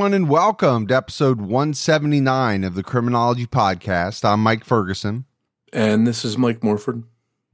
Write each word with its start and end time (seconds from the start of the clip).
Everyone, 0.00 0.14
and 0.14 0.30
welcome 0.30 0.86
to 0.86 0.96
episode 0.96 1.42
179 1.42 2.64
of 2.64 2.74
the 2.74 2.82
Criminology 2.82 3.46
Podcast. 3.46 4.24
I'm 4.24 4.42
Mike 4.42 4.64
Ferguson. 4.64 5.26
And 5.74 6.06
this 6.06 6.24
is 6.24 6.38
Mike 6.38 6.64
Morford. 6.64 7.02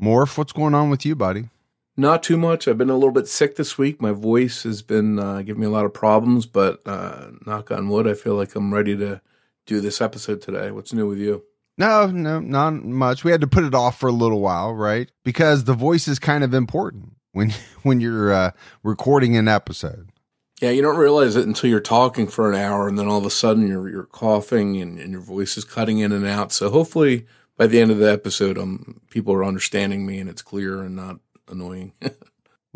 Morph, 0.01 0.39
what's 0.39 0.53
going 0.53 0.73
on 0.73 0.89
with 0.89 1.05
you, 1.05 1.17
buddy? 1.17 1.49
Not 1.97 2.23
too 2.23 2.37
much. 2.37 2.69
I've 2.69 2.79
been 2.79 2.89
a 2.89 2.95
little 2.95 3.11
bit 3.11 3.27
sick 3.27 3.57
this 3.57 3.77
week. 3.77 4.01
My 4.01 4.13
voice 4.13 4.63
has 4.63 4.81
been 4.81 5.19
uh, 5.19 5.43
giving 5.43 5.63
me 5.63 5.67
a 5.67 5.71
lot 5.71 5.87
of 5.87 5.93
problems, 5.93 6.47
but 6.47 6.83
uh, 6.87 7.31
knock 7.45 7.73
on 7.73 7.89
wood, 7.89 8.07
I 8.07 8.15
feel 8.15 8.37
like 8.37 8.55
I'm 8.55 8.73
ready 8.73 8.97
to 8.97 9.21
do 9.67 9.81
this 9.81 10.01
episode 10.01 10.41
today. 10.41 10.71
What's 10.71 10.93
new 10.93 11.09
with 11.09 11.19
you? 11.19 11.43
No, 11.77 12.07
no, 12.07 12.39
not 12.39 12.75
much. 12.75 13.25
We 13.25 13.33
had 13.33 13.41
to 13.41 13.49
put 13.49 13.65
it 13.65 13.75
off 13.75 13.99
for 13.99 14.07
a 14.09 14.13
little 14.13 14.41
while, 14.41 14.73
right? 14.73 15.11
Because 15.25 15.65
the 15.65 15.75
voice 15.75 16.07
is 16.07 16.21
kind 16.21 16.45
of 16.45 16.55
important 16.55 17.15
when 17.33 17.53
when 17.83 18.01
you're 18.01 18.33
uh, 18.33 18.53
recording 18.85 19.37
an 19.37 19.49
episode. 19.49 20.13
Yeah, 20.61 20.71
you 20.71 20.81
don't 20.81 20.97
realize 20.97 21.37
it 21.37 21.47
until 21.47 21.69
you're 21.69 21.81
talking 21.81 22.27
for 22.27 22.51
an 22.51 22.59
hour, 22.59 22.89
and 22.89 22.99
then 22.99 23.09
all 23.09 23.19
of 23.19 23.27
a 23.27 23.31
sudden 23.31 23.67
you're 23.67 23.89
you're 23.89 24.05
coughing 24.05 24.81
and, 24.81 24.99
and 24.99 25.13
your 25.13 25.21
voice 25.21 25.57
is 25.57 25.65
cutting 25.65 25.99
in 25.99 26.13
and 26.13 26.27
out. 26.27 26.53
So 26.53 26.71
hopefully 26.71 27.27
by 27.57 27.67
the 27.67 27.81
end 27.81 27.91
of 27.91 27.99
the 27.99 28.11
episode, 28.11 28.59
um, 28.59 29.01
people 29.11 29.35
are 29.35 29.45
understanding 29.45 30.07
me 30.07 30.19
and 30.19 30.29
it's 30.31 30.43
clear 30.43 30.83
and 30.83 30.97
not 30.97 31.17
annoying. 31.49 31.93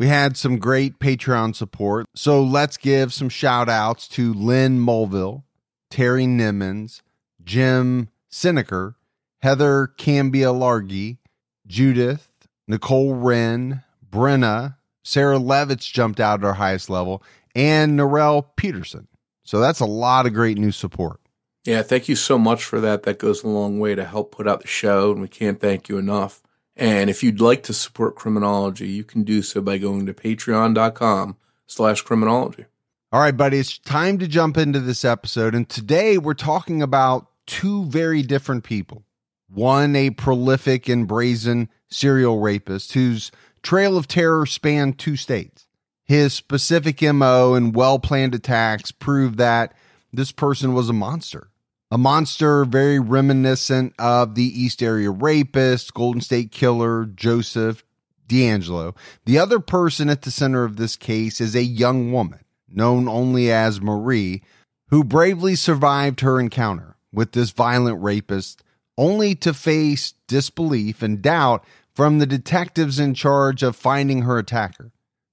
We 0.00 0.06
had 0.06 0.38
some 0.38 0.58
great 0.58 0.98
Patreon 0.98 1.54
support. 1.54 2.06
So 2.14 2.42
let's 2.42 2.78
give 2.78 3.12
some 3.12 3.28
shout 3.28 3.68
outs 3.68 4.08
to 4.08 4.32
Lynn 4.32 4.80
Mulville, 4.80 5.44
Terry 5.90 6.24
Nimmons, 6.24 7.02
Jim 7.44 8.08
Sineker, 8.32 8.94
Heather 9.42 9.92
Cambia 9.98 10.54
Largy, 10.54 11.18
Judith, 11.66 12.30
Nicole 12.66 13.12
Wren, 13.12 13.82
Brenna, 14.10 14.76
Sarah 15.04 15.38
Levitz 15.38 15.92
jumped 15.92 16.18
out 16.18 16.40
at 16.40 16.46
our 16.46 16.54
highest 16.54 16.88
level, 16.88 17.22
and 17.54 17.98
Norel 17.98 18.46
Peterson. 18.56 19.08
So 19.44 19.60
that's 19.60 19.80
a 19.80 19.86
lot 19.86 20.26
of 20.26 20.34
great 20.34 20.58
new 20.58 20.72
support. 20.72 21.20
Yeah, 21.64 21.82
thank 21.82 22.08
you 22.08 22.16
so 22.16 22.38
much 22.38 22.64
for 22.64 22.80
that. 22.80 23.02
That 23.02 23.18
goes 23.18 23.42
a 23.42 23.48
long 23.48 23.78
way 23.78 23.94
to 23.94 24.04
help 24.04 24.32
put 24.32 24.48
out 24.48 24.62
the 24.62 24.68
show, 24.68 25.12
and 25.12 25.20
we 25.20 25.28
can't 25.28 25.60
thank 25.60 25.88
you 25.88 25.98
enough. 25.98 26.42
And 26.76 27.10
if 27.10 27.22
you'd 27.22 27.40
like 27.40 27.62
to 27.64 27.74
support 27.74 28.16
criminology, 28.16 28.88
you 28.88 29.04
can 29.04 29.24
do 29.24 29.42
so 29.42 29.60
by 29.60 29.76
going 29.76 30.06
to 30.06 30.14
patreon.com 30.14 31.36
slash 31.66 32.00
criminology. 32.00 32.64
All 33.12 33.20
right, 33.20 33.36
buddy, 33.36 33.58
it's 33.58 33.76
time 33.76 34.18
to 34.18 34.28
jump 34.28 34.56
into 34.56 34.80
this 34.80 35.04
episode. 35.04 35.54
And 35.54 35.68
today 35.68 36.16
we're 36.16 36.32
talking 36.32 36.80
about 36.80 37.26
two 37.46 37.84
very 37.86 38.22
different 38.22 38.64
people. 38.64 39.04
One, 39.48 39.96
a 39.96 40.10
prolific 40.10 40.88
and 40.88 41.08
brazen 41.08 41.68
serial 41.90 42.38
rapist 42.38 42.92
whose 42.92 43.32
trail 43.62 43.96
of 43.96 44.06
terror 44.06 44.46
spanned 44.46 44.98
two 44.98 45.16
states. 45.16 45.66
His 46.10 46.32
specific 46.34 47.00
MO 47.02 47.54
and 47.54 47.72
well 47.72 48.00
planned 48.00 48.34
attacks 48.34 48.90
prove 48.90 49.36
that 49.36 49.72
this 50.12 50.32
person 50.32 50.74
was 50.74 50.88
a 50.88 50.92
monster. 50.92 51.52
A 51.88 51.98
monster 51.98 52.64
very 52.64 52.98
reminiscent 52.98 53.94
of 53.96 54.34
the 54.34 54.42
East 54.42 54.82
Area 54.82 55.08
rapist, 55.12 55.94
Golden 55.94 56.20
State 56.20 56.50
Killer, 56.50 57.04
Joseph 57.04 57.84
DeAngelo. 58.26 58.96
The 59.24 59.38
other 59.38 59.60
person 59.60 60.10
at 60.10 60.22
the 60.22 60.32
center 60.32 60.64
of 60.64 60.78
this 60.78 60.96
case 60.96 61.40
is 61.40 61.54
a 61.54 61.62
young 61.62 62.10
woman, 62.10 62.40
known 62.68 63.08
only 63.08 63.52
as 63.52 63.80
Marie, 63.80 64.42
who 64.88 65.04
bravely 65.04 65.54
survived 65.54 66.22
her 66.22 66.40
encounter 66.40 66.96
with 67.12 67.30
this 67.30 67.52
violent 67.52 68.02
rapist, 68.02 68.64
only 68.98 69.36
to 69.36 69.54
face 69.54 70.14
disbelief 70.26 71.04
and 71.04 71.22
doubt 71.22 71.64
from 71.94 72.18
the 72.18 72.26
detectives 72.26 72.98
in 72.98 73.14
charge 73.14 73.62
of 73.62 73.76
finding 73.76 74.22
her 74.22 74.38
attacker. 74.38 74.90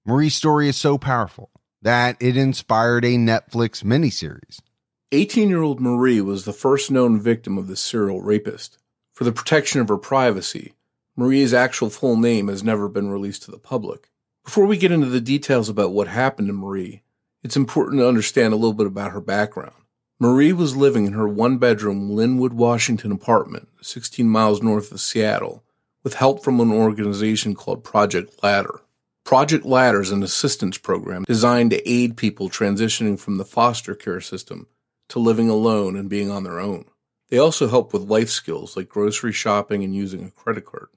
Marie's 0.08 0.36
story 0.36 0.70
is 0.70 0.78
so 0.78 0.98
powerful 0.98 1.52
that 1.82 2.16
it 2.22 2.38
inspired 2.38 3.04
a 3.04 3.18
Netflix 3.18 3.84
miniseries. 3.84 4.62
18 5.12 5.50
year 5.50 5.62
old 5.62 5.82
Marie 5.82 6.22
was 6.22 6.46
the 6.46 6.54
first 6.54 6.90
known 6.90 7.20
victim 7.20 7.58
of 7.58 7.68
the 7.68 7.76
serial 7.76 8.22
rapist. 8.22 8.78
For 9.14 9.26
the 9.26 9.34
protection 9.34 9.82
of 9.82 9.90
her 9.90 9.98
privacy, 9.98 10.76
Marie's 11.18 11.54
actual 11.54 11.90
full 11.90 12.16
name 12.16 12.48
has 12.48 12.64
never 12.64 12.88
been 12.88 13.10
released 13.10 13.44
to 13.44 13.52
the 13.52 13.58
public. 13.58 14.10
Before 14.46 14.66
we 14.66 14.78
get 14.78 14.94
into 14.94 15.08
the 15.08 15.20
details 15.20 15.68
about 15.68 15.92
what 15.92 16.08
happened 16.08 16.48
to 16.48 16.54
Marie, 16.54 17.04
it's 17.44 17.58
important 17.58 18.00
to 18.00 18.08
understand 18.08 18.54
a 18.54 18.56
little 18.56 18.72
bit 18.72 18.88
about 18.88 19.12
her 19.12 19.20
background. 19.20 19.76
Marie 20.22 20.54
was 20.54 20.78
living 20.78 21.06
in 21.06 21.14
her 21.14 21.28
one 21.28 21.58
bedroom 21.58 22.12
Lynnwood, 22.12 22.54
Washington 22.54 23.12
apartment, 23.12 23.68
16 23.82 24.26
miles 24.30 24.64
north 24.64 24.90
of 24.94 25.02
Seattle, 25.02 25.66
with 26.02 26.14
help 26.14 26.46
from 26.46 26.62
an 26.62 26.72
organization 26.72 27.56
called 27.56 27.84
Project 27.84 28.42
Ladder. 28.42 28.80
Project 29.28 29.66
Ladder 29.66 30.00
is 30.00 30.12
an 30.12 30.24
assistance 30.24 30.78
program 30.78 31.26
designed 31.26 31.72
to 31.72 31.90
aid 31.90 32.16
people 32.16 32.50
transitioning 32.50 33.20
from 33.20 33.36
the 33.36 33.44
foster 33.44 33.94
care 33.94 34.22
system 34.22 34.68
to 35.10 35.20
living 35.20 35.50
alone 35.50 35.98
and 35.98 36.10
being 36.10 36.32
on 36.32 36.46
their 36.46 36.62
own. 36.62 36.86
They 37.28 37.38
also 37.38 37.68
help 37.68 37.92
with 37.92 38.04
life 38.04 38.30
skills 38.30 38.78
like 38.78 38.88
grocery 38.88 39.34
shopping 39.34 39.84
and 39.84 39.94
using 39.94 40.24
a 40.24 40.32
credit 40.32 40.64
card. 40.64 40.88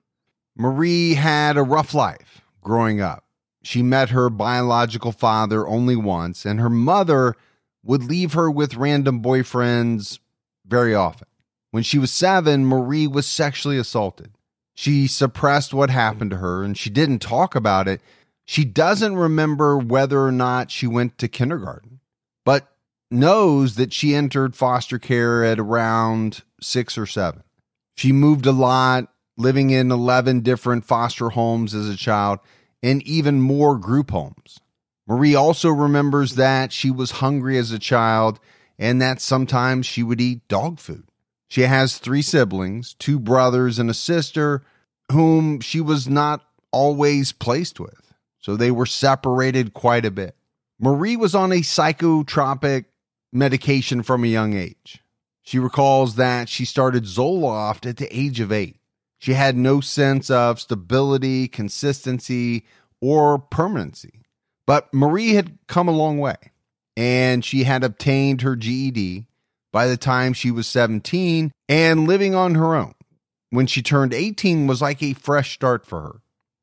Marie 0.56 1.14
had 1.14 1.56
a 1.56 1.64
rough 1.64 1.92
life 1.92 2.40
growing 2.60 3.00
up. 3.00 3.24
She 3.64 3.82
met 3.82 4.10
her 4.10 4.30
biological 4.30 5.10
father 5.10 5.66
only 5.66 5.96
once, 5.96 6.46
and 6.46 6.60
her 6.60 6.70
mother 6.70 7.34
would 7.82 8.04
leave 8.04 8.34
her 8.34 8.48
with 8.48 8.76
random 8.76 9.20
boyfriends 9.20 10.20
very 10.64 10.94
often. 10.94 11.26
When 11.72 11.82
she 11.82 11.98
was 11.98 12.12
seven, 12.12 12.64
Marie 12.64 13.08
was 13.08 13.26
sexually 13.26 13.76
assaulted. 13.76 14.30
She 14.80 15.08
suppressed 15.08 15.74
what 15.74 15.90
happened 15.90 16.30
to 16.30 16.38
her 16.38 16.62
and 16.62 16.74
she 16.78 16.88
didn't 16.88 17.18
talk 17.18 17.54
about 17.54 17.86
it. 17.86 18.00
She 18.50 18.64
doesn't 18.64 19.14
remember 19.14 19.78
whether 19.78 20.24
or 20.24 20.32
not 20.32 20.72
she 20.72 20.88
went 20.88 21.18
to 21.18 21.28
kindergarten, 21.28 22.00
but 22.44 22.66
knows 23.08 23.76
that 23.76 23.92
she 23.92 24.12
entered 24.12 24.56
foster 24.56 24.98
care 24.98 25.44
at 25.44 25.60
around 25.60 26.42
six 26.60 26.98
or 26.98 27.06
seven. 27.06 27.44
She 27.94 28.10
moved 28.10 28.46
a 28.46 28.50
lot, 28.50 29.06
living 29.36 29.70
in 29.70 29.92
11 29.92 30.40
different 30.40 30.84
foster 30.84 31.30
homes 31.30 31.76
as 31.76 31.88
a 31.88 31.96
child 31.96 32.40
and 32.82 33.04
even 33.04 33.40
more 33.40 33.78
group 33.78 34.10
homes. 34.10 34.58
Marie 35.06 35.36
also 35.36 35.68
remembers 35.68 36.34
that 36.34 36.72
she 36.72 36.90
was 36.90 37.12
hungry 37.12 37.56
as 37.56 37.70
a 37.70 37.78
child 37.78 38.40
and 38.80 39.00
that 39.00 39.20
sometimes 39.20 39.86
she 39.86 40.02
would 40.02 40.20
eat 40.20 40.48
dog 40.48 40.80
food. 40.80 41.04
She 41.46 41.60
has 41.62 41.98
three 41.98 42.22
siblings, 42.22 42.94
two 42.94 43.20
brothers 43.20 43.78
and 43.78 43.88
a 43.88 43.94
sister, 43.94 44.64
whom 45.12 45.60
she 45.60 45.80
was 45.80 46.08
not 46.08 46.44
always 46.72 47.30
placed 47.30 47.78
with. 47.78 48.09
So 48.40 48.56
they 48.56 48.70
were 48.70 48.86
separated 48.86 49.74
quite 49.74 50.04
a 50.04 50.10
bit. 50.10 50.36
Marie 50.78 51.16
was 51.16 51.34
on 51.34 51.52
a 51.52 51.56
psychotropic 51.56 52.86
medication 53.32 54.02
from 54.02 54.24
a 54.24 54.28
young 54.28 54.54
age. 54.54 55.02
She 55.42 55.58
recalls 55.58 56.16
that 56.16 56.48
she 56.48 56.64
started 56.64 57.04
Zoloft 57.04 57.88
at 57.88 57.98
the 57.98 58.08
age 58.16 58.40
of 58.40 58.52
eight. 58.52 58.76
She 59.18 59.34
had 59.34 59.56
no 59.56 59.80
sense 59.80 60.30
of 60.30 60.60
stability, 60.60 61.48
consistency, 61.48 62.64
or 63.00 63.38
permanency. 63.38 64.22
But 64.66 64.92
Marie 64.94 65.34
had 65.34 65.58
come 65.66 65.88
a 65.88 65.92
long 65.92 66.18
way, 66.18 66.36
and 66.96 67.44
she 67.44 67.64
had 67.64 67.84
obtained 67.84 68.42
her 68.42 68.56
GED 68.56 69.26
by 69.72 69.86
the 69.86 69.96
time 69.96 70.32
she 70.32 70.50
was 70.50 70.66
17 70.66 71.52
and 71.68 72.06
living 72.08 72.34
on 72.34 72.54
her 72.54 72.74
own. 72.74 72.94
When 73.50 73.66
she 73.66 73.82
turned 73.82 74.14
18 74.14 74.66
was 74.66 74.80
like 74.80 75.02
a 75.02 75.12
fresh 75.12 75.52
start 75.52 75.84
for 75.84 76.00
her. 76.00 76.20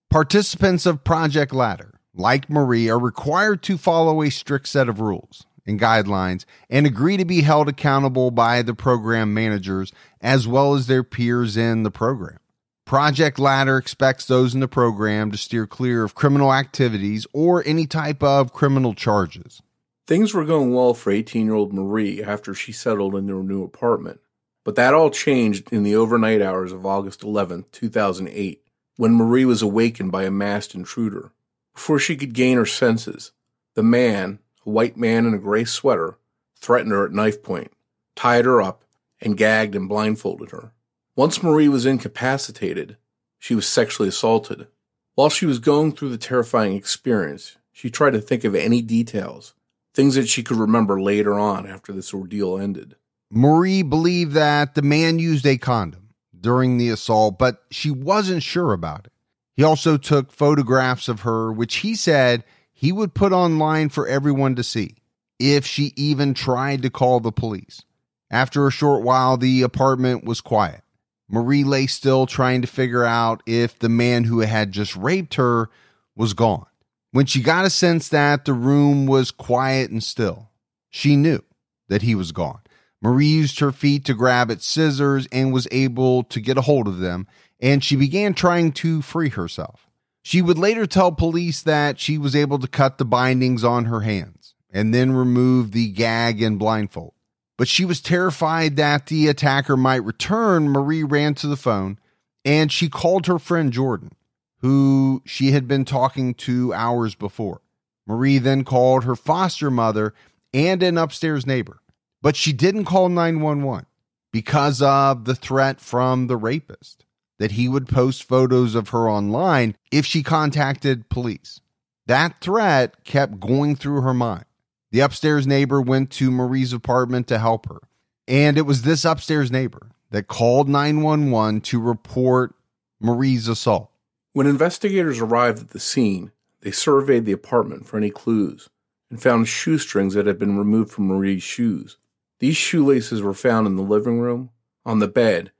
Participants 0.09 0.85
of 0.85 1.03
Project 1.03 1.53
Ladder, 1.53 1.99
like 2.13 2.49
Marie, 2.49 2.89
are 2.89 2.97
required 2.97 3.61
to 3.63 3.77
follow 3.77 4.21
a 4.21 4.31
strict 4.31 4.69
set 4.69 4.87
of 4.87 5.01
rules 5.01 5.45
and 5.65 5.77
guidelines 5.77 6.45
and 6.69 6.87
agree 6.87 7.17
to 7.17 7.25
be 7.25 7.41
held 7.41 7.67
accountable 7.67 8.31
by 8.31 8.61
the 8.61 8.73
program 8.73 9.33
managers 9.33 9.91
as 10.21 10.47
well 10.47 10.75
as 10.75 10.87
their 10.87 11.03
peers 11.03 11.57
in 11.57 11.83
the 11.83 11.91
program. 11.91 12.39
Project 12.85 13.37
Ladder 13.37 13.77
expects 13.77 14.25
those 14.25 14.53
in 14.53 14.61
the 14.61 14.69
program 14.69 15.29
to 15.31 15.37
steer 15.37 15.67
clear 15.67 16.05
of 16.05 16.15
criminal 16.15 16.53
activities 16.53 17.27
or 17.33 17.61
any 17.65 17.85
type 17.85 18.23
of 18.23 18.53
criminal 18.53 18.93
charges. 18.93 19.61
Things 20.07 20.33
were 20.33 20.45
going 20.45 20.73
well 20.73 20.93
for 20.93 21.11
18 21.11 21.45
year 21.45 21.55
old 21.55 21.73
Marie 21.73 22.23
after 22.23 22.53
she 22.53 22.71
settled 22.71 23.13
into 23.13 23.35
her 23.35 23.43
new 23.43 23.61
apartment, 23.61 24.21
but 24.63 24.75
that 24.75 24.93
all 24.93 25.09
changed 25.09 25.73
in 25.73 25.83
the 25.83 25.97
overnight 25.97 26.41
hours 26.41 26.71
of 26.71 26.85
August 26.85 27.23
11, 27.23 27.65
2008, 27.73 28.63
when 28.97 29.13
Marie 29.13 29.45
was 29.45 29.61
awakened 29.61 30.11
by 30.11 30.23
a 30.23 30.31
masked 30.31 30.75
intruder. 30.75 31.31
Before 31.73 31.99
she 31.99 32.17
could 32.17 32.33
gain 32.33 32.57
her 32.57 32.65
senses, 32.65 33.31
the 33.75 33.83
man, 33.83 34.39
a 34.65 34.69
white 34.69 34.97
man 34.97 35.25
in 35.25 35.33
a 35.33 35.39
gray 35.39 35.63
sweater, 35.63 36.17
threatened 36.59 36.91
her 36.91 37.05
at 37.05 37.13
knife 37.13 37.41
point, 37.43 37.71
tied 38.15 38.45
her 38.45 38.61
up, 38.61 38.83
and 39.21 39.37
gagged 39.37 39.75
and 39.75 39.87
blindfolded 39.87 40.49
her. 40.51 40.71
Once 41.15 41.41
Marie 41.41 41.69
was 41.69 41.85
incapacitated, 41.85 42.97
she 43.39 43.55
was 43.55 43.67
sexually 43.67 44.09
assaulted. 44.09 44.67
While 45.13 45.29
she 45.29 45.45
was 45.45 45.59
going 45.59 45.93
through 45.93 46.09
the 46.09 46.17
terrifying 46.17 46.75
experience, 46.75 47.57
she 47.71 47.89
tried 47.89 48.11
to 48.11 48.21
think 48.21 48.43
of 48.43 48.55
any 48.55 48.81
details, 48.81 49.53
things 49.93 50.15
that 50.15 50.27
she 50.27 50.43
could 50.43 50.57
remember 50.57 50.99
later 50.99 51.39
on 51.39 51.67
after 51.67 51.93
this 51.93 52.13
ordeal 52.13 52.57
ended. 52.57 52.95
Marie 53.29 53.83
believed 53.83 54.33
that 54.33 54.73
the 54.73 54.81
man 54.81 55.19
used 55.19 55.45
a 55.45 55.57
condom 55.57 56.06
during 56.41 56.77
the 56.77 56.89
assault, 56.89 57.37
but 57.37 57.63
she 57.71 57.91
wasn't 57.91 58.43
sure 58.43 58.73
about 58.73 59.05
it. 59.05 59.11
He 59.55 59.63
also 59.63 59.97
took 59.97 60.31
photographs 60.31 61.07
of 61.07 61.21
her, 61.21 61.51
which 61.51 61.77
he 61.77 61.95
said 61.95 62.43
he 62.71 62.91
would 62.91 63.13
put 63.13 63.31
online 63.31 63.89
for 63.89 64.07
everyone 64.07 64.55
to 64.55 64.63
see 64.63 64.97
if 65.39 65.65
she 65.65 65.93
even 65.95 66.33
tried 66.33 66.83
to 66.83 66.89
call 66.89 67.19
the 67.19 67.31
police. 67.31 67.83
After 68.29 68.67
a 68.67 68.71
short 68.71 69.03
while, 69.03 69.37
the 69.37 69.61
apartment 69.61 70.25
was 70.25 70.41
quiet. 70.41 70.81
Marie 71.29 71.63
lay 71.63 71.87
still 71.87 72.25
trying 72.25 72.61
to 72.61 72.67
figure 72.67 73.03
out 73.03 73.41
if 73.45 73.79
the 73.79 73.89
man 73.89 74.25
who 74.25 74.39
had 74.39 74.71
just 74.71 74.95
raped 74.95 75.35
her 75.35 75.69
was 76.15 76.33
gone. 76.33 76.65
When 77.11 77.25
she 77.25 77.41
got 77.41 77.65
a 77.65 77.69
sense 77.69 78.09
that 78.09 78.45
the 78.45 78.53
room 78.53 79.05
was 79.05 79.31
quiet 79.31 79.89
and 79.89 80.03
still, 80.03 80.49
she 80.89 81.15
knew 81.15 81.43
that 81.89 82.01
he 82.01 82.15
was 82.15 82.31
gone. 82.31 82.59
Marie 83.01 83.27
used 83.27 83.59
her 83.59 83.71
feet 83.71 84.05
to 84.05 84.13
grab 84.13 84.49
at 84.49 84.61
scissors 84.61 85.27
and 85.31 85.53
was 85.53 85.67
able 85.71 86.23
to 86.23 86.41
get 86.41 86.57
a 86.57 86.61
hold 86.61 86.87
of 86.87 86.99
them, 86.99 87.27
and 87.59 87.83
she 87.83 87.95
began 87.95 88.33
trying 88.33 88.71
to 88.71 89.01
free 89.01 89.29
herself. 89.29 89.87
She 90.23 90.41
would 90.41 90.57
later 90.57 90.85
tell 90.85 91.11
police 91.11 91.61
that 91.61 91.99
she 91.99 92.17
was 92.17 92.35
able 92.35 92.59
to 92.59 92.67
cut 92.67 92.97
the 92.97 93.05
bindings 93.05 93.63
on 93.63 93.85
her 93.85 94.01
hands 94.01 94.55
and 94.71 94.93
then 94.93 95.13
remove 95.13 95.71
the 95.71 95.89
gag 95.89 96.41
and 96.41 96.59
blindfold 96.59 97.13
but 97.57 97.67
she 97.67 97.83
was 97.83 97.99
terrified 97.99 98.75
that 98.75 99.07
the 99.07 99.27
attacker 99.27 99.75
might 99.75 100.03
return. 100.03 100.69
Marie 100.69 101.03
ran 101.03 101.33
to 101.35 101.47
the 101.47 101.57
phone 101.57 101.99
and 102.45 102.71
she 102.71 102.87
called 102.87 103.25
her 103.25 103.39
friend 103.39 103.73
Jordan, 103.73 104.11
who 104.59 105.21
she 105.25 105.51
had 105.51 105.67
been 105.67 105.83
talking 105.83 106.33
to 106.35 106.73
hours 106.73 107.15
before. 107.15 107.61
Marie 108.05 108.37
then 108.37 108.63
called 108.63 109.03
her 109.03 109.15
foster 109.15 109.69
mother 109.69 110.13
and 110.53 110.81
an 110.81 110.97
upstairs 110.97 111.45
neighbor, 111.45 111.81
but 112.27 112.35
she 112.35 112.51
didn't 112.51 112.83
call 112.83 113.07
911 113.07 113.85
because 114.33 114.81
of 114.81 115.23
the 115.23 115.33
threat 115.33 115.79
from 115.79 116.27
the 116.27 116.35
rapist 116.35 117.05
that 117.39 117.51
he 117.51 117.69
would 117.69 117.87
post 117.87 118.21
photos 118.21 118.75
of 118.75 118.89
her 118.89 119.09
online 119.09 119.77
if 119.93 120.05
she 120.05 120.21
contacted 120.21 121.07
police. 121.07 121.61
That 122.05 122.41
threat 122.41 123.05
kept 123.05 123.39
going 123.39 123.77
through 123.77 124.01
her 124.01 124.13
mind. 124.13 124.43
The 124.91 124.99
upstairs 124.99 125.47
neighbor 125.47 125.79
went 125.81 126.11
to 126.11 126.29
Marie's 126.29 126.73
apartment 126.73 127.27
to 127.27 127.39
help 127.39 127.69
her. 127.69 127.79
And 128.27 128.57
it 128.57 128.63
was 128.63 128.81
this 128.81 129.05
upstairs 129.05 129.49
neighbor 129.49 129.91
that 130.11 130.27
called 130.27 130.67
911 130.67 131.61
to 131.61 131.79
report 131.79 132.55
Marie's 132.99 133.47
assault. 133.47 133.89
When 134.33 134.47
investigators 134.47 135.21
arrived 135.21 135.59
at 135.59 135.69
the 135.69 135.79
scene, 135.79 136.33
they 136.59 136.71
surveyed 136.71 137.23
the 137.23 137.31
apartment 137.31 137.85
for 137.85 137.95
any 137.95 138.09
clues 138.09 138.67
and 139.09 139.23
found 139.23 139.47
shoestrings 139.47 140.13
that 140.15 140.25
had 140.25 140.37
been 140.37 140.57
removed 140.57 140.91
from 140.91 141.07
Marie's 141.07 141.41
shoes. 141.41 141.97
These 142.39 142.57
shoelaces 142.57 143.21
were 143.21 143.33
found 143.33 143.67
in 143.67 143.75
the 143.75 143.83
living 143.83 144.19
room, 144.19 144.51
on 144.85 144.99
the 144.99 145.07
bed, 145.07 145.51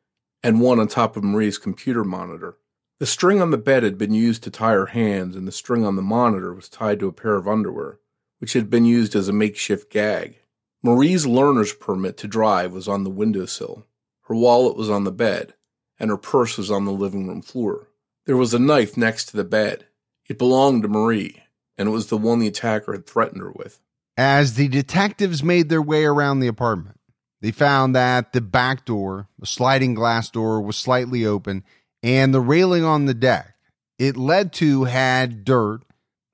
and 0.43 0.61
one 0.61 0.79
on 0.79 0.87
top 0.87 1.17
of 1.17 1.23
Marie's 1.23 1.57
computer 1.57 2.03
monitor. 2.03 2.57
The 2.99 3.05
string 3.05 3.41
on 3.41 3.51
the 3.51 3.57
bed 3.57 3.83
had 3.83 3.97
been 3.97 4.13
used 4.13 4.43
to 4.43 4.51
tie 4.51 4.73
her 4.73 4.87
hands, 4.87 5.35
and 5.35 5.47
the 5.47 5.51
string 5.51 5.85
on 5.85 5.95
the 5.95 6.01
monitor 6.01 6.53
was 6.53 6.69
tied 6.69 6.99
to 6.99 7.07
a 7.07 7.13
pair 7.13 7.35
of 7.35 7.47
underwear 7.47 7.99
which 8.39 8.53
had 8.53 8.69
been 8.69 8.85
used 8.85 9.15
as 9.15 9.27
a 9.27 9.33
makeshift 9.33 9.91
gag. 9.91 10.37
Marie's 10.83 11.25
learner's 11.25 11.73
permit 11.73 12.17
to 12.17 12.27
drive 12.27 12.71
was 12.71 12.87
on 12.87 13.03
the 13.03 13.09
windowsill. 13.09 13.85
Her 14.23 14.35
wallet 14.35 14.77
was 14.77 14.89
on 14.89 15.03
the 15.03 15.11
bed, 15.11 15.55
and 15.99 16.09
her 16.09 16.17
purse 16.17 16.57
was 16.57 16.69
on 16.69 16.85
the 16.85 16.91
living 16.91 17.27
room 17.27 17.41
floor. 17.41 17.87
There 18.25 18.37
was 18.37 18.53
a 18.53 18.59
knife 18.59 18.95
next 18.97 19.25
to 19.25 19.37
the 19.37 19.43
bed. 19.43 19.87
It 20.27 20.37
belonged 20.37 20.83
to 20.83 20.89
Marie, 20.89 21.43
and 21.77 21.89
it 21.89 21.91
was 21.91 22.07
the 22.07 22.17
one 22.17 22.39
the 22.39 22.47
attacker 22.47 22.91
had 22.91 23.07
threatened 23.07 23.41
her 23.41 23.51
with. 23.51 23.79
As 24.17 24.55
the 24.55 24.67
detectives 24.67 25.43
made 25.43 25.69
their 25.69 25.81
way 25.81 26.03
around 26.03 26.39
the 26.39 26.47
apartment, 26.47 26.99
they 27.39 27.51
found 27.51 27.95
that 27.95 28.33
the 28.33 28.41
back 28.41 28.83
door, 28.83 29.27
the 29.37 29.45
sliding 29.45 29.93
glass 29.93 30.31
door, 30.31 30.59
was 30.59 30.75
slightly 30.75 31.23
open, 31.23 31.63
and 32.01 32.33
the 32.33 32.41
railing 32.41 32.83
on 32.83 33.05
the 33.05 33.13
deck 33.13 33.53
it 33.99 34.17
led 34.17 34.53
to 34.53 34.85
had 34.85 35.43
dirt 35.43 35.81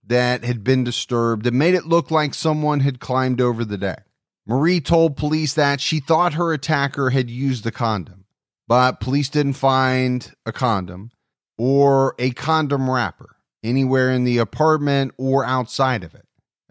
that 0.05 0.43
had 0.43 0.63
been 0.63 0.83
disturbed 0.83 1.45
and 1.47 1.57
made 1.57 1.73
it 1.73 1.85
look 1.85 2.11
like 2.11 2.33
someone 2.33 2.81
had 2.81 2.99
climbed 2.99 3.39
over 3.39 3.63
the 3.63 3.77
deck. 3.77 4.05
Marie 4.45 4.81
told 4.81 5.15
police 5.15 5.53
that 5.53 5.79
she 5.79 5.99
thought 5.99 6.33
her 6.33 6.51
attacker 6.51 7.11
had 7.11 7.29
used 7.29 7.65
a 7.65 7.71
condom, 7.71 8.25
but 8.67 8.99
police 8.99 9.29
didn't 9.29 9.53
find 9.53 10.33
a 10.45 10.51
condom 10.51 11.11
or 11.57 12.15
a 12.19 12.31
condom 12.31 12.89
wrapper 12.89 13.37
anywhere 13.63 14.11
in 14.11 14.25
the 14.25 14.37
apartment 14.37 15.13
or 15.17 15.45
outside 15.45 16.03
of 16.03 16.13
it. 16.13 16.22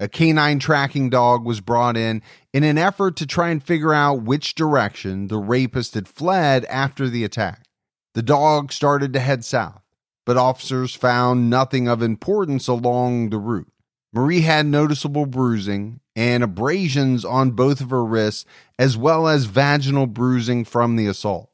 A 0.02 0.08
canine 0.08 0.58
tracking 0.58 1.08
dog 1.10 1.44
was 1.44 1.60
brought 1.60 1.96
in 1.96 2.22
in 2.52 2.64
an 2.64 2.76
effort 2.76 3.16
to 3.16 3.26
try 3.26 3.50
and 3.50 3.62
figure 3.62 3.94
out 3.94 4.22
which 4.22 4.54
direction 4.54 5.28
the 5.28 5.38
rapist 5.38 5.94
had 5.94 6.08
fled 6.08 6.64
after 6.66 7.08
the 7.08 7.24
attack. 7.24 7.66
The 8.14 8.22
dog 8.22 8.72
started 8.72 9.12
to 9.12 9.20
head 9.20 9.44
south 9.44 9.82
but 10.24 10.36
officers 10.36 10.94
found 10.94 11.50
nothing 11.50 11.88
of 11.88 12.02
importance 12.02 12.68
along 12.68 13.30
the 13.30 13.38
route. 13.38 13.70
Marie 14.12 14.42
had 14.42 14.66
noticeable 14.66 15.26
bruising 15.26 16.00
and 16.14 16.42
abrasions 16.42 17.24
on 17.24 17.52
both 17.52 17.80
of 17.80 17.90
her 17.90 18.04
wrists, 18.04 18.44
as 18.78 18.96
well 18.96 19.26
as 19.26 19.46
vaginal 19.46 20.06
bruising 20.06 20.64
from 20.64 20.96
the 20.96 21.06
assault. 21.06 21.50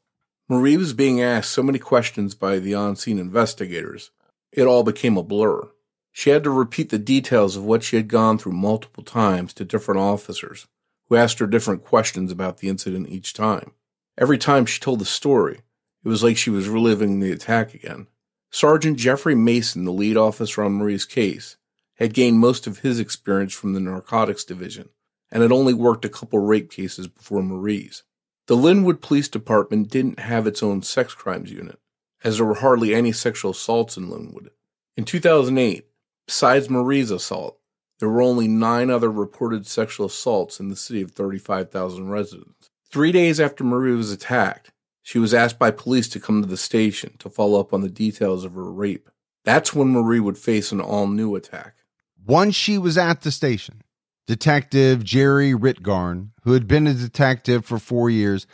Marie 0.49 0.77
was 0.77 0.93
being 0.93 1.21
asked 1.21 1.51
so 1.51 1.63
many 1.63 1.79
questions 1.79 2.35
by 2.35 2.59
the 2.59 2.75
on 2.75 2.95
scene 2.95 3.19
investigators, 3.19 4.11
it 4.51 4.63
all 4.63 4.83
became 4.83 5.15
a 5.15 5.23
blur. 5.23 5.69
She 6.11 6.31
had 6.31 6.43
to 6.43 6.49
repeat 6.49 6.89
the 6.89 6.99
details 6.99 7.55
of 7.55 7.63
what 7.63 7.83
she 7.83 7.95
had 7.95 8.07
gone 8.07 8.37
through 8.37 8.53
multiple 8.53 9.03
times 9.03 9.53
to 9.53 9.65
different 9.65 10.01
officers, 10.01 10.67
who 11.07 11.15
asked 11.15 11.39
her 11.39 11.47
different 11.47 11.83
questions 11.83 12.31
about 12.31 12.57
the 12.57 12.69
incident 12.69 13.09
each 13.09 13.33
time. 13.33 13.71
Every 14.17 14.37
time 14.37 14.65
she 14.65 14.79
told 14.79 14.99
the 14.99 15.05
story, 15.05 15.61
it 16.03 16.07
was 16.07 16.23
like 16.23 16.37
she 16.37 16.49
was 16.49 16.67
reliving 16.67 17.19
the 17.19 17.31
attack 17.31 17.73
again. 17.73 18.07
Sergeant 18.51 18.97
Jeffrey 18.97 19.35
Mason, 19.35 19.85
the 19.85 19.91
lead 19.91 20.17
officer 20.17 20.63
on 20.63 20.73
Marie's 20.73 21.05
case, 21.05 21.57
had 21.95 22.13
gained 22.13 22.39
most 22.39 22.67
of 22.67 22.79
his 22.79 22.99
experience 22.99 23.53
from 23.53 23.73
the 23.73 23.79
narcotics 23.79 24.43
division 24.43 24.89
and 25.31 25.43
had 25.43 25.51
only 25.51 25.73
worked 25.73 26.05
a 26.05 26.09
couple 26.09 26.39
rape 26.39 26.71
cases 26.71 27.07
before 27.07 27.43
Marie's. 27.43 28.03
The 28.47 28.55
Lynnwood 28.55 29.01
Police 29.01 29.27
Department 29.27 29.89
didn't 29.89 30.19
have 30.19 30.47
its 30.47 30.63
own 30.63 30.81
sex 30.81 31.13
crimes 31.13 31.51
unit, 31.51 31.79
as 32.23 32.37
there 32.37 32.45
were 32.45 32.55
hardly 32.55 32.95
any 32.95 33.11
sexual 33.11 33.51
assaults 33.51 33.95
in 33.95 34.07
Lynnwood. 34.09 34.49
In 34.97 35.05
2008, 35.05 35.85
besides 36.29 36.69
Marie's 36.69 37.09
assault, 37.09 37.57
there 37.97 38.07
were 38.07 38.21
only 38.21 38.47
nine 38.47 38.91
other 38.91 39.09
reported 39.09 39.65
sexual 39.65 40.05
assaults 40.05 40.59
in 40.59 40.69
the 40.69 40.75
city 40.75 41.01
of 41.01 41.09
35,000 41.09 42.07
residents. 42.07 42.69
Three 42.91 43.11
days 43.11 43.39
after 43.39 43.63
Marie 43.63 43.95
was 43.95 44.11
attacked, 44.11 44.69
she 45.01 45.17
was 45.17 45.33
asked 45.33 45.57
by 45.57 45.71
police 45.71 46.07
to 46.09 46.19
come 46.19 46.43
to 46.43 46.47
the 46.47 46.55
station 46.55 47.15
to 47.17 47.31
follow 47.31 47.59
up 47.59 47.73
on 47.73 47.81
the 47.81 47.89
details 47.89 48.45
of 48.45 48.53
her 48.53 48.71
rape. 48.71 49.09
That's 49.43 49.73
when 49.73 49.87
Marie 49.87 50.19
would 50.19 50.37
face 50.37 50.71
an 50.71 50.79
all 50.79 51.07
new 51.07 51.35
attack. 51.35 51.77
Once 52.23 52.53
she 52.53 52.77
was 52.77 52.95
at 52.95 53.21
the 53.21 53.31
station, 53.31 53.81
Detective 54.27 55.03
Jerry 55.03 55.53
Rittgarn, 55.53 56.29
who 56.43 56.53
had 56.53 56.67
been 56.67 56.85
a 56.85 56.93
detective 56.93 57.65
for 57.65 57.79
four 57.79 58.11
years, 58.11 58.45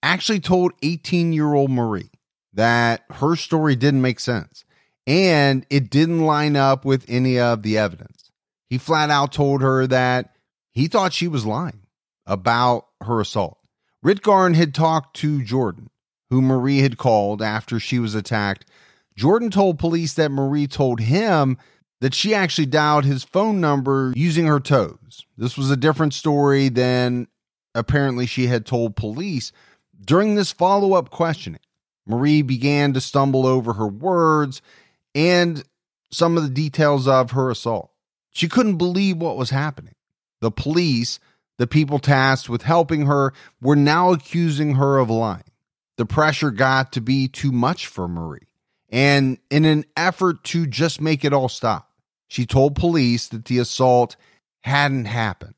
actually 0.00 0.38
told 0.38 0.74
18 0.80 1.32
year 1.32 1.54
old 1.54 1.72
Marie 1.72 2.12
that 2.52 3.02
her 3.14 3.34
story 3.34 3.74
didn't 3.74 4.02
make 4.02 4.20
sense 4.20 4.64
and 5.06 5.64
it 5.70 5.90
didn't 5.90 6.24
line 6.24 6.56
up 6.56 6.84
with 6.84 7.04
any 7.08 7.38
of 7.38 7.62
the 7.62 7.78
evidence. 7.78 8.30
He 8.68 8.78
flat 8.78 9.10
out 9.10 9.32
told 9.32 9.62
her 9.62 9.86
that 9.86 10.34
he 10.72 10.88
thought 10.88 11.12
she 11.12 11.28
was 11.28 11.46
lying 11.46 11.82
about 12.26 12.86
her 13.02 13.20
assault. 13.20 13.58
Rittgarn 14.04 14.54
had 14.54 14.74
talked 14.74 15.16
to 15.16 15.42
Jordan, 15.42 15.90
who 16.30 16.42
Marie 16.42 16.78
had 16.78 16.98
called 16.98 17.40
after 17.40 17.78
she 17.78 17.98
was 17.98 18.14
attacked, 18.14 18.66
Jordan 19.16 19.50
told 19.50 19.78
police 19.78 20.14
that 20.14 20.30
Marie 20.30 20.66
told 20.66 21.00
him 21.00 21.56
that 22.00 22.14
she 22.14 22.34
actually 22.34 22.66
dialed 22.66 23.04
his 23.04 23.24
phone 23.24 23.60
number 23.60 24.12
using 24.14 24.46
her 24.46 24.60
toes. 24.60 25.24
This 25.38 25.56
was 25.56 25.70
a 25.70 25.76
different 25.76 26.12
story 26.12 26.68
than 26.68 27.28
apparently 27.74 28.26
she 28.26 28.48
had 28.48 28.66
told 28.66 28.96
police. 28.96 29.52
During 30.04 30.34
this 30.34 30.52
follow 30.52 30.92
up 30.92 31.10
questioning, 31.10 31.60
Marie 32.06 32.42
began 32.42 32.92
to 32.92 33.00
stumble 33.00 33.46
over 33.46 33.72
her 33.74 33.88
words 33.88 34.60
and 35.16 35.64
some 36.12 36.36
of 36.36 36.42
the 36.42 36.50
details 36.50 37.08
of 37.08 37.32
her 37.32 37.50
assault. 37.50 37.90
She 38.32 38.48
couldn't 38.48 38.76
believe 38.76 39.16
what 39.16 39.38
was 39.38 39.50
happening. 39.50 39.94
The 40.42 40.50
police, 40.50 41.18
the 41.56 41.66
people 41.66 41.98
tasked 41.98 42.50
with 42.50 42.62
helping 42.62 43.06
her, 43.06 43.32
were 43.60 43.74
now 43.74 44.12
accusing 44.12 44.74
her 44.74 44.98
of 44.98 45.08
lying. 45.08 45.42
The 45.96 46.04
pressure 46.04 46.50
got 46.50 46.92
to 46.92 47.00
be 47.00 47.26
too 47.28 47.50
much 47.50 47.86
for 47.86 48.06
Marie, 48.06 48.46
And 48.90 49.38
in 49.50 49.64
an 49.64 49.86
effort 49.96 50.44
to 50.44 50.66
just 50.66 51.00
make 51.00 51.24
it 51.24 51.32
all 51.32 51.48
stop, 51.48 51.90
she 52.28 52.44
told 52.44 52.76
police 52.76 53.28
that 53.28 53.46
the 53.46 53.58
assault 53.58 54.16
hadn't 54.64 55.06
happened. 55.06 55.54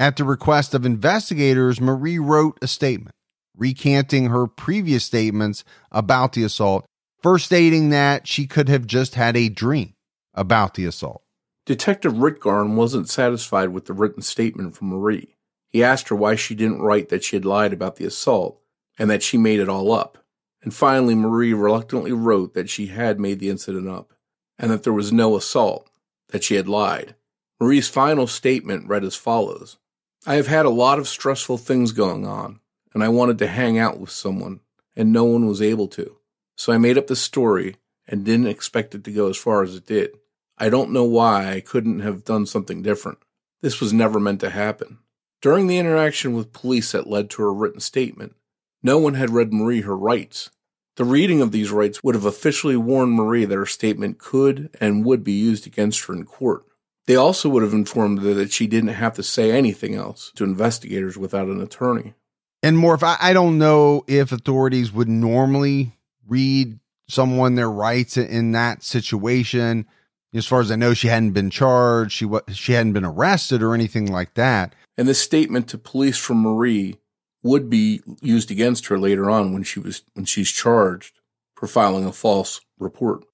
At 0.00 0.16
the 0.16 0.24
request 0.24 0.72
of 0.72 0.86
investigators, 0.86 1.80
Marie 1.80 2.18
wrote 2.18 2.58
a 2.62 2.66
statement 2.66 3.14
recanting 3.56 4.26
her 4.26 4.46
previous 4.46 5.04
statements 5.04 5.62
about 5.92 6.32
the 6.32 6.42
assault, 6.42 6.86
first 7.24 7.46
stating 7.46 7.88
that 7.88 8.28
she 8.28 8.46
could 8.46 8.68
have 8.68 8.86
just 8.86 9.14
had 9.14 9.34
a 9.34 9.48
dream 9.48 9.94
about 10.34 10.74
the 10.74 10.84
assault. 10.84 11.22
Detective 11.64 12.12
Rittgarn 12.12 12.74
wasn't 12.74 13.08
satisfied 13.08 13.70
with 13.70 13.86
the 13.86 13.94
written 13.94 14.20
statement 14.20 14.76
from 14.76 14.88
Marie. 14.88 15.34
He 15.70 15.82
asked 15.82 16.10
her 16.10 16.16
why 16.16 16.34
she 16.34 16.54
didn't 16.54 16.82
write 16.82 17.08
that 17.08 17.24
she 17.24 17.36
had 17.36 17.46
lied 17.46 17.72
about 17.72 17.96
the 17.96 18.04
assault 18.04 18.60
and 18.98 19.08
that 19.08 19.22
she 19.22 19.38
made 19.38 19.58
it 19.58 19.70
all 19.70 19.90
up. 19.90 20.18
And 20.62 20.74
finally, 20.74 21.14
Marie 21.14 21.54
reluctantly 21.54 22.12
wrote 22.12 22.52
that 22.52 22.68
she 22.68 22.88
had 22.88 23.18
made 23.18 23.38
the 23.38 23.48
incident 23.48 23.88
up 23.88 24.12
and 24.58 24.70
that 24.70 24.82
there 24.82 24.92
was 24.92 25.10
no 25.10 25.34
assault, 25.34 25.88
that 26.28 26.44
she 26.44 26.56
had 26.56 26.68
lied. 26.68 27.14
Marie's 27.58 27.88
final 27.88 28.26
statement 28.26 28.86
read 28.86 29.02
as 29.02 29.16
follows 29.16 29.78
I 30.26 30.34
have 30.34 30.48
had 30.48 30.66
a 30.66 30.70
lot 30.70 30.98
of 30.98 31.08
stressful 31.08 31.56
things 31.56 31.92
going 31.92 32.26
on, 32.26 32.60
and 32.92 33.02
I 33.02 33.08
wanted 33.08 33.38
to 33.38 33.46
hang 33.46 33.78
out 33.78 33.98
with 33.98 34.10
someone, 34.10 34.60
and 34.94 35.10
no 35.10 35.24
one 35.24 35.46
was 35.46 35.62
able 35.62 35.88
to. 35.88 36.18
So 36.56 36.72
I 36.72 36.78
made 36.78 36.98
up 36.98 37.06
the 37.06 37.16
story 37.16 37.76
and 38.06 38.24
didn't 38.24 38.46
expect 38.46 38.94
it 38.94 39.04
to 39.04 39.12
go 39.12 39.28
as 39.28 39.36
far 39.36 39.62
as 39.62 39.74
it 39.74 39.86
did. 39.86 40.10
I 40.56 40.68
don't 40.68 40.92
know 40.92 41.04
why 41.04 41.50
I 41.50 41.60
couldn't 41.60 42.00
have 42.00 42.24
done 42.24 42.46
something 42.46 42.82
different. 42.82 43.18
This 43.60 43.80
was 43.80 43.92
never 43.92 44.20
meant 44.20 44.40
to 44.40 44.50
happen. 44.50 44.98
During 45.42 45.66
the 45.66 45.78
interaction 45.78 46.32
with 46.34 46.52
police 46.52 46.92
that 46.92 47.08
led 47.08 47.28
to 47.30 47.42
her 47.42 47.52
written 47.52 47.80
statement, 47.80 48.36
no 48.82 48.98
one 48.98 49.14
had 49.14 49.30
read 49.30 49.52
Marie 49.52 49.80
her 49.80 49.96
rights. 49.96 50.50
The 50.96 51.04
reading 51.04 51.40
of 51.40 51.50
these 51.50 51.72
rights 51.72 52.04
would 52.04 52.14
have 52.14 52.24
officially 52.24 52.76
warned 52.76 53.14
Marie 53.14 53.44
that 53.44 53.54
her 53.54 53.66
statement 53.66 54.18
could 54.18 54.70
and 54.80 55.04
would 55.04 55.24
be 55.24 55.32
used 55.32 55.66
against 55.66 56.04
her 56.04 56.14
in 56.14 56.24
court. 56.24 56.64
They 57.06 57.16
also 57.16 57.48
would 57.48 57.62
have 57.62 57.72
informed 57.72 58.22
her 58.22 58.32
that 58.34 58.52
she 58.52 58.66
didn't 58.66 58.90
have 58.90 59.14
to 59.14 59.22
say 59.22 59.50
anything 59.50 59.94
else 59.94 60.30
to 60.36 60.44
investigators 60.44 61.18
without 61.18 61.48
an 61.48 61.60
attorney. 61.60 62.14
And 62.62 62.78
Morph, 62.78 63.02
I, 63.02 63.16
I 63.20 63.32
don't 63.32 63.58
know 63.58 64.04
if 64.06 64.32
authorities 64.32 64.92
would 64.92 65.08
normally 65.08 65.96
read 66.28 66.78
someone 67.08 67.54
their 67.54 67.70
rights 67.70 68.16
in 68.16 68.52
that 68.52 68.82
situation. 68.82 69.86
As 70.34 70.46
far 70.46 70.60
as 70.60 70.70
I 70.70 70.76
know, 70.76 70.94
she 70.94 71.08
hadn't 71.08 71.32
been 71.32 71.50
charged, 71.50 72.12
she 72.12 72.28
she 72.52 72.72
hadn't 72.72 72.92
been 72.92 73.04
arrested 73.04 73.62
or 73.62 73.74
anything 73.74 74.10
like 74.10 74.34
that. 74.34 74.74
And 74.96 75.06
this 75.06 75.20
statement 75.20 75.68
to 75.68 75.78
police 75.78 76.18
from 76.18 76.42
Marie 76.42 76.96
would 77.42 77.68
be 77.70 78.00
used 78.20 78.50
against 78.50 78.86
her 78.86 78.98
later 78.98 79.30
on 79.30 79.52
when 79.52 79.62
she 79.62 79.78
was 79.78 80.02
when 80.14 80.24
she's 80.24 80.50
charged 80.50 81.20
for 81.54 81.66
filing 81.66 82.04
a 82.04 82.12
false 82.12 82.60
report. 82.78 83.24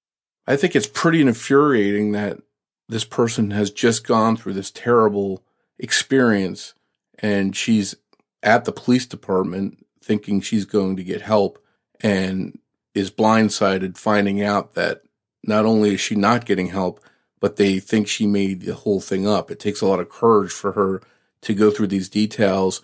I 0.45 0.55
think 0.55 0.75
it's 0.75 0.87
pretty 0.87 1.21
infuriating 1.21 2.11
that 2.11 2.39
this 2.89 3.05
person 3.05 3.51
has 3.51 3.71
just 3.71 4.05
gone 4.05 4.35
through 4.35 4.53
this 4.53 4.69
terrible 4.69 5.43
experience 5.79 6.73
and 7.19 7.55
she's 7.55 7.95
at 8.43 8.65
the 8.65 8.71
police 8.71 9.05
department 9.05 9.85
thinking 10.03 10.41
she's 10.41 10.65
going 10.65 10.97
to 10.97 11.03
get 11.03 11.21
help 11.21 11.63
and 12.01 12.59
is 12.93 13.11
blindsided 13.11 13.97
finding 13.97 14.43
out 14.43 14.73
that 14.73 15.01
not 15.43 15.65
only 15.65 15.93
is 15.93 16.01
she 16.01 16.15
not 16.15 16.45
getting 16.45 16.67
help, 16.67 16.99
but 17.39 17.55
they 17.55 17.79
think 17.79 18.07
she 18.07 18.27
made 18.27 18.61
the 18.61 18.75
whole 18.75 19.01
thing 19.01 19.27
up. 19.27 19.49
It 19.49 19.59
takes 19.59 19.81
a 19.81 19.87
lot 19.87 19.99
of 19.99 20.09
courage 20.09 20.51
for 20.51 20.73
her 20.73 21.01
to 21.41 21.53
go 21.53 21.71
through 21.71 21.87
these 21.87 22.09
details 22.09 22.81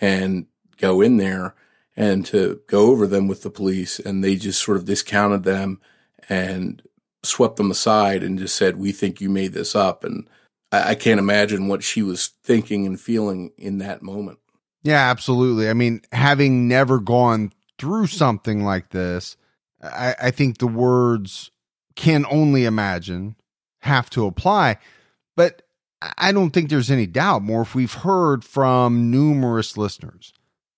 and 0.00 0.46
go 0.78 1.00
in 1.00 1.16
there 1.16 1.54
and 1.96 2.26
to 2.26 2.60
go 2.66 2.90
over 2.90 3.06
them 3.06 3.28
with 3.28 3.42
the 3.42 3.50
police. 3.50 4.00
And 4.00 4.24
they 4.24 4.36
just 4.36 4.62
sort 4.62 4.76
of 4.76 4.84
discounted 4.84 5.44
them 5.44 5.80
and 6.28 6.82
swept 7.22 7.56
them 7.56 7.70
aside 7.70 8.22
and 8.22 8.38
just 8.38 8.56
said, 8.56 8.76
We 8.76 8.92
think 8.92 9.20
you 9.20 9.30
made 9.30 9.52
this 9.52 9.76
up. 9.76 10.02
And 10.02 10.28
I, 10.72 10.90
I 10.90 10.94
can't 10.96 11.20
imagine 11.20 11.68
what 11.68 11.84
she 11.84 12.02
was 12.02 12.28
thinking 12.42 12.86
and 12.86 13.00
feeling 13.00 13.52
in 13.56 13.78
that 13.78 14.02
moment. 14.02 14.38
Yeah, 14.82 15.10
absolutely. 15.10 15.68
I 15.68 15.74
mean, 15.74 16.00
having 16.10 16.66
never 16.66 16.98
gone 16.98 17.52
through 17.78 18.06
something 18.06 18.64
like 18.64 18.90
this, 18.90 19.36
I, 19.82 20.14
I 20.20 20.30
think 20.30 20.58
the 20.58 20.66
words 20.66 21.50
can 21.96 22.24
only 22.30 22.64
imagine 22.64 23.36
have 23.80 24.10
to 24.10 24.26
apply. 24.26 24.78
But 25.36 25.62
I 26.18 26.32
don't 26.32 26.50
think 26.50 26.70
there's 26.70 26.90
any 26.90 27.06
doubt 27.06 27.42
Morph 27.42 27.74
we've 27.74 27.92
heard 27.92 28.44
from 28.44 29.10
numerous 29.10 29.76
listeners 29.76 30.32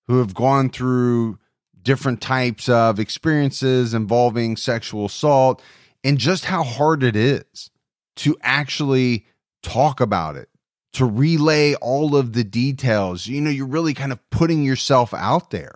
who 0.07 0.19
have 0.19 0.33
gone 0.33 0.69
through 0.69 1.39
different 1.81 2.21
types 2.21 2.69
of 2.69 2.99
experiences 2.99 3.93
involving 3.93 4.57
sexual 4.57 5.05
assault 5.05 5.61
and 6.03 6.17
just 6.17 6.45
how 6.45 6.63
hard 6.63 7.03
it 7.03 7.15
is 7.15 7.69
to 8.15 8.37
actually 8.41 9.25
talk 9.61 10.01
about 10.01 10.35
it, 10.35 10.49
to 10.93 11.05
relay 11.05 11.73
all 11.75 12.15
of 12.15 12.33
the 12.33 12.43
details. 12.43 13.27
You 13.27 13.41
know, 13.41 13.49
you're 13.49 13.65
really 13.65 13.93
kind 13.93 14.11
of 14.11 14.29
putting 14.29 14.63
yourself 14.63 15.13
out 15.13 15.51
there 15.51 15.75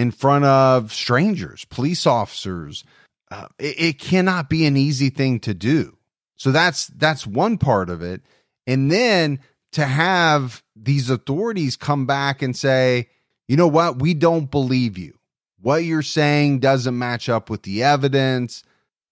in 0.00 0.10
front 0.10 0.46
of 0.46 0.94
strangers, 0.94 1.66
police 1.66 2.06
officers. 2.06 2.84
Uh, 3.30 3.48
it, 3.58 3.78
it 3.78 3.98
cannot 3.98 4.48
be 4.48 4.64
an 4.64 4.74
easy 4.74 5.10
thing 5.10 5.38
to 5.40 5.52
do. 5.52 5.94
So 6.36 6.52
that's 6.52 6.86
that's 6.86 7.26
one 7.26 7.58
part 7.58 7.90
of 7.90 8.00
it. 8.00 8.22
And 8.66 8.90
then 8.90 9.40
to 9.72 9.84
have 9.84 10.62
these 10.74 11.10
authorities 11.10 11.76
come 11.76 12.06
back 12.06 12.40
and 12.40 12.56
say, 12.56 13.10
you 13.46 13.58
know 13.58 13.68
what, 13.68 14.00
we 14.00 14.14
don't 14.14 14.50
believe 14.50 14.96
you. 14.96 15.18
What 15.60 15.84
you're 15.84 16.00
saying 16.00 16.60
doesn't 16.60 16.98
match 16.98 17.28
up 17.28 17.50
with 17.50 17.64
the 17.64 17.82
evidence. 17.82 18.62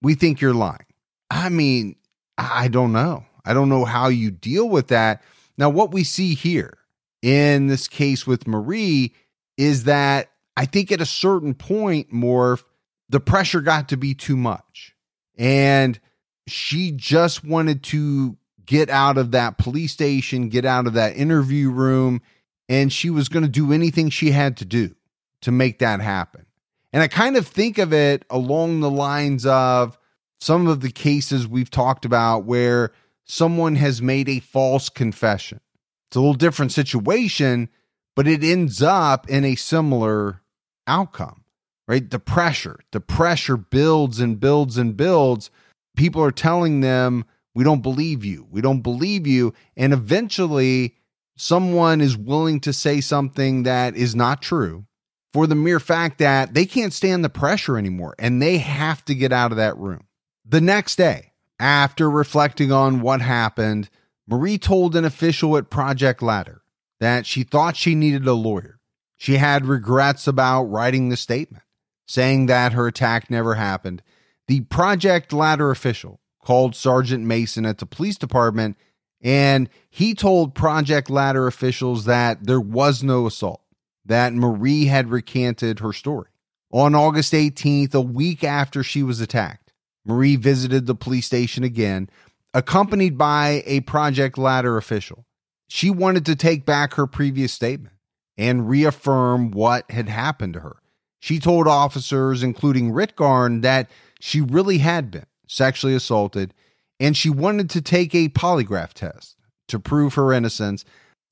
We 0.01 0.15
think 0.15 0.41
you're 0.41 0.55
lying. 0.55 0.87
I 1.31 1.51
mean, 1.51 1.97
I 2.39 2.69
don't 2.69 2.93
know. 2.93 3.27
I 3.45 3.53
don't 3.53 3.69
know 3.69 3.85
how 3.85 4.09
you 4.09 4.31
deal 4.31 4.67
with 4.71 4.89
that. 4.89 5.23
Now, 5.59 5.69
what 5.69 5.93
we 5.93 6.03
see 6.03 6.35
here 6.35 6.79
in 7.21 7.67
this 7.67 7.89
case 7.89 8.27
with 8.27 8.47
Marie 8.47 9.13
is 9.59 9.85
that 9.85 10.31
I 10.59 10.65
think 10.65 10.91
at 10.91 11.01
a 11.01 11.07
certain 11.07 11.55
point, 11.55 12.13
Morph, 12.13 12.65
the 13.09 13.21
pressure 13.21 13.61
got 13.61 13.91
to 13.91 13.97
be 13.97 14.13
too 14.13 14.37
much. 14.37 14.93
And 15.39 16.01
she 16.49 16.91
just 16.91 17.45
wanted 17.45 17.85
to 17.85 18.37
get 18.67 18.91
out 18.91 19.19
of 19.19 19.31
that 19.31 19.57
police 19.57 19.93
station, 19.93 20.49
get 20.49 20.65
out 20.65 20.89
of 20.89 20.95
that 20.95 21.17
interview 21.17 21.71
room, 21.71 22.23
and 22.69 22.93
she 22.93 23.09
was 23.09 23.29
going 23.29 23.45
to 23.45 23.49
do 23.49 23.73
anything 23.73 24.11
she 24.11 24.33
had 24.33 24.57
to 24.57 24.65
do 24.65 24.97
to 25.43 25.53
make 25.53 25.79
that 25.79 26.01
happen. 26.01 26.45
And 26.93 27.05
I 27.05 27.07
kind 27.07 27.37
of 27.37 27.47
think 27.47 27.79
of 27.79 27.93
it 27.93 28.25
along 28.29 28.81
the 28.81 28.91
lines 28.91 29.47
of 29.47 29.97
some 30.41 30.67
of 30.67 30.81
the 30.81 30.91
cases 30.91 31.47
we've 31.47 31.71
talked 31.71 32.05
about 32.05 32.47
where 32.47 32.91
someone 33.27 33.77
has 33.77 34.03
made 34.03 34.29
a 34.29 34.41
false 34.41 34.89
confession. 34.89 35.61
It's 36.09 36.17
a 36.17 36.21
little 36.21 36.35
different 36.35 36.73
situation, 36.73 37.69
but 38.17 38.27
it 38.27 38.43
ends 38.43 38.83
up 38.83 39.31
in 39.31 39.45
a 39.45 39.55
similar 39.55 40.43
outcome, 40.89 41.45
right? 41.87 42.11
The 42.11 42.19
pressure, 42.19 42.81
the 42.91 43.01
pressure 43.01 43.57
builds 43.57 44.19
and 44.19 44.41
builds 44.41 44.77
and 44.77 44.97
builds. 44.97 45.51
People 45.97 46.23
are 46.23 46.33
telling 46.33 46.81
them, 46.81 47.25
we 47.55 47.65
don't 47.65 47.83
believe 47.83 48.25
you. 48.25 48.47
We 48.51 48.61
don't 48.61 48.83
believe 48.83 49.27
you. 49.27 49.53
And 49.77 49.93
eventually, 49.93 50.97
someone 51.37 52.01
is 52.01 52.17
willing 52.17 52.61
to 52.61 52.73
say 52.73 53.01
something 53.01 53.63
that 53.65 53.97
is 53.97 54.15
not 54.15 54.43
true 54.43 54.87
for 55.33 55.47
the 55.47 55.55
mere 55.55 55.81
fact 55.81 56.19
that 56.19 56.55
they 56.55 56.67
can't 56.67 56.93
stand 56.93 57.25
the 57.25 57.29
pressure 57.29 57.79
anymore 57.79 58.15
and 58.19 58.41
they 58.41 58.59
have 58.59 59.05
to 59.05 59.15
get 59.15 59.33
out 59.33 59.51
of 59.51 59.57
that 59.57 59.77
room. 59.77 60.07
The 60.45 60.61
next 60.61 60.97
day, 60.97 61.33
after 61.61 62.11
reflecting 62.11 62.73
on 62.73 63.01
what 63.01 63.21
happened, 63.21 63.91
Marie 64.27 64.59
told 64.59 64.97
an 64.97 65.05
official 65.05 65.57
at 65.57 65.71
Project 65.71 66.23
Ladder 66.23 66.63
that 67.01 67.27
she 67.27 67.43
thought 67.43 67.77
she 67.77 67.95
needed 67.95 68.27
a 68.27 68.33
lawyer. 68.33 68.78
She 69.19 69.37
had 69.37 69.67
regrets 69.67 70.27
about 70.27 70.65
writing 70.65 71.09
the 71.11 71.17
statement, 71.17 71.65
saying 72.07 72.47
that 72.47 72.73
her 72.73 72.87
attack 72.87 73.31
never 73.31 73.57
happened. 73.57 74.03
The 74.47 74.61
Project 74.61 75.33
Ladder 75.33 75.71
official 75.71 76.21
called 76.43 76.75
Sergeant 76.75 77.25
Mason 77.25 77.67
at 77.67 77.79
the 77.79 77.85
police 77.85 78.17
department 78.17 78.79
and 79.21 79.69
he 79.91 80.15
told 80.15 80.55
Project 80.55 81.11
Ladder 81.11 81.47
officials 81.47 82.05
that 82.05 82.45
there 82.45 82.61
was 82.61 83.03
no 83.03 83.27
assault, 83.27 83.63
that 84.05 84.33
Marie 84.33 84.87
had 84.87 85.11
recanted 85.11 85.81
her 85.81 85.93
story. 85.93 86.29
On 86.71 86.95
August 86.95 87.33
18th, 87.33 87.95
a 87.95 88.01
week 88.01 88.45
after 88.45 88.83
she 88.83 89.03
was 89.03 89.21
attacked, 89.21 89.73
Marie 90.05 90.37
visited 90.37 90.87
the 90.87 90.95
police 90.95 91.27
station 91.27 91.65
again, 91.65 92.09
accompanied 92.55 93.19
by 93.19 93.63
a 93.67 93.81
Project 93.81 94.39
Ladder 94.39 94.77
official. 94.77 95.27
She 95.67 95.91
wanted 95.91 96.25
to 96.27 96.37
take 96.37 96.65
back 96.65 96.95
her 96.95 97.07
previous 97.07 97.53
statement 97.53 97.95
and 98.39 98.69
reaffirm 98.69 99.51
what 99.51 99.91
had 99.91 100.09
happened 100.09 100.55
to 100.55 100.61
her. 100.61 100.77
She 101.21 101.41
told 101.41 101.67
officers, 101.67 102.43
including 102.43 102.93
Rittgarn, 102.93 103.63
that 103.63 103.91
she 104.21 104.41
really 104.41 104.79
had 104.79 105.11
been 105.11 105.27
sexually 105.49 105.95
assaulted 105.95 106.55
and 107.01 107.17
she 107.17 107.31
wanted 107.31 107.71
to 107.71 107.81
take 107.81 108.15
a 108.15 108.29
polygraph 108.29 108.93
test 108.93 109.37
to 109.69 109.79
prove 109.79 110.15
her 110.15 110.33
innocence 110.33 110.85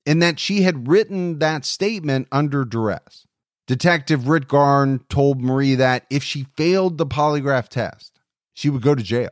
and 0.05 0.23
that 0.23 0.39
she 0.39 0.63
had 0.63 0.89
written 0.89 1.39
that 1.39 1.65
statement 1.65 2.29
under 2.31 2.65
duress. 2.65 3.27
Detective 3.67 4.23
Rittgarn 4.23 5.07
told 5.09 5.43
Marie 5.43 5.75
that 5.75 6.07
if 6.09 6.23
she 6.23 6.47
failed 6.57 6.99
the 6.99 7.07
polygraph 7.07 7.69
test, 7.69 8.21
she 8.55 8.71
would 8.71 8.83
go 8.83 8.95
to 8.95 9.03
jail. 9.03 9.31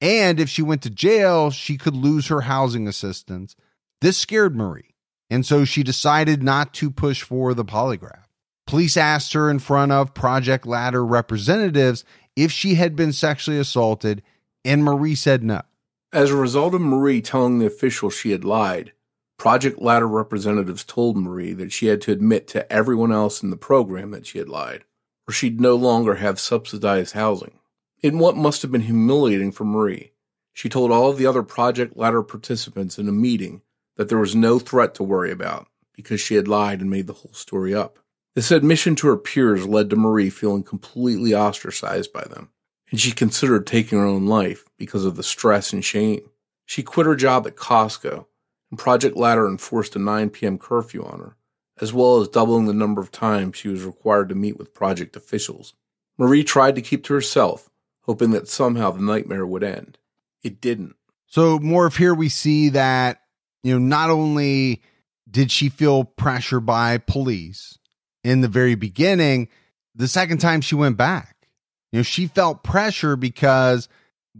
And 0.00 0.40
if 0.40 0.48
she 0.48 0.62
went 0.62 0.82
to 0.82 0.90
jail, 0.90 1.50
she 1.50 1.76
could 1.76 1.94
lose 1.94 2.28
her 2.28 2.42
housing 2.42 2.88
assistance. 2.88 3.54
This 4.00 4.16
scared 4.16 4.56
Marie. 4.56 4.94
And 5.30 5.44
so 5.44 5.64
she 5.64 5.82
decided 5.82 6.42
not 6.42 6.72
to 6.74 6.90
push 6.90 7.22
for 7.22 7.52
the 7.54 7.64
polygraph. 7.64 8.24
Police 8.66 8.96
asked 8.96 9.32
her 9.32 9.50
in 9.50 9.58
front 9.58 9.92
of 9.92 10.14
Project 10.14 10.66
Ladder 10.66 11.04
representatives 11.04 12.04
if 12.34 12.50
she 12.50 12.74
had 12.74 12.96
been 12.96 13.12
sexually 13.12 13.58
assaulted, 13.58 14.22
and 14.64 14.84
Marie 14.84 15.14
said 15.14 15.42
no. 15.42 15.62
As 16.12 16.30
a 16.30 16.36
result 16.36 16.74
of 16.74 16.80
Marie 16.80 17.20
telling 17.20 17.58
the 17.58 17.66
officials 17.66 18.14
she 18.14 18.30
had 18.30 18.44
lied, 18.44 18.92
Project 19.38 19.80
Ladder 19.80 20.08
representatives 20.08 20.82
told 20.82 21.16
Marie 21.16 21.52
that 21.52 21.72
she 21.72 21.86
had 21.86 22.00
to 22.02 22.12
admit 22.12 22.48
to 22.48 22.70
everyone 22.72 23.12
else 23.12 23.42
in 23.42 23.50
the 23.50 23.56
program 23.56 24.10
that 24.12 24.26
she 24.26 24.38
had 24.38 24.48
lied, 24.48 24.84
or 25.28 25.32
she'd 25.32 25.60
no 25.60 25.76
longer 25.76 26.16
have 26.16 26.40
subsidized 26.40 27.14
housing. 27.14 27.58
In 28.02 28.18
what 28.18 28.36
must 28.36 28.62
have 28.62 28.72
been 28.72 28.82
humiliating 28.82 29.52
for 29.52 29.64
Marie, 29.64 30.12
she 30.52 30.68
told 30.68 30.90
all 30.90 31.10
of 31.10 31.18
the 31.18 31.26
other 31.26 31.42
Project 31.42 31.96
Ladder 31.96 32.22
participants 32.22 32.98
in 32.98 33.08
a 33.08 33.12
meeting 33.12 33.62
that 33.96 34.08
there 34.08 34.18
was 34.18 34.36
no 34.36 34.58
threat 34.58 34.94
to 34.94 35.02
worry 35.02 35.30
about 35.30 35.66
because 35.94 36.20
she 36.20 36.34
had 36.34 36.46
lied 36.46 36.80
and 36.80 36.90
made 36.90 37.06
the 37.06 37.14
whole 37.14 37.32
story 37.32 37.74
up. 37.74 37.98
This 38.34 38.50
admission 38.50 38.94
to 38.96 39.06
her 39.08 39.16
peers 39.16 39.66
led 39.66 39.88
to 39.90 39.96
Marie 39.96 40.30
feeling 40.30 40.62
completely 40.62 41.34
ostracized 41.34 42.12
by 42.12 42.24
them, 42.24 42.50
and 42.90 43.00
she 43.00 43.12
considered 43.12 43.66
taking 43.66 43.98
her 43.98 44.04
own 44.04 44.26
life 44.26 44.64
because 44.76 45.06
of 45.06 45.16
the 45.16 45.22
stress 45.22 45.72
and 45.72 45.82
shame. 45.82 46.20
She 46.66 46.82
quit 46.82 47.06
her 47.06 47.16
job 47.16 47.46
at 47.46 47.56
Costco, 47.56 48.26
and 48.70 48.78
Project 48.78 49.16
Ladder 49.16 49.48
enforced 49.48 49.96
a 49.96 49.98
9 49.98 50.30
p.m. 50.30 50.58
curfew 50.58 51.02
on 51.02 51.20
her, 51.20 51.36
as 51.80 51.94
well 51.94 52.20
as 52.20 52.28
doubling 52.28 52.66
the 52.66 52.74
number 52.74 53.00
of 53.00 53.10
times 53.10 53.56
she 53.56 53.68
was 53.68 53.84
required 53.84 54.28
to 54.28 54.34
meet 54.34 54.58
with 54.58 54.74
project 54.74 55.16
officials. 55.16 55.72
Marie 56.18 56.44
tried 56.44 56.74
to 56.74 56.82
keep 56.82 57.04
to 57.04 57.14
herself, 57.14 57.70
hoping 58.02 58.32
that 58.32 58.48
somehow 58.48 58.90
the 58.90 59.00
nightmare 59.00 59.46
would 59.46 59.64
end. 59.64 59.96
It 60.42 60.60
didn't. 60.60 60.96
So, 61.26 61.58
Morph 61.58 61.96
here 61.96 62.14
we 62.14 62.28
see 62.28 62.68
that 62.70 63.22
you 63.66 63.72
know, 63.72 63.84
not 63.84 64.10
only 64.10 64.80
did 65.28 65.50
she 65.50 65.68
feel 65.68 66.04
pressure 66.04 66.60
by 66.60 66.98
police 66.98 67.78
in 68.22 68.40
the 68.40 68.48
very 68.48 68.76
beginning, 68.76 69.48
the 69.94 70.06
second 70.06 70.38
time 70.38 70.60
she 70.60 70.76
went 70.76 70.96
back, 70.96 71.48
you 71.90 71.98
know, 71.98 72.04
she 72.04 72.28
felt 72.28 72.62
pressure 72.62 73.16
because 73.16 73.88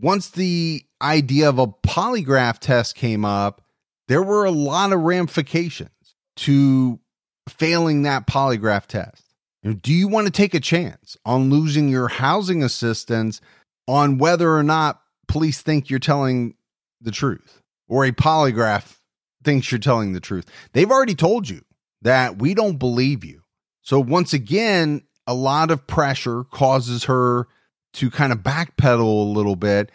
once 0.00 0.30
the 0.30 0.84
idea 1.02 1.48
of 1.48 1.58
a 1.58 1.66
polygraph 1.66 2.60
test 2.60 2.94
came 2.94 3.24
up, 3.24 3.62
there 4.06 4.22
were 4.22 4.44
a 4.44 4.52
lot 4.52 4.92
of 4.92 5.00
ramifications 5.00 5.90
to 6.36 7.00
failing 7.48 8.02
that 8.02 8.28
polygraph 8.28 8.86
test. 8.86 9.24
Do 9.80 9.92
you 9.92 10.06
want 10.06 10.28
to 10.28 10.32
take 10.32 10.54
a 10.54 10.60
chance 10.60 11.16
on 11.24 11.50
losing 11.50 11.88
your 11.88 12.06
housing 12.06 12.62
assistance 12.62 13.40
on 13.88 14.18
whether 14.18 14.54
or 14.54 14.62
not 14.62 15.02
police 15.26 15.62
think 15.62 15.90
you're 15.90 15.98
telling 15.98 16.54
the 17.00 17.10
truth 17.10 17.60
or 17.88 18.04
a 18.04 18.12
polygraph 18.12 18.95
thinks 19.46 19.70
you're 19.72 19.78
telling 19.78 20.12
the 20.12 20.20
truth. 20.20 20.44
They've 20.74 20.90
already 20.90 21.14
told 21.14 21.48
you 21.48 21.62
that 22.02 22.38
we 22.38 22.52
don't 22.52 22.76
believe 22.76 23.24
you. 23.24 23.42
So 23.80 23.98
once 24.00 24.34
again, 24.34 25.02
a 25.26 25.32
lot 25.32 25.70
of 25.70 25.86
pressure 25.86 26.44
causes 26.44 27.04
her 27.04 27.46
to 27.94 28.10
kind 28.10 28.32
of 28.32 28.40
backpedal 28.40 29.00
a 29.00 29.32
little 29.32 29.56
bit. 29.56 29.90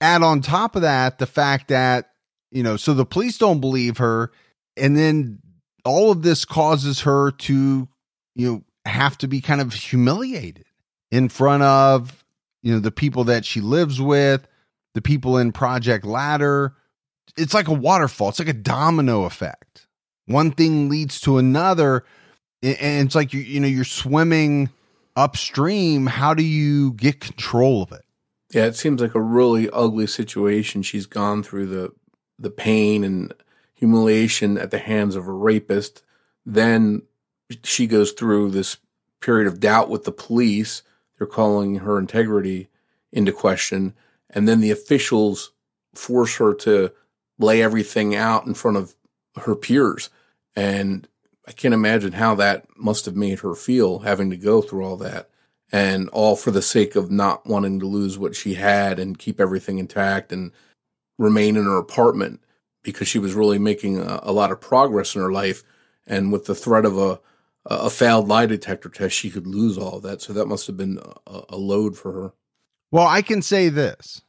Add 0.00 0.22
on 0.22 0.40
top 0.40 0.76
of 0.76 0.82
that 0.82 1.18
the 1.18 1.26
fact 1.26 1.68
that, 1.68 2.10
you 2.50 2.62
know, 2.62 2.76
so 2.76 2.94
the 2.94 3.04
police 3.04 3.36
don't 3.36 3.60
believe 3.60 3.98
her. 3.98 4.30
And 4.76 4.96
then 4.96 5.40
all 5.84 6.12
of 6.12 6.22
this 6.22 6.44
causes 6.44 7.00
her 7.00 7.32
to, 7.32 7.88
you 8.34 8.52
know, 8.52 8.62
have 8.84 9.18
to 9.18 9.28
be 9.28 9.40
kind 9.40 9.60
of 9.60 9.74
humiliated 9.74 10.64
in 11.10 11.28
front 11.28 11.64
of, 11.64 12.24
you 12.62 12.72
know, 12.72 12.80
the 12.80 12.92
people 12.92 13.24
that 13.24 13.44
she 13.44 13.60
lives 13.60 14.00
with, 14.00 14.46
the 14.94 15.02
people 15.02 15.38
in 15.38 15.50
Project 15.52 16.04
Ladder, 16.04 16.76
it's 17.36 17.54
like 17.54 17.68
a 17.68 17.72
waterfall. 17.72 18.28
It's 18.28 18.38
like 18.38 18.48
a 18.48 18.52
domino 18.52 19.24
effect. 19.24 19.86
One 20.26 20.52
thing 20.52 20.88
leads 20.88 21.20
to 21.22 21.38
another, 21.38 22.04
and 22.62 23.06
it's 23.06 23.14
like 23.14 23.32
you 23.32 23.40
you 23.40 23.60
know 23.60 23.68
you're 23.68 23.84
swimming 23.84 24.70
upstream. 25.16 26.06
How 26.06 26.34
do 26.34 26.42
you 26.42 26.92
get 26.94 27.20
control 27.20 27.82
of 27.82 27.92
it? 27.92 28.04
Yeah, 28.52 28.66
it 28.66 28.76
seems 28.76 29.00
like 29.00 29.14
a 29.14 29.20
really 29.20 29.68
ugly 29.70 30.06
situation. 30.06 30.82
She's 30.82 31.06
gone 31.06 31.42
through 31.42 31.66
the 31.66 31.92
the 32.38 32.50
pain 32.50 33.04
and 33.04 33.32
humiliation 33.74 34.58
at 34.58 34.70
the 34.70 34.78
hands 34.78 35.16
of 35.16 35.26
a 35.26 35.32
rapist. 35.32 36.02
Then 36.46 37.02
she 37.64 37.86
goes 37.86 38.12
through 38.12 38.50
this 38.50 38.76
period 39.20 39.46
of 39.46 39.60
doubt 39.60 39.88
with 39.88 40.04
the 40.04 40.12
police. 40.12 40.82
They're 41.18 41.26
calling 41.26 41.76
her 41.76 41.98
integrity 41.98 42.68
into 43.12 43.32
question. 43.32 43.94
And 44.30 44.48
then 44.48 44.60
the 44.60 44.70
officials 44.70 45.52
force 45.94 46.36
her 46.36 46.54
to 46.54 46.92
lay 47.42 47.62
everything 47.62 48.14
out 48.14 48.46
in 48.46 48.54
front 48.54 48.76
of 48.76 48.94
her 49.42 49.54
peers. 49.54 50.10
And 50.56 51.08
I 51.46 51.52
can't 51.52 51.74
imagine 51.74 52.12
how 52.12 52.34
that 52.36 52.66
must 52.76 53.04
have 53.06 53.16
made 53.16 53.40
her 53.40 53.54
feel 53.54 54.00
having 54.00 54.30
to 54.30 54.36
go 54.36 54.62
through 54.62 54.84
all 54.84 54.96
that 54.98 55.28
and 55.72 56.08
all 56.10 56.36
for 56.36 56.50
the 56.50 56.62
sake 56.62 56.94
of 56.96 57.10
not 57.10 57.46
wanting 57.46 57.80
to 57.80 57.86
lose 57.86 58.18
what 58.18 58.36
she 58.36 58.54
had 58.54 58.98
and 58.98 59.18
keep 59.18 59.40
everything 59.40 59.78
intact 59.78 60.32
and 60.32 60.52
remain 61.18 61.56
in 61.56 61.64
her 61.64 61.78
apartment 61.78 62.40
because 62.82 63.08
she 63.08 63.18
was 63.18 63.34
really 63.34 63.58
making 63.58 63.98
a, 63.98 64.20
a 64.24 64.32
lot 64.32 64.52
of 64.52 64.60
progress 64.60 65.14
in 65.14 65.22
her 65.22 65.32
life. 65.32 65.62
And 66.06 66.30
with 66.30 66.44
the 66.44 66.54
threat 66.54 66.84
of 66.84 66.98
a, 66.98 67.20
a 67.66 67.90
failed 67.90 68.28
lie 68.28 68.46
detector 68.46 68.88
test, 68.88 69.16
she 69.16 69.30
could 69.30 69.46
lose 69.46 69.78
all 69.78 69.96
of 69.96 70.02
that. 70.02 70.20
So 70.20 70.32
that 70.32 70.46
must 70.46 70.66
have 70.66 70.76
been 70.76 70.98
a, 71.26 71.42
a 71.50 71.56
load 71.56 71.96
for 71.96 72.12
her. 72.12 72.32
Well, 72.90 73.06
I 73.06 73.22
can 73.22 73.40
say 73.40 73.68
this 73.68 74.20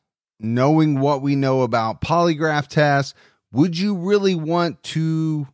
knowing 0.44 1.00
what 1.00 1.22
we 1.22 1.36
know 1.36 1.62
about 1.62 2.02
polygraph 2.02 2.68
tests, 2.68 3.14
would 3.52 3.78
you 3.78 3.96
really 3.96 4.36
want 4.36 4.82
to 4.84 5.48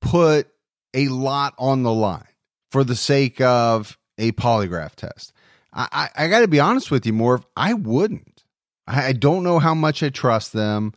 put 0.00 0.48
a 0.94 1.08
lot 1.08 1.54
on 1.58 1.82
the 1.82 1.92
line 1.92 2.28
for 2.70 2.84
the 2.84 2.96
sake 2.96 3.40
of 3.40 3.98
a 4.18 4.32
polygraph 4.32 4.94
test? 4.94 5.32
I, 5.72 5.88
I, 5.92 6.24
I 6.24 6.28
got 6.28 6.40
to 6.40 6.48
be 6.48 6.60
honest 6.60 6.90
with 6.90 7.04
you, 7.06 7.12
Morph. 7.12 7.44
I 7.56 7.74
wouldn't. 7.74 8.44
I, 8.86 9.08
I 9.08 9.12
don't 9.12 9.42
know 9.42 9.58
how 9.58 9.74
much 9.74 10.02
I 10.02 10.08
trust 10.08 10.52
them. 10.52 10.92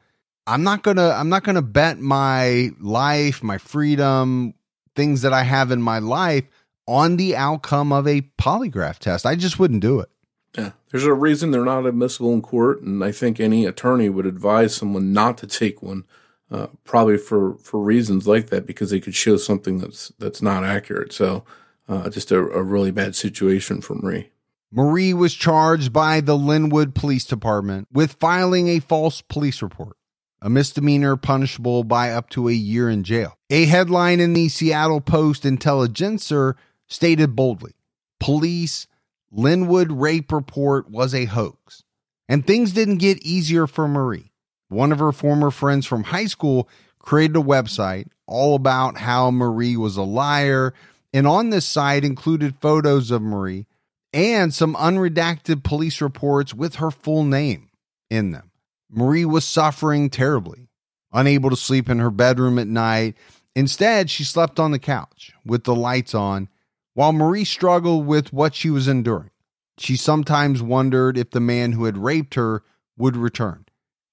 I'm 0.48 0.64
not 0.64 0.82
gonna. 0.82 1.10
I'm 1.10 1.30
not 1.30 1.44
gonna 1.44 1.62
bet 1.62 2.00
my 2.00 2.72
life, 2.80 3.44
my 3.44 3.60
freedom, 3.60 4.56
things 4.96 5.22
that 5.22 5.32
I 5.32 5.44
have 5.44 5.70
in 5.70 5.82
my 5.82 6.00
life 6.00 6.46
on 6.88 7.18
the 7.18 7.36
outcome 7.36 7.92
of 7.92 8.08
a 8.08 8.22
polygraph 8.40 8.98
test. 8.98 9.26
I 9.28 9.36
just 9.36 9.60
wouldn't 9.60 9.82
do 9.82 10.00
it. 10.00 10.10
Yeah, 10.58 10.72
there's 10.90 11.06
a 11.06 11.14
reason 11.14 11.52
they're 11.52 11.64
not 11.64 11.86
admissible 11.86 12.34
in 12.34 12.42
court, 12.42 12.82
and 12.82 13.04
I 13.04 13.12
think 13.12 13.40
any 13.40 13.66
attorney 13.66 14.10
would 14.10 14.26
advise 14.26 14.76
someone 14.76 15.14
not 15.14 15.38
to 15.40 15.48
take 15.48 15.84
one, 15.84 16.06
uh, 16.50 16.68
probably 16.84 17.18
for 17.18 17.56
for 17.58 17.80
reasons 17.80 18.28
like 18.28 18.50
that, 18.50 18.66
because 18.66 18.90
they 18.90 19.00
could 19.00 19.16
show 19.16 19.38
something 19.38 19.78
that's 19.78 20.12
that's 20.18 20.42
not 20.42 20.64
accurate. 20.64 21.14
So, 21.14 21.44
uh, 21.88 22.10
just 22.10 22.32
a, 22.32 22.40
a 22.40 22.64
really 22.64 22.92
bad 22.92 23.16
situation 23.16 23.82
for 23.82 23.96
Marie. 23.96 24.32
Marie 24.72 25.14
was 25.14 25.34
charged 25.34 25.92
by 25.92 26.22
the 26.22 26.38
Lynnwood 26.38 26.94
Police 26.94 27.26
Department 27.26 27.88
with 27.92 28.14
filing 28.14 28.68
a 28.68 28.80
false 28.80 29.22
police 29.22 29.62
report, 29.62 29.98
a 30.42 30.50
misdemeanor 30.50 31.16
punishable 31.16 31.84
by 31.84 32.12
up 32.12 32.30
to 32.32 32.48
a 32.48 32.54
year 32.54 32.90
in 32.90 33.04
jail. 33.04 33.38
A 33.50 33.66
headline 33.66 34.20
in 34.20 34.34
the 34.34 34.48
Seattle 34.50 35.02
Post 35.02 35.44
Intelligencer 35.44 36.56
stated 36.88 37.36
boldly 37.36 37.74
Police 38.20 38.88
Lynnwood 39.36 39.88
rape 39.90 40.32
report 40.32 40.90
was 40.90 41.14
a 41.14 41.26
hoax. 41.26 41.84
And 42.28 42.46
things 42.46 42.74
didn't 42.74 42.98
get 42.98 43.26
easier 43.26 43.68
for 43.68 43.88
Marie. 43.88 44.32
One 44.70 44.92
of 44.92 45.00
her 45.00 45.12
former 45.12 45.50
friends 45.52 45.86
from 45.86 46.04
high 46.04 46.28
school 46.28 46.70
created 47.00 47.36
a 47.36 47.42
website 47.42 48.08
all 48.28 48.56
about 48.56 48.98
how 48.98 49.32
Marie 49.32 49.76
was 49.76 49.98
a 49.98 50.04
liar. 50.04 50.74
And 51.12 51.26
on 51.26 51.50
this 51.50 51.66
site 51.66 52.04
included 52.04 52.56
photos 52.62 53.10
of 53.10 53.22
Marie 53.22 53.66
and 54.14 54.54
some 54.54 54.76
unredacted 54.76 55.64
police 55.64 56.02
reports 56.02 56.54
with 56.54 56.76
her 56.76 56.92
full 56.92 57.24
name 57.24 57.70
in 58.10 58.32
them. 58.32 58.52
Marie 58.92 59.26
was 59.26 59.46
suffering 59.46 60.10
terribly, 60.10 60.68
unable 61.12 61.50
to 61.50 61.56
sleep 61.56 61.90
in 61.90 62.00
her 62.00 62.12
bedroom 62.12 62.58
at 62.58 62.68
night. 62.68 63.16
Instead, 63.56 64.10
she 64.10 64.24
slept 64.24 64.60
on 64.60 64.72
the 64.72 64.80
couch 64.80 65.34
with 65.46 65.64
the 65.64 65.76
lights 65.76 66.14
on 66.14 66.48
while 66.94 67.14
Marie 67.14 67.46
struggled 67.46 68.06
with 68.06 68.34
what 68.34 68.56
she 68.56 68.70
was 68.70 68.88
enduring, 68.88 69.32
she 69.78 69.96
sometimes 69.96 70.62
wondered 70.62 71.18
if 71.18 71.32
the 71.32 71.40
man 71.40 71.72
who 71.72 71.86
had 71.86 71.98
raped 71.98 72.36
her 72.36 72.64
would 72.98 73.16
return. 73.16 73.66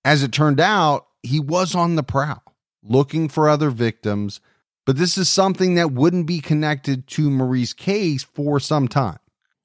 As 0.05 0.23
it 0.23 0.33
turned 0.33 0.61
out, 0.61 1.07
he 1.23 1.41
was 1.41 1.75
on 1.75 1.97
the 1.97 2.03
prowl, 2.03 2.43
looking 2.83 3.29
for 3.29 3.49
other 3.49 3.71
victims, 3.71 4.41
but 4.85 4.97
this 4.97 5.19
is 5.19 5.29
something 5.29 5.75
that 5.75 5.91
wouldn't 5.91 6.27
be 6.27 6.41
connected 6.41 7.09
to 7.09 7.29
Marie's 7.29 7.73
case 7.73 8.23
for 8.23 8.61
some 8.61 8.87
time. 8.87 9.19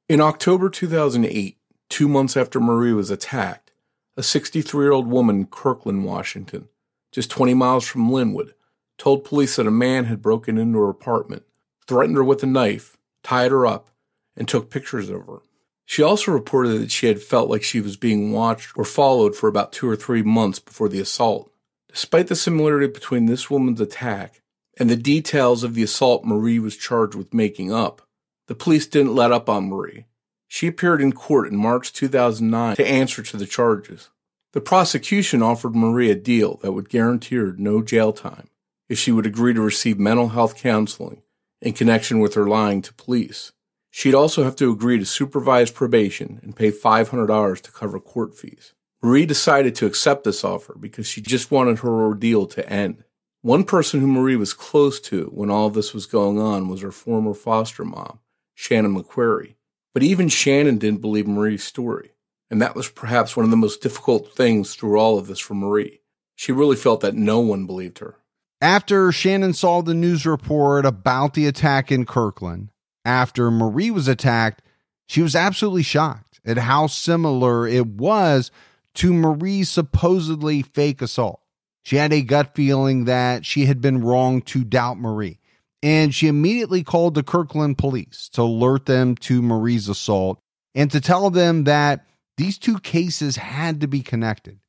In 0.09 0.19
October 0.19 0.69
2008, 0.69 1.57
two 1.89 2.07
months 2.07 2.35
after 2.35 2.59
Marie 2.59 2.93
was 2.93 3.11
attacked, 3.11 3.71
a 4.17 4.23
63 4.23 4.83
year 4.83 4.91
old 4.91 5.07
woman 5.07 5.37
in 5.37 5.45
Kirkland, 5.45 6.05
Washington, 6.05 6.67
just 7.11 7.29
20 7.29 7.53
miles 7.53 7.85
from 7.85 8.09
Lynnwood, 8.09 8.53
told 8.97 9.23
police 9.23 9.55
that 9.55 9.67
a 9.67 9.71
man 9.71 10.05
had 10.05 10.21
broken 10.21 10.57
into 10.57 10.79
her 10.79 10.89
apartment, 10.89 11.43
threatened 11.87 12.17
her 12.17 12.23
with 12.23 12.41
a 12.43 12.47
knife, 12.47 12.97
tied 13.23 13.51
her 13.51 13.65
up, 13.65 13.89
and 14.35 14.47
took 14.47 14.69
pictures 14.69 15.09
of 15.09 15.25
her. 15.25 15.39
She 15.85 16.01
also 16.01 16.31
reported 16.31 16.81
that 16.81 16.91
she 16.91 17.07
had 17.07 17.21
felt 17.21 17.49
like 17.49 17.63
she 17.63 17.81
was 17.81 17.97
being 17.97 18.31
watched 18.31 18.77
or 18.77 18.85
followed 18.85 19.35
for 19.35 19.49
about 19.49 19.73
two 19.73 19.89
or 19.89 19.95
three 19.95 20.23
months 20.23 20.59
before 20.59 20.87
the 20.87 21.01
assault. 21.01 21.51
Despite 21.89 22.27
the 22.27 22.35
similarity 22.35 22.87
between 22.87 23.25
this 23.25 23.49
woman's 23.49 23.81
attack 23.81 24.41
and 24.77 24.89
the 24.89 24.95
details 24.95 25.63
of 25.63 25.73
the 25.73 25.83
assault 25.83 26.23
Marie 26.23 26.59
was 26.59 26.77
charged 26.77 27.15
with 27.15 27.33
making 27.33 27.73
up, 27.73 28.01
the 28.47 28.55
police 28.55 28.87
didn't 28.87 29.15
let 29.15 29.33
up 29.33 29.49
on 29.49 29.67
Marie. 29.67 30.05
She 30.47 30.67
appeared 30.67 31.01
in 31.01 31.11
court 31.11 31.47
in 31.47 31.57
March 31.57 31.91
2009 31.93 32.75
to 32.77 32.87
answer 32.87 33.21
to 33.23 33.37
the 33.37 33.45
charges. 33.45 34.09
The 34.53 34.61
prosecution 34.61 35.41
offered 35.41 35.75
Marie 35.75 36.09
a 36.09 36.15
deal 36.15 36.57
that 36.61 36.73
would 36.73 36.89
guarantee 36.89 37.35
her 37.35 37.53
no 37.57 37.81
jail 37.81 38.11
time 38.13 38.49
if 38.89 38.97
she 38.97 39.11
would 39.11 39.25
agree 39.25 39.53
to 39.53 39.61
receive 39.61 39.97
mental 39.99 40.29
health 40.29 40.55
counseling 40.55 41.21
in 41.61 41.73
connection 41.73 42.19
with 42.19 42.33
her 42.33 42.47
lying 42.47 42.81
to 42.81 42.93
police. 42.93 43.51
She'd 43.89 44.15
also 44.15 44.43
have 44.43 44.55
to 44.57 44.71
agree 44.71 44.97
to 44.97 45.05
supervised 45.05 45.75
probation 45.75 46.39
and 46.41 46.55
pay 46.55 46.71
$500 46.71 47.61
to 47.61 47.71
cover 47.71 47.99
court 47.99 48.35
fees. 48.35 48.73
Marie 49.03 49.25
decided 49.25 49.75
to 49.75 49.85
accept 49.85 50.23
this 50.23 50.43
offer 50.43 50.75
because 50.79 51.07
she 51.07 51.21
just 51.21 51.51
wanted 51.51 51.79
her 51.79 51.89
ordeal 51.89 52.45
to 52.47 52.67
end. 52.69 53.03
One 53.41 53.63
person 53.63 53.99
who 53.99 54.07
Marie 54.07 54.35
was 54.35 54.53
close 54.53 54.99
to 55.01 55.25
when 55.33 55.49
all 55.49 55.69
this 55.69 55.93
was 55.93 56.05
going 56.05 56.39
on 56.39 56.69
was 56.69 56.81
her 56.81 56.91
former 56.91 57.33
foster 57.33 57.83
mom, 57.83 58.19
Shannon 58.53 58.95
McQuarrie. 58.95 59.55
But 59.93 60.03
even 60.03 60.29
Shannon 60.29 60.77
didn't 60.77 61.01
believe 61.01 61.27
Marie's 61.27 61.63
story. 61.63 62.11
And 62.49 62.61
that 62.61 62.75
was 62.75 62.89
perhaps 62.89 63.35
one 63.35 63.43
of 63.43 63.49
the 63.49 63.57
most 63.57 63.81
difficult 63.81 64.33
things 64.35 64.75
through 64.75 64.99
all 64.99 65.17
of 65.17 65.27
this 65.27 65.39
for 65.39 65.55
Marie. 65.55 66.01
She 66.35 66.51
really 66.51 66.75
felt 66.75 67.01
that 67.01 67.15
no 67.15 67.39
one 67.39 67.65
believed 67.65 67.99
her. 67.99 68.17
After 68.61 69.11
Shannon 69.11 69.53
saw 69.53 69.81
the 69.81 69.95
news 69.95 70.23
report 70.23 70.85
about 70.85 71.33
the 71.33 71.47
attack 71.47 71.91
in 71.91 72.05
Kirkland, 72.05 72.69
after 73.03 73.49
Marie 73.49 73.89
was 73.89 74.07
attacked, 74.07 74.61
she 75.07 75.23
was 75.23 75.35
absolutely 75.35 75.81
shocked 75.81 76.39
at 76.45 76.59
how 76.59 76.85
similar 76.85 77.67
it 77.67 77.87
was 77.87 78.51
to 78.93 79.13
Marie's 79.13 79.69
supposedly 79.69 80.61
fake 80.61 81.01
assault. 81.01 81.41
She 81.81 81.95
had 81.95 82.13
a 82.13 82.21
gut 82.21 82.53
feeling 82.53 83.05
that 83.05 83.47
she 83.47 83.65
had 83.65 83.81
been 83.81 84.03
wrong 84.03 84.43
to 84.43 84.63
doubt 84.63 84.99
Marie, 84.99 85.39
and 85.81 86.13
she 86.13 86.27
immediately 86.27 86.83
called 86.83 87.15
the 87.15 87.23
Kirkland 87.23 87.79
police 87.79 88.29
to 88.33 88.43
alert 88.43 88.85
them 88.85 89.15
to 89.15 89.41
Marie's 89.41 89.89
assault 89.89 90.39
and 90.75 90.91
to 90.91 91.01
tell 91.01 91.31
them 91.31 91.63
that 91.63 92.05
these 92.37 92.59
two 92.59 92.77
cases 92.79 93.37
had 93.37 93.81
to 93.81 93.87
be 93.87 94.01
connected. 94.01 94.59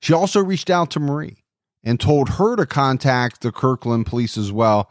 She 0.00 0.14
also 0.14 0.42
reached 0.42 0.70
out 0.70 0.90
to 0.92 1.00
Marie 1.00 1.43
and 1.84 2.00
told 2.00 2.30
her 2.30 2.56
to 2.56 2.66
contact 2.66 3.42
the 3.42 3.52
Kirkland 3.52 4.06
police 4.06 4.36
as 4.36 4.50
well, 4.50 4.90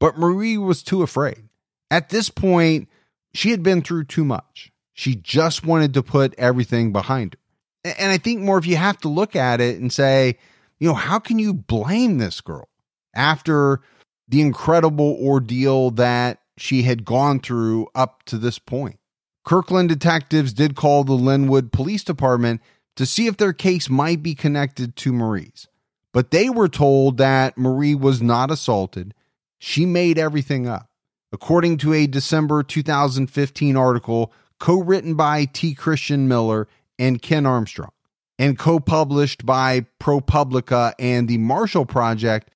but 0.00 0.18
Marie 0.18 0.56
was 0.58 0.82
too 0.82 1.02
afraid. 1.02 1.48
At 1.90 2.08
this 2.08 2.30
point, 2.30 2.88
she 3.34 3.50
had 3.50 3.62
been 3.62 3.82
through 3.82 4.04
too 4.04 4.24
much. 4.24 4.72
She 4.94 5.14
just 5.14 5.64
wanted 5.64 5.94
to 5.94 6.02
put 6.02 6.34
everything 6.38 6.92
behind 6.92 7.34
her. 7.34 7.92
And 7.98 8.10
I 8.10 8.18
think 8.18 8.40
Morph 8.40 8.66
you 8.66 8.76
have 8.76 8.98
to 8.98 9.08
look 9.08 9.36
at 9.36 9.60
it 9.60 9.80
and 9.80 9.92
say, 9.92 10.38
you 10.78 10.88
know, 10.88 10.94
how 10.94 11.18
can 11.18 11.38
you 11.38 11.54
blame 11.54 12.18
this 12.18 12.40
girl 12.40 12.68
after 13.14 13.80
the 14.28 14.40
incredible 14.40 15.18
ordeal 15.20 15.90
that 15.92 16.40
she 16.56 16.82
had 16.82 17.04
gone 17.04 17.40
through 17.40 17.88
up 17.94 18.22
to 18.24 18.38
this 18.38 18.58
point? 18.58 18.98
Kirkland 19.44 19.88
detectives 19.88 20.52
did 20.52 20.76
call 20.76 21.04
the 21.04 21.14
Lynnwood 21.14 21.72
Police 21.72 22.04
Department 22.04 22.60
to 22.96 23.06
see 23.06 23.26
if 23.26 23.36
their 23.36 23.52
case 23.52 23.88
might 23.88 24.22
be 24.22 24.34
connected 24.34 24.96
to 24.96 25.12
Marie's, 25.12 25.66
but 26.12 26.30
they 26.30 26.50
were 26.50 26.68
told 26.68 27.18
that 27.18 27.56
Marie 27.56 27.94
was 27.94 28.20
not 28.20 28.50
assaulted. 28.50 29.14
She 29.58 29.86
made 29.86 30.18
everything 30.18 30.66
up 30.66 30.90
according 31.32 31.76
to 31.78 31.92
a 31.92 32.06
December 32.06 32.62
2015 32.62 33.76
article 33.76 34.32
co 34.58 34.80
written 34.80 35.14
by 35.14 35.44
T. 35.46 35.74
Christian 35.74 36.28
Miller 36.28 36.68
and 36.98 37.22
Ken 37.22 37.46
Armstrong, 37.46 37.92
and 38.38 38.58
co 38.58 38.80
published 38.80 39.46
by 39.46 39.86
ProPublica 40.00 40.92
and 40.98 41.28
the 41.28 41.38
Marshall 41.38 41.86
Project. 41.86 42.50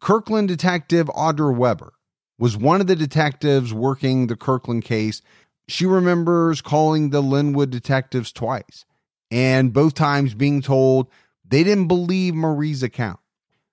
Kirkland 0.00 0.48
detective 0.48 1.08
Audra 1.08 1.54
Weber 1.54 1.92
was 2.38 2.56
one 2.56 2.80
of 2.80 2.86
the 2.86 2.96
detectives 2.96 3.74
working 3.74 4.26
the 4.26 4.36
Kirkland 4.36 4.82
case. 4.82 5.20
She 5.68 5.84
remembers 5.84 6.62
calling 6.62 7.10
the 7.10 7.22
Lynnwood 7.22 7.68
detectives 7.70 8.32
twice, 8.32 8.86
and 9.30 9.72
both 9.72 9.94
times 9.94 10.34
being 10.34 10.62
told 10.62 11.08
they 11.50 11.64
didn't 11.64 11.88
believe 11.88 12.34
Marie's 12.34 12.82
account. 12.82 13.20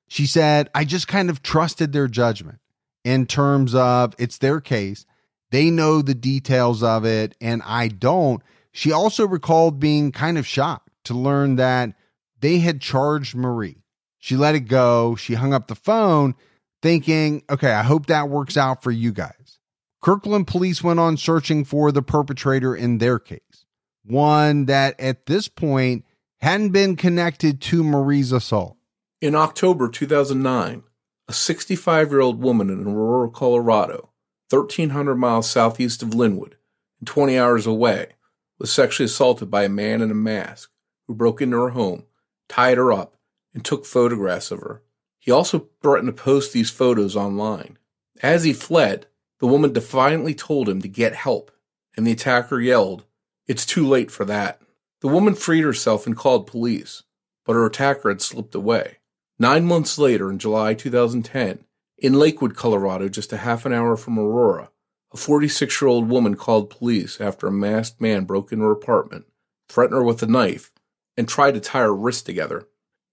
She 0.08 0.26
said, 0.26 0.70
I 0.74 0.84
just 0.84 1.08
kind 1.08 1.30
of 1.30 1.42
trusted 1.44 1.94
their 1.94 2.08
judgment 2.08 2.60
in 3.04 3.26
terms 3.26 3.76
of 3.76 4.16
it's 4.18 4.40
their 4.40 4.60
case. 4.60 5.06
They 5.52 5.70
know 5.70 6.02
the 6.02 6.16
details 6.16 6.84
of 6.84 7.06
it, 7.06 7.36
and 7.40 7.62
I 7.66 7.88
don't. 7.88 8.42
She 8.72 8.92
also 8.92 9.26
recalled 9.26 9.80
being 9.80 10.12
kind 10.12 10.38
of 10.38 10.46
shocked 10.46 10.90
to 11.06 11.14
learn 11.14 11.56
that 11.56 11.94
they 12.40 12.60
had 12.60 12.82
charged 12.82 13.36
Marie. 13.36 13.84
She 14.20 14.36
let 14.36 14.56
it 14.56 14.62
go. 14.62 15.16
She 15.16 15.36
hung 15.36 15.54
up 15.54 15.68
the 15.68 15.76
phone, 15.76 16.36
thinking, 16.82 17.44
okay, 17.50 17.72
I 17.72 17.84
hope 17.84 18.08
that 18.08 18.30
works 18.30 18.58
out 18.58 18.84
for 18.84 18.92
you 18.92 19.12
guys. 19.12 19.60
Kirkland 20.02 20.48
police 20.48 20.84
went 20.84 21.00
on 21.00 21.18
searching 21.18 21.64
for 21.64 21.92
the 21.92 22.02
perpetrator 22.02 22.76
in 22.76 22.98
their 22.98 23.20
case, 23.20 23.66
one 24.04 24.66
that 24.66 25.00
at 25.00 25.26
this 25.26 25.48
point 25.48 26.06
hadn't 26.42 26.70
been 26.70 26.96
connected 26.96 27.62
to 27.62 27.84
Marie's 27.84 28.32
assault. 28.32 28.78
In 29.22 29.36
October 29.36 29.90
2009, 29.90 30.84
a 31.28 31.34
65 31.34 32.12
year 32.12 32.22
old 32.22 32.42
woman 32.42 32.70
in 32.70 32.86
Aurora, 32.86 33.30
Colorado, 33.30 34.10
1,300 34.50 35.16
miles 35.16 35.50
southeast 35.50 36.02
of 36.04 36.10
Lynnwood 36.10 36.54
and 37.00 37.08
20 37.08 37.38
hours 37.38 37.66
away, 37.66 38.14
was 38.60 38.72
sexually 38.72 39.06
assaulted 39.06 39.52
by 39.52 39.64
a 39.64 39.70
man 39.70 40.02
in 40.02 40.12
a 40.12 40.16
mask 40.16 40.72
who 41.08 41.16
broke 41.16 41.42
into 41.42 41.58
her 41.58 41.70
home, 41.70 42.04
tied 42.48 42.78
her 42.78 42.92
up, 42.92 43.18
and 43.54 43.64
took 43.64 43.86
photographs 43.86 44.52
of 44.52 44.60
her. 44.60 44.84
He 45.20 45.32
also 45.32 45.68
threatened 45.82 46.16
to 46.16 46.24
post 46.24 46.54
these 46.54 46.70
photos 46.70 47.16
online. 47.16 47.78
As 48.22 48.44
he 48.44 48.54
fled, 48.54 49.08
the 49.40 49.48
woman 49.48 49.74
defiantly 49.74 50.34
told 50.34 50.70
him 50.70 50.82
to 50.82 50.88
get 50.88 51.16
help, 51.16 51.52
and 51.96 52.06
the 52.06 52.12
attacker 52.12 52.60
yelled, 52.60 53.06
It's 53.46 53.66
too 53.66 53.88
late 53.88 54.10
for 54.10 54.26
that. 54.26 54.62
The 55.02 55.08
woman 55.08 55.36
freed 55.36 55.64
herself 55.64 56.08
and 56.08 56.16
called 56.18 56.48
police, 56.48 57.04
but 57.46 57.54
her 57.54 57.66
attacker 57.66 58.10
had 58.10 58.22
slipped 58.22 58.56
away. 58.56 58.98
Nine 59.38 59.66
months 59.66 60.00
later, 60.00 60.32
in 60.32 60.40
July 60.40 60.74
2010, 60.74 61.64
in 62.00 62.14
Lakewood, 62.14 62.56
Colorado, 62.56 63.08
just 63.08 63.32
a 63.32 63.38
half 63.38 63.66
an 63.66 63.74
hour 63.74 63.96
from 63.96 64.18
Aurora, 64.18 64.72
a 65.14 65.18
46 65.18 65.82
year 65.82 65.88
old 65.88 66.10
woman 66.10 66.36
called 66.36 66.70
police 66.70 67.22
after 67.22 67.48
a 67.48 67.52
masked 67.52 68.02
man 68.02 68.26
broke 68.26 68.52
into 68.52 68.66
her 68.66 68.72
apartment, 68.72 69.26
threatened 69.70 69.98
her 69.98 70.04
with 70.04 70.24
a 70.24 70.28
knife, 70.28 70.72
and 71.16 71.28
tried 71.28 71.54
to 71.54 71.60
tie 71.60 71.82
her 71.82 71.96
wrists 71.96 72.24
together. 72.24 72.68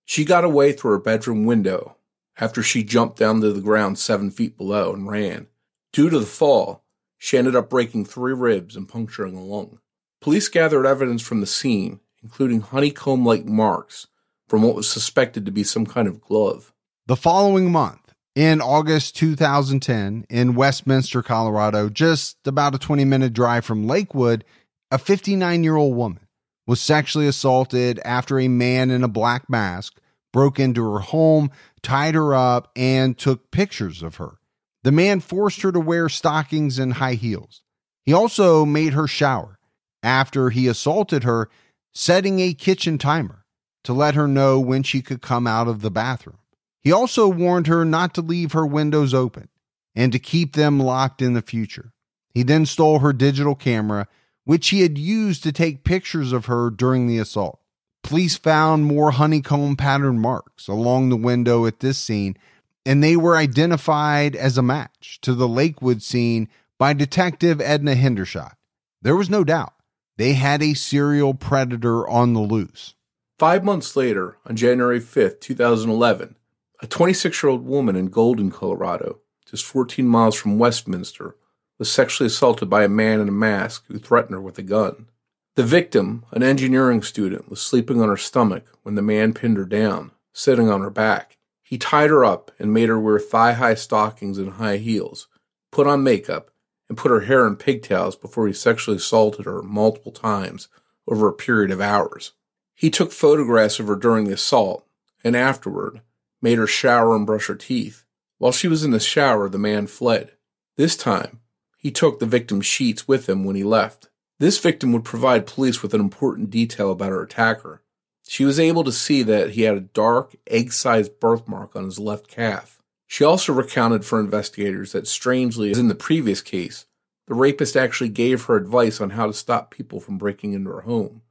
She 0.06 0.24
got 0.24 0.44
away 0.44 0.72
through 0.72 0.92
her 0.92 0.98
bedroom 0.98 1.44
window 1.44 1.96
after 2.38 2.62
she 2.62 2.82
jumped 2.82 3.18
down 3.18 3.40
to 3.40 3.52
the 3.52 3.60
ground 3.60 3.98
seven 3.98 4.30
feet 4.30 4.56
below 4.56 4.92
and 4.92 5.08
ran. 5.08 5.46
Due 5.92 6.10
to 6.10 6.18
the 6.18 6.26
fall, 6.26 6.84
she 7.18 7.38
ended 7.38 7.54
up 7.54 7.70
breaking 7.70 8.04
three 8.04 8.34
ribs 8.34 8.76
and 8.76 8.88
puncturing 8.88 9.36
a 9.36 9.42
lung. 9.42 9.78
Police 10.24 10.48
gathered 10.48 10.86
evidence 10.86 11.20
from 11.20 11.42
the 11.42 11.46
scene, 11.46 12.00
including 12.22 12.62
honeycomb 12.62 13.26
like 13.26 13.44
marks 13.44 14.06
from 14.48 14.62
what 14.62 14.74
was 14.74 14.88
suspected 14.88 15.44
to 15.44 15.52
be 15.52 15.62
some 15.62 15.84
kind 15.84 16.08
of 16.08 16.22
glove. 16.22 16.72
The 17.04 17.14
following 17.14 17.70
month, 17.70 18.14
in 18.34 18.62
August 18.62 19.16
2010, 19.16 20.24
in 20.30 20.54
Westminster, 20.54 21.22
Colorado, 21.22 21.90
just 21.90 22.38
about 22.46 22.74
a 22.74 22.78
20 22.78 23.04
minute 23.04 23.34
drive 23.34 23.66
from 23.66 23.86
Lakewood, 23.86 24.46
a 24.90 24.96
59 24.96 25.62
year 25.62 25.76
old 25.76 25.94
woman 25.94 26.26
was 26.66 26.80
sexually 26.80 27.26
assaulted 27.26 28.00
after 28.02 28.40
a 28.40 28.48
man 28.48 28.90
in 28.90 29.04
a 29.04 29.08
black 29.08 29.50
mask 29.50 30.00
broke 30.32 30.58
into 30.58 30.90
her 30.90 31.00
home, 31.00 31.50
tied 31.82 32.14
her 32.14 32.34
up, 32.34 32.72
and 32.74 33.18
took 33.18 33.50
pictures 33.50 34.02
of 34.02 34.16
her. 34.16 34.38
The 34.84 34.92
man 34.92 35.20
forced 35.20 35.60
her 35.60 35.72
to 35.72 35.80
wear 35.80 36.08
stockings 36.08 36.78
and 36.78 36.94
high 36.94 37.16
heels. 37.16 37.60
He 38.06 38.14
also 38.14 38.64
made 38.64 38.94
her 38.94 39.06
shower 39.06 39.58
after 40.04 40.50
he 40.50 40.68
assaulted 40.68 41.24
her, 41.24 41.48
setting 41.94 42.38
a 42.38 42.54
kitchen 42.54 42.98
timer 42.98 43.44
to 43.82 43.92
let 43.92 44.14
her 44.14 44.28
know 44.28 44.60
when 44.60 44.82
she 44.82 45.02
could 45.02 45.22
come 45.22 45.46
out 45.46 45.66
of 45.66 45.80
the 45.80 45.90
bathroom. 45.90 46.38
He 46.80 46.92
also 46.92 47.26
warned 47.26 47.66
her 47.66 47.84
not 47.84 48.14
to 48.14 48.20
leave 48.20 48.52
her 48.52 48.66
windows 48.66 49.14
open 49.14 49.48
and 49.94 50.12
to 50.12 50.18
keep 50.18 50.52
them 50.52 50.78
locked 50.78 51.22
in 51.22 51.32
the 51.32 51.42
future. 51.42 51.92
He 52.34 52.42
then 52.42 52.66
stole 52.66 52.98
her 52.98 53.12
digital 53.12 53.54
camera, 53.54 54.06
which 54.44 54.68
he 54.68 54.82
had 54.82 54.98
used 54.98 55.42
to 55.44 55.52
take 55.52 55.84
pictures 55.84 56.32
of 56.32 56.46
her 56.46 56.68
during 56.68 57.06
the 57.06 57.18
assault. 57.18 57.60
Police 58.02 58.36
found 58.36 58.84
more 58.84 59.12
honeycomb 59.12 59.76
pattern 59.76 60.18
marks 60.18 60.68
along 60.68 61.08
the 61.08 61.16
window 61.16 61.64
at 61.64 61.80
this 61.80 61.96
scene, 61.96 62.36
and 62.84 63.02
they 63.02 63.16
were 63.16 63.36
identified 63.36 64.36
as 64.36 64.58
a 64.58 64.62
match 64.62 65.18
to 65.22 65.34
the 65.34 65.48
Lakewood 65.48 66.02
scene 66.02 66.48
by 66.78 66.92
Detective 66.92 67.62
Edna 67.62 67.94
Hendershot. 67.94 68.56
There 69.00 69.16
was 69.16 69.30
no 69.30 69.42
doubt 69.44 69.72
they 70.16 70.34
had 70.34 70.62
a 70.62 70.74
serial 70.74 71.34
predator 71.34 72.08
on 72.08 72.34
the 72.34 72.40
loose. 72.40 72.94
Five 73.38 73.64
months 73.64 73.96
later, 73.96 74.36
on 74.46 74.56
January 74.56 75.00
5th, 75.00 75.40
2011, 75.40 76.36
a 76.80 76.86
26 76.86 77.42
year 77.42 77.50
old 77.50 77.66
woman 77.66 77.96
in 77.96 78.06
Golden, 78.06 78.50
Colorado, 78.50 79.20
just 79.44 79.64
14 79.64 80.06
miles 80.06 80.36
from 80.36 80.58
Westminster, 80.58 81.36
was 81.78 81.90
sexually 81.90 82.28
assaulted 82.28 82.70
by 82.70 82.84
a 82.84 82.88
man 82.88 83.20
in 83.20 83.28
a 83.28 83.32
mask 83.32 83.84
who 83.88 83.98
threatened 83.98 84.34
her 84.34 84.40
with 84.40 84.58
a 84.58 84.62
gun. 84.62 85.08
The 85.56 85.64
victim, 85.64 86.24
an 86.30 86.42
engineering 86.42 87.02
student, 87.02 87.48
was 87.48 87.60
sleeping 87.60 88.00
on 88.00 88.08
her 88.08 88.16
stomach 88.16 88.66
when 88.82 88.94
the 88.94 89.02
man 89.02 89.34
pinned 89.34 89.56
her 89.56 89.64
down, 89.64 90.12
sitting 90.32 90.68
on 90.68 90.80
her 90.80 90.90
back. 90.90 91.38
He 91.62 91.78
tied 91.78 92.10
her 92.10 92.24
up 92.24 92.50
and 92.58 92.72
made 92.72 92.88
her 92.88 93.00
wear 93.00 93.18
thigh 93.18 93.54
high 93.54 93.74
stockings 93.74 94.38
and 94.38 94.52
high 94.52 94.76
heels, 94.76 95.28
put 95.72 95.86
on 95.86 96.02
makeup, 96.04 96.50
and 96.88 96.98
put 96.98 97.10
her 97.10 97.20
hair 97.20 97.46
in 97.46 97.56
pigtails 97.56 98.16
before 98.16 98.46
he 98.46 98.52
sexually 98.52 98.96
assaulted 98.96 99.46
her 99.46 99.62
multiple 99.62 100.12
times 100.12 100.68
over 101.06 101.28
a 101.28 101.32
period 101.32 101.70
of 101.70 101.80
hours. 101.80 102.32
He 102.74 102.90
took 102.90 103.12
photographs 103.12 103.78
of 103.78 103.86
her 103.86 103.96
during 103.96 104.24
the 104.24 104.34
assault 104.34 104.86
and 105.22 105.36
afterward 105.36 106.02
made 106.42 106.58
her 106.58 106.66
shower 106.66 107.16
and 107.16 107.26
brush 107.26 107.46
her 107.46 107.54
teeth. 107.54 108.04
While 108.38 108.52
she 108.52 108.68
was 108.68 108.84
in 108.84 108.90
the 108.90 109.00
shower, 109.00 109.48
the 109.48 109.58
man 109.58 109.86
fled. 109.86 110.32
This 110.76 110.96
time, 110.96 111.40
he 111.78 111.90
took 111.90 112.18
the 112.18 112.26
victim's 112.26 112.66
sheets 112.66 113.08
with 113.08 113.28
him 113.28 113.44
when 113.44 113.56
he 113.56 113.64
left. 113.64 114.08
This 114.38 114.58
victim 114.58 114.92
would 114.92 115.04
provide 115.04 115.46
police 115.46 115.82
with 115.82 115.94
an 115.94 116.00
important 116.00 116.50
detail 116.50 116.90
about 116.90 117.10
her 117.10 117.22
attacker. 117.22 117.82
She 118.26 118.44
was 118.44 118.58
able 118.58 118.84
to 118.84 118.92
see 118.92 119.22
that 119.22 119.50
he 119.50 119.62
had 119.62 119.76
a 119.76 119.80
dark, 119.80 120.34
egg 120.46 120.72
sized 120.72 121.20
birthmark 121.20 121.76
on 121.76 121.84
his 121.84 121.98
left 121.98 122.28
calf. 122.28 122.82
She 123.06 123.24
also 123.24 123.52
recounted 123.52 124.04
for 124.04 124.18
investigators 124.18 124.92
that, 124.92 125.06
strangely, 125.06 125.70
as 125.70 125.78
in 125.78 125.88
the 125.88 125.94
previous 125.94 126.40
case, 126.40 126.86
the 127.26 127.34
rapist 127.34 127.76
actually 127.76 128.10
gave 128.10 128.44
her 128.44 128.56
advice 128.56 129.00
on 129.00 129.10
how 129.10 129.26
to 129.26 129.32
stop 129.32 129.70
people 129.70 130.00
from 130.00 130.18
breaking 130.18 130.52
into 130.52 130.70
her 130.70 130.82
home 130.82 131.22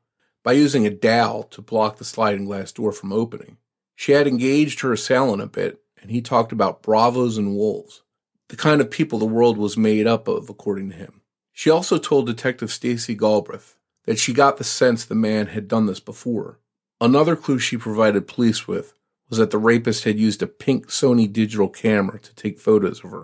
by 0.43 0.53
using 0.53 0.85
a 0.85 0.89
dowel 0.89 1.43
to 1.43 1.61
block 1.61 1.97
the 1.97 2.05
sliding 2.05 2.45
glass 2.45 2.71
door 2.71 2.91
from 2.91 3.13
opening. 3.13 3.57
She 3.95 4.11
had 4.11 4.27
engaged 4.27 4.81
her 4.81 4.93
assailant 4.93 5.41
a 5.41 5.47
bit, 5.47 5.81
and 6.01 6.11
he 6.11 6.21
talked 6.21 6.51
about 6.51 6.81
bravos 6.81 7.37
and 7.37 7.55
wolves, 7.55 8.03
the 8.49 8.57
kind 8.57 8.81
of 8.81 8.91
people 8.91 9.19
the 9.19 9.25
world 9.25 9.57
was 9.57 9.77
made 9.77 10.05
up 10.05 10.27
of, 10.27 10.49
according 10.49 10.89
to 10.89 10.95
him. 10.95 11.21
She 11.53 11.69
also 11.69 11.97
told 11.97 12.25
Detective 12.25 12.71
Stacy 12.71 13.15
Galbraith 13.15 13.77
that 14.05 14.19
she 14.19 14.33
got 14.33 14.57
the 14.57 14.63
sense 14.63 15.05
the 15.05 15.15
man 15.15 15.47
had 15.47 15.67
done 15.67 15.85
this 15.85 15.99
before. 15.99 16.59
Another 16.99 17.35
clue 17.35 17.59
she 17.59 17.77
provided 17.77 18.27
police 18.27 18.67
with 18.67 18.93
was 19.33 19.39
that 19.39 19.49
the 19.49 19.57
rapist 19.57 20.03
had 20.03 20.19
used 20.19 20.43
a 20.43 20.47
pink 20.47 20.89
Sony 20.89 21.31
digital 21.31 21.67
camera 21.67 22.19
to 22.19 22.35
take 22.35 22.59
photos 22.59 23.03
of 23.03 23.09
her. 23.09 23.23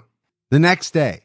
The 0.50 0.58
next 0.58 0.90
day, 0.92 1.20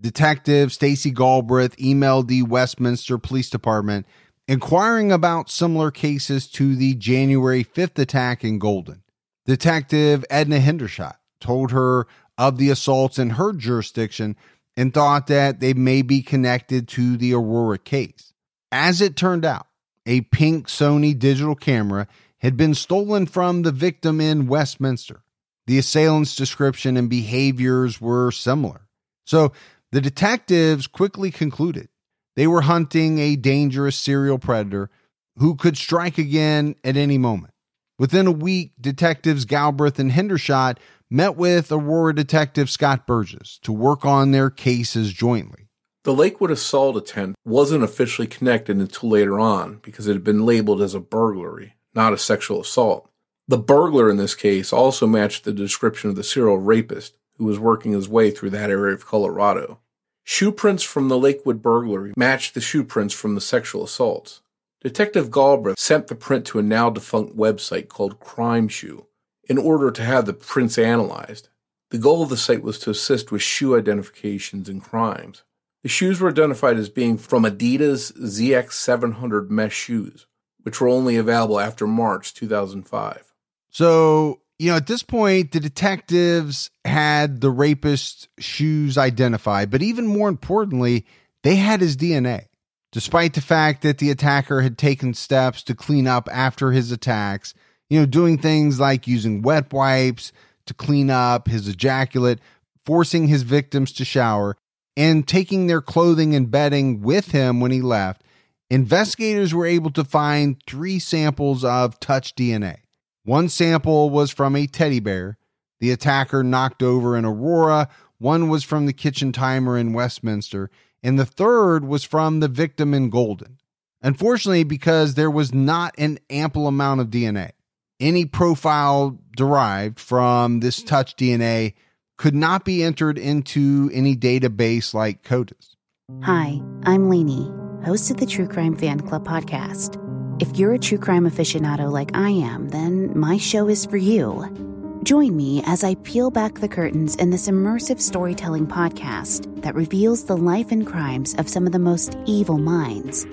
Detective 0.00 0.72
Stacy 0.72 1.10
Galbraith 1.10 1.76
emailed 1.76 2.28
the 2.28 2.42
Westminster 2.42 3.18
Police 3.18 3.50
Department 3.50 4.06
inquiring 4.46 5.10
about 5.10 5.50
similar 5.50 5.90
cases 5.90 6.46
to 6.52 6.76
the 6.76 6.94
January 6.94 7.64
5th 7.64 7.98
attack 7.98 8.44
in 8.44 8.60
Golden. 8.60 9.02
Detective 9.44 10.24
Edna 10.30 10.60
Hendershot 10.60 11.16
told 11.40 11.72
her 11.72 12.06
of 12.38 12.58
the 12.58 12.70
assaults 12.70 13.18
in 13.18 13.30
her 13.30 13.52
jurisdiction 13.52 14.36
and 14.76 14.94
thought 14.94 15.26
that 15.26 15.58
they 15.58 15.74
may 15.74 16.02
be 16.02 16.22
connected 16.22 16.86
to 16.86 17.16
the 17.16 17.34
Aurora 17.34 17.78
case. 17.78 18.32
As 18.70 19.00
it 19.00 19.16
turned 19.16 19.44
out, 19.44 19.66
a 20.06 20.20
pink 20.20 20.68
Sony 20.68 21.18
digital 21.18 21.56
camera 21.56 22.06
had 22.38 22.56
been 22.56 22.74
stolen 22.74 23.26
from 23.26 23.62
the 23.62 23.72
victim 23.72 24.20
in 24.20 24.46
Westminster. 24.46 25.22
The 25.66 25.78
assailant's 25.78 26.34
description 26.34 26.96
and 26.96 27.10
behaviors 27.10 28.00
were 28.00 28.30
similar. 28.30 28.88
So 29.26 29.52
the 29.92 30.00
detectives 30.00 30.86
quickly 30.86 31.30
concluded 31.30 31.88
they 32.36 32.46
were 32.46 32.62
hunting 32.62 33.18
a 33.18 33.36
dangerous 33.36 33.96
serial 33.96 34.38
predator 34.38 34.90
who 35.36 35.56
could 35.56 35.76
strike 35.76 36.18
again 36.18 36.76
at 36.84 36.96
any 36.96 37.18
moment. 37.18 37.52
Within 37.98 38.26
a 38.26 38.32
week, 38.32 38.72
detectives 38.80 39.44
Galbraith 39.44 39.98
and 39.98 40.12
Hendershot 40.12 40.78
met 41.10 41.36
with 41.36 41.72
Aurora 41.72 42.14
detective 42.14 42.70
Scott 42.70 43.06
Burgess 43.06 43.58
to 43.62 43.72
work 43.72 44.04
on 44.04 44.30
their 44.30 44.50
cases 44.50 45.12
jointly. 45.12 45.68
The 46.04 46.14
Lakewood 46.14 46.50
assault 46.50 46.96
attempt 46.96 47.36
wasn't 47.44 47.84
officially 47.84 48.28
connected 48.28 48.76
until 48.76 49.10
later 49.10 49.38
on 49.40 49.80
because 49.82 50.06
it 50.06 50.12
had 50.12 50.24
been 50.24 50.46
labeled 50.46 50.80
as 50.80 50.94
a 50.94 51.00
burglary, 51.00 51.74
not 51.98 52.12
a 52.12 52.18
sexual 52.18 52.60
assault. 52.60 53.10
The 53.48 53.58
burglar 53.58 54.08
in 54.08 54.18
this 54.18 54.36
case 54.36 54.72
also 54.72 55.04
matched 55.04 55.42
the 55.42 55.52
description 55.52 56.08
of 56.08 56.14
the 56.16 56.22
serial 56.22 56.58
rapist 56.58 57.16
who 57.38 57.44
was 57.44 57.58
working 57.58 57.90
his 57.90 58.08
way 58.08 58.30
through 58.30 58.50
that 58.50 58.70
area 58.70 58.94
of 58.94 59.04
Colorado. 59.04 59.80
Shoe 60.22 60.52
prints 60.52 60.84
from 60.84 61.08
the 61.08 61.18
Lakewood 61.18 61.60
burglary 61.60 62.12
matched 62.16 62.54
the 62.54 62.60
shoe 62.60 62.84
prints 62.84 63.12
from 63.12 63.34
the 63.34 63.40
sexual 63.40 63.82
assaults. 63.82 64.42
Detective 64.80 65.32
Galbraith 65.32 65.76
sent 65.76 66.06
the 66.06 66.14
print 66.14 66.46
to 66.46 66.60
a 66.60 66.62
now 66.62 66.88
defunct 66.88 67.36
website 67.36 67.88
called 67.88 68.20
Crime 68.20 68.68
Shoe 68.68 69.06
in 69.48 69.58
order 69.58 69.90
to 69.90 70.04
have 70.04 70.24
the 70.24 70.34
prints 70.34 70.78
analyzed. 70.78 71.48
The 71.90 71.98
goal 71.98 72.22
of 72.22 72.28
the 72.28 72.36
site 72.36 72.62
was 72.62 72.78
to 72.80 72.90
assist 72.90 73.32
with 73.32 73.42
shoe 73.42 73.76
identifications 73.76 74.68
in 74.68 74.80
crimes. 74.80 75.42
The 75.82 75.88
shoes 75.88 76.20
were 76.20 76.30
identified 76.30 76.76
as 76.76 76.90
being 76.90 77.18
from 77.18 77.42
Adidas 77.42 78.12
ZX700 78.12 79.50
mesh 79.50 79.74
shoes, 79.74 80.27
which 80.68 80.82
were 80.82 80.88
only 80.88 81.16
available 81.16 81.58
after 81.58 81.86
March 81.86 82.34
2005. 82.34 83.32
So, 83.70 84.42
you 84.58 84.70
know, 84.70 84.76
at 84.76 84.86
this 84.86 85.02
point, 85.02 85.52
the 85.52 85.60
detectives 85.60 86.68
had 86.84 87.40
the 87.40 87.50
rapist's 87.50 88.28
shoes 88.38 88.98
identified, 88.98 89.70
but 89.70 89.80
even 89.80 90.06
more 90.06 90.28
importantly, 90.28 91.06
they 91.42 91.56
had 91.56 91.80
his 91.80 91.96
DNA. 91.96 92.48
Despite 92.92 93.32
the 93.32 93.40
fact 93.40 93.80
that 93.80 93.96
the 93.96 94.10
attacker 94.10 94.60
had 94.60 94.76
taken 94.76 95.14
steps 95.14 95.62
to 95.62 95.74
clean 95.74 96.06
up 96.06 96.28
after 96.30 96.72
his 96.72 96.92
attacks, 96.92 97.54
you 97.88 97.98
know, 97.98 98.04
doing 98.04 98.36
things 98.36 98.78
like 98.78 99.06
using 99.06 99.40
wet 99.40 99.72
wipes 99.72 100.32
to 100.66 100.74
clean 100.74 101.08
up 101.08 101.48
his 101.48 101.66
ejaculate, 101.66 102.40
forcing 102.84 103.28
his 103.28 103.42
victims 103.42 103.90
to 103.92 104.04
shower, 104.04 104.54
and 104.98 105.26
taking 105.26 105.66
their 105.66 105.80
clothing 105.80 106.34
and 106.34 106.50
bedding 106.50 107.00
with 107.00 107.30
him 107.30 107.58
when 107.58 107.70
he 107.70 107.80
left, 107.80 108.22
investigators 108.70 109.54
were 109.54 109.66
able 109.66 109.90
to 109.90 110.04
find 110.04 110.62
three 110.66 110.98
samples 110.98 111.64
of 111.64 111.98
touch 112.00 112.34
DNA. 112.34 112.78
One 113.24 113.48
sample 113.48 114.10
was 114.10 114.30
from 114.30 114.56
a 114.56 114.66
teddy 114.66 115.00
bear 115.00 115.38
the 115.80 115.90
attacker 115.90 116.42
knocked 116.42 116.82
over 116.82 117.16
in 117.16 117.24
Aurora, 117.24 117.88
one 118.18 118.48
was 118.48 118.64
from 118.64 118.86
the 118.86 118.92
kitchen 118.92 119.32
timer 119.32 119.78
in 119.78 119.92
Westminster, 119.92 120.70
and 121.02 121.18
the 121.18 121.26
third 121.26 121.84
was 121.84 122.04
from 122.04 122.40
the 122.40 122.48
victim 122.48 122.94
in 122.94 123.10
Golden. 123.10 123.58
Unfortunately, 124.02 124.64
because 124.64 125.14
there 125.14 125.30
was 125.30 125.54
not 125.54 125.94
an 125.98 126.18
ample 126.30 126.66
amount 126.66 127.00
of 127.00 127.08
DNA, 127.08 127.52
any 128.00 128.24
profile 128.24 129.18
derived 129.36 129.98
from 129.98 130.60
this 130.60 130.82
touch 130.82 131.16
DNA 131.16 131.74
could 132.16 132.34
not 132.34 132.64
be 132.64 132.82
entered 132.82 133.18
into 133.18 133.90
any 133.92 134.16
database 134.16 134.92
like 134.94 135.22
CODIS. 135.22 135.76
Hi, 136.22 136.60
I'm 136.84 137.08
Lainey, 137.08 137.50
host 137.84 138.10
of 138.10 138.16
the 138.16 138.26
True 138.26 138.48
Crime 138.48 138.76
Fan 138.76 139.00
Club 139.00 139.26
podcast. 139.26 140.02
If 140.40 140.56
you're 140.58 140.74
a 140.74 140.78
true 140.78 140.98
crime 140.98 141.28
aficionado 141.28 141.90
like 141.90 142.10
I 142.14 142.30
am, 142.30 142.68
then 142.68 143.18
my 143.18 143.38
show 143.38 143.68
is 143.68 143.86
for 143.86 143.96
you. 143.96 145.00
Join 145.04 145.36
me 145.36 145.62
as 145.64 145.84
I 145.84 145.94
peel 145.96 146.30
back 146.30 146.54
the 146.54 146.68
curtains 146.68 147.16
in 147.16 147.30
this 147.30 147.48
immersive 147.48 148.00
storytelling 148.00 148.66
podcast 148.66 149.62
that 149.62 149.74
reveals 149.74 150.24
the 150.24 150.36
life 150.36 150.70
and 150.70 150.86
crimes 150.86 151.34
of 151.34 151.48
some 151.48 151.66
of 151.66 151.72
the 151.72 151.78
most 151.78 152.16
evil 152.26 152.58
minds. 152.58 153.26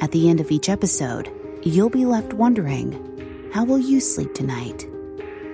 At 0.00 0.12
the 0.12 0.28
end 0.28 0.40
of 0.40 0.50
each 0.50 0.68
episode, 0.68 1.30
you'll 1.62 1.90
be 1.90 2.06
left 2.06 2.32
wondering 2.32 3.50
how 3.52 3.64
will 3.64 3.78
you 3.78 4.00
sleep 4.00 4.34
tonight? 4.34 4.88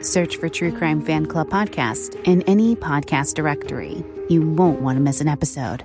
Search 0.00 0.36
for 0.36 0.48
True 0.48 0.76
Crime 0.76 1.00
Fan 1.00 1.26
Club 1.26 1.48
Podcast 1.48 2.14
in 2.26 2.42
any 2.42 2.76
podcast 2.76 3.34
directory. 3.34 4.04
You 4.28 4.42
won't 4.42 4.82
want 4.82 4.96
to 4.96 5.02
miss 5.02 5.20
an 5.20 5.28
episode. 5.28 5.84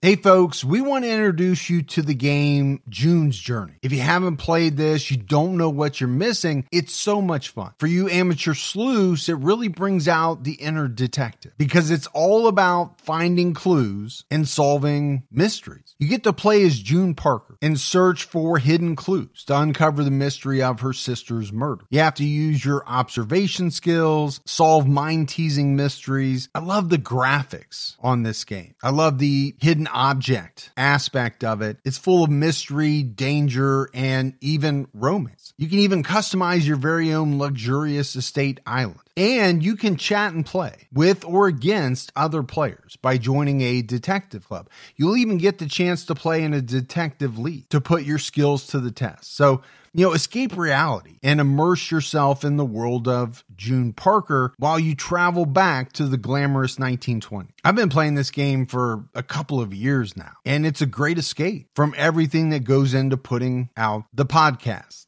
Hey 0.00 0.14
folks, 0.14 0.62
we 0.62 0.80
want 0.80 1.04
to 1.04 1.10
introduce 1.10 1.68
you 1.68 1.82
to 1.82 2.02
the 2.02 2.14
game 2.14 2.80
June's 2.88 3.36
Journey. 3.36 3.80
If 3.82 3.90
you 3.90 3.98
haven't 3.98 4.36
played 4.36 4.76
this, 4.76 5.10
you 5.10 5.16
don't 5.16 5.56
know 5.56 5.70
what 5.70 6.00
you're 6.00 6.06
missing. 6.06 6.68
It's 6.70 6.94
so 6.94 7.20
much 7.20 7.48
fun. 7.48 7.72
For 7.80 7.88
you 7.88 8.08
amateur 8.08 8.54
sleuths, 8.54 9.28
it 9.28 9.38
really 9.38 9.66
brings 9.66 10.06
out 10.06 10.44
the 10.44 10.52
inner 10.52 10.86
detective 10.86 11.54
because 11.58 11.90
it's 11.90 12.06
all 12.12 12.46
about 12.46 13.00
finding 13.00 13.54
clues 13.54 14.24
and 14.30 14.46
solving 14.46 15.24
mysteries. 15.32 15.96
You 15.98 16.06
get 16.06 16.22
to 16.22 16.32
play 16.32 16.62
as 16.62 16.78
June 16.78 17.16
Parker 17.16 17.58
and 17.60 17.80
search 17.80 18.22
for 18.22 18.58
hidden 18.58 18.94
clues 18.94 19.42
to 19.46 19.58
uncover 19.58 20.04
the 20.04 20.12
mystery 20.12 20.62
of 20.62 20.78
her 20.78 20.92
sister's 20.92 21.52
murder. 21.52 21.86
You 21.90 21.98
have 21.98 22.14
to 22.14 22.24
use 22.24 22.64
your 22.64 22.84
observation 22.86 23.72
skills, 23.72 24.40
solve 24.46 24.86
mind 24.86 25.30
teasing 25.30 25.74
mysteries. 25.74 26.48
I 26.54 26.60
love 26.60 26.88
the 26.88 26.98
graphics 26.98 27.96
on 27.98 28.22
this 28.22 28.44
game. 28.44 28.76
I 28.80 28.90
love 28.90 29.18
the 29.18 29.56
hidden 29.58 29.87
object 29.88 30.70
aspect 30.76 31.44
of 31.44 31.62
it. 31.62 31.78
It's 31.84 31.98
full 31.98 32.24
of 32.24 32.30
mystery, 32.30 33.02
danger, 33.02 33.90
and 33.94 34.34
even 34.40 34.88
romance. 34.92 35.52
You 35.56 35.68
can 35.68 35.80
even 35.80 36.02
customize 36.02 36.66
your 36.66 36.76
very 36.76 37.12
own 37.12 37.38
luxurious 37.38 38.14
estate 38.16 38.60
island. 38.66 39.00
And 39.18 39.64
you 39.64 39.74
can 39.74 39.96
chat 39.96 40.32
and 40.32 40.46
play 40.46 40.86
with 40.92 41.24
or 41.24 41.48
against 41.48 42.12
other 42.14 42.44
players 42.44 42.94
by 43.02 43.18
joining 43.18 43.62
a 43.62 43.82
detective 43.82 44.46
club. 44.46 44.70
You'll 44.94 45.16
even 45.16 45.38
get 45.38 45.58
the 45.58 45.66
chance 45.66 46.04
to 46.04 46.14
play 46.14 46.44
in 46.44 46.54
a 46.54 46.62
detective 46.62 47.36
league 47.36 47.68
to 47.70 47.80
put 47.80 48.04
your 48.04 48.18
skills 48.18 48.68
to 48.68 48.78
the 48.78 48.92
test. 48.92 49.34
So, 49.34 49.62
you 49.92 50.06
know, 50.06 50.12
escape 50.12 50.56
reality 50.56 51.18
and 51.20 51.40
immerse 51.40 51.90
yourself 51.90 52.44
in 52.44 52.58
the 52.58 52.64
world 52.64 53.08
of 53.08 53.42
June 53.56 53.92
Parker 53.92 54.54
while 54.56 54.78
you 54.78 54.94
travel 54.94 55.46
back 55.46 55.92
to 55.94 56.04
the 56.06 56.16
glamorous 56.16 56.78
1920. 56.78 57.48
I've 57.64 57.74
been 57.74 57.88
playing 57.88 58.14
this 58.14 58.30
game 58.30 58.66
for 58.66 59.06
a 59.16 59.24
couple 59.24 59.60
of 59.60 59.74
years 59.74 60.16
now, 60.16 60.34
and 60.44 60.64
it's 60.64 60.80
a 60.80 60.86
great 60.86 61.18
escape 61.18 61.70
from 61.74 61.92
everything 61.96 62.50
that 62.50 62.62
goes 62.62 62.94
into 62.94 63.16
putting 63.16 63.70
out 63.76 64.04
the 64.14 64.26
podcast. 64.26 65.07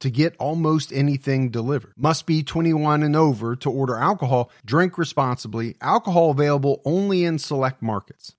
to 0.00 0.10
get 0.10 0.36
almost 0.38 0.92
anything 0.92 1.50
delivered. 1.50 1.92
Must 1.96 2.26
be 2.26 2.42
21 2.42 3.02
and 3.02 3.14
over 3.14 3.54
to 3.56 3.70
order 3.70 3.96
alcohol. 3.96 4.50
Drink 4.64 4.98
responsibly. 4.98 5.76
Alcohol 5.80 6.30
available 6.30 6.82
only 6.84 7.24
in 7.24 7.38
select 7.38 7.80
markets. 7.80 8.34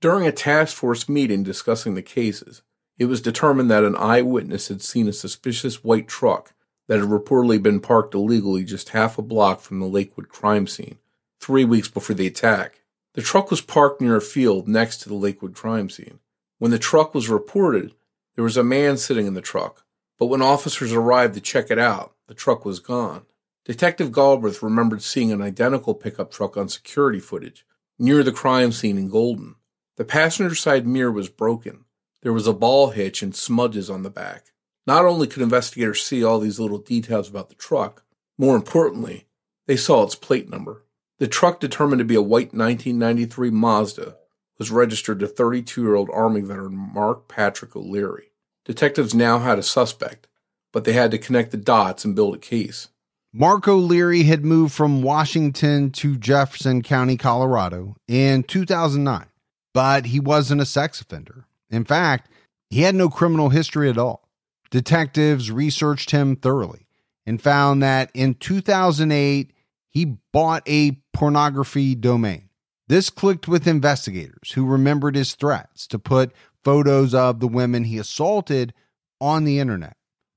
During 0.00 0.26
a 0.26 0.32
task 0.32 0.76
force 0.76 1.08
meeting 1.08 1.42
discussing 1.42 1.94
the 1.94 2.02
cases, 2.02 2.62
it 2.98 3.06
was 3.06 3.20
determined 3.20 3.70
that 3.70 3.84
an 3.84 3.96
eyewitness 3.96 4.68
had 4.68 4.82
seen 4.82 5.08
a 5.08 5.12
suspicious 5.12 5.82
white 5.82 6.08
truck 6.08 6.52
that 6.88 6.98
had 6.98 7.08
reportedly 7.08 7.62
been 7.62 7.80
parked 7.80 8.14
illegally 8.14 8.64
just 8.64 8.90
half 8.90 9.18
a 9.18 9.22
block 9.22 9.60
from 9.60 9.78
the 9.78 9.86
Lakewood 9.86 10.28
crime 10.28 10.66
scene, 10.66 10.98
three 11.40 11.64
weeks 11.64 11.88
before 11.88 12.16
the 12.16 12.26
attack. 12.26 12.82
The 13.14 13.22
truck 13.22 13.50
was 13.50 13.60
parked 13.60 14.00
near 14.00 14.16
a 14.16 14.20
field 14.20 14.68
next 14.68 14.98
to 14.98 15.08
the 15.08 15.14
Lakewood 15.14 15.54
crime 15.54 15.90
scene. 15.90 16.18
When 16.58 16.70
the 16.70 16.78
truck 16.78 17.14
was 17.14 17.28
reported, 17.28 17.94
there 18.34 18.44
was 18.44 18.56
a 18.56 18.64
man 18.64 18.96
sitting 18.96 19.26
in 19.26 19.34
the 19.34 19.40
truck, 19.40 19.84
but 20.18 20.26
when 20.26 20.42
officers 20.42 20.92
arrived 20.92 21.34
to 21.34 21.40
check 21.40 21.70
it 21.70 21.78
out, 21.78 22.14
the 22.26 22.34
truck 22.34 22.64
was 22.64 22.80
gone. 22.80 23.22
Detective 23.64 24.12
Galbraith 24.12 24.62
remembered 24.62 25.02
seeing 25.02 25.30
an 25.30 25.42
identical 25.42 25.94
pickup 25.94 26.30
truck 26.30 26.56
on 26.56 26.68
security 26.68 27.20
footage 27.20 27.64
near 27.98 28.22
the 28.22 28.32
crime 28.32 28.72
scene 28.72 28.98
in 28.98 29.08
Golden. 29.08 29.56
The 29.96 30.04
passenger 30.04 30.54
side 30.54 30.86
mirror 30.86 31.12
was 31.12 31.28
broken. 31.28 31.84
There 32.22 32.32
was 32.32 32.46
a 32.46 32.52
ball 32.52 32.90
hitch 32.90 33.22
and 33.22 33.34
smudges 33.34 33.90
on 33.90 34.02
the 34.02 34.10
back. 34.10 34.52
Not 34.86 35.04
only 35.04 35.26
could 35.26 35.42
investigators 35.42 36.02
see 36.02 36.24
all 36.24 36.40
these 36.40 36.58
little 36.58 36.78
details 36.78 37.28
about 37.28 37.48
the 37.48 37.54
truck, 37.54 38.04
more 38.38 38.56
importantly, 38.56 39.26
they 39.66 39.76
saw 39.76 40.02
its 40.02 40.14
plate 40.14 40.48
number. 40.48 40.84
The 41.18 41.26
truck, 41.26 41.60
determined 41.60 41.98
to 41.98 42.04
be 42.04 42.14
a 42.14 42.22
white 42.22 42.54
1993 42.54 43.50
Mazda, 43.50 44.16
was 44.56 44.70
registered 44.70 45.18
to 45.20 45.26
32 45.26 45.82
year 45.82 45.94
old 45.94 46.08
Army 46.12 46.40
veteran 46.40 46.76
Mark 46.76 47.28
Patrick 47.28 47.76
O'Leary. 47.76 48.30
Detectives 48.68 49.14
now 49.14 49.38
had 49.38 49.58
a 49.58 49.62
suspect, 49.62 50.28
but 50.74 50.84
they 50.84 50.92
had 50.92 51.10
to 51.10 51.18
connect 51.18 51.50
the 51.50 51.56
dots 51.56 52.04
and 52.04 52.14
build 52.14 52.34
a 52.34 52.38
case. 52.38 52.88
Mark 53.32 53.66
O'Leary 53.66 54.24
had 54.24 54.44
moved 54.44 54.74
from 54.74 55.02
Washington 55.02 55.90
to 55.92 56.18
Jefferson 56.18 56.82
County, 56.82 57.16
Colorado 57.16 57.96
in 58.06 58.42
2009, 58.42 59.24
but 59.72 60.06
he 60.06 60.20
wasn't 60.20 60.60
a 60.60 60.66
sex 60.66 61.00
offender. 61.00 61.46
In 61.70 61.86
fact, 61.86 62.30
he 62.68 62.82
had 62.82 62.94
no 62.94 63.08
criminal 63.08 63.48
history 63.48 63.88
at 63.88 63.96
all. 63.96 64.28
Detectives 64.70 65.50
researched 65.50 66.10
him 66.10 66.36
thoroughly 66.36 66.86
and 67.26 67.40
found 67.40 67.82
that 67.82 68.10
in 68.12 68.34
2008, 68.34 69.50
he 69.88 70.16
bought 70.32 70.62
a 70.66 71.00
pornography 71.14 71.94
domain. 71.94 72.50
This 72.86 73.08
clicked 73.08 73.48
with 73.48 73.66
investigators 73.66 74.52
who 74.52 74.66
remembered 74.66 75.14
his 75.14 75.34
threats 75.34 75.86
to 75.88 75.98
put 75.98 76.32
photos 76.64 77.14
of 77.14 77.40
the 77.40 77.48
women 77.48 77.84
he 77.84 77.98
assaulted 77.98 78.74
on 79.20 79.44
the 79.44 79.58
internet. 79.58 79.96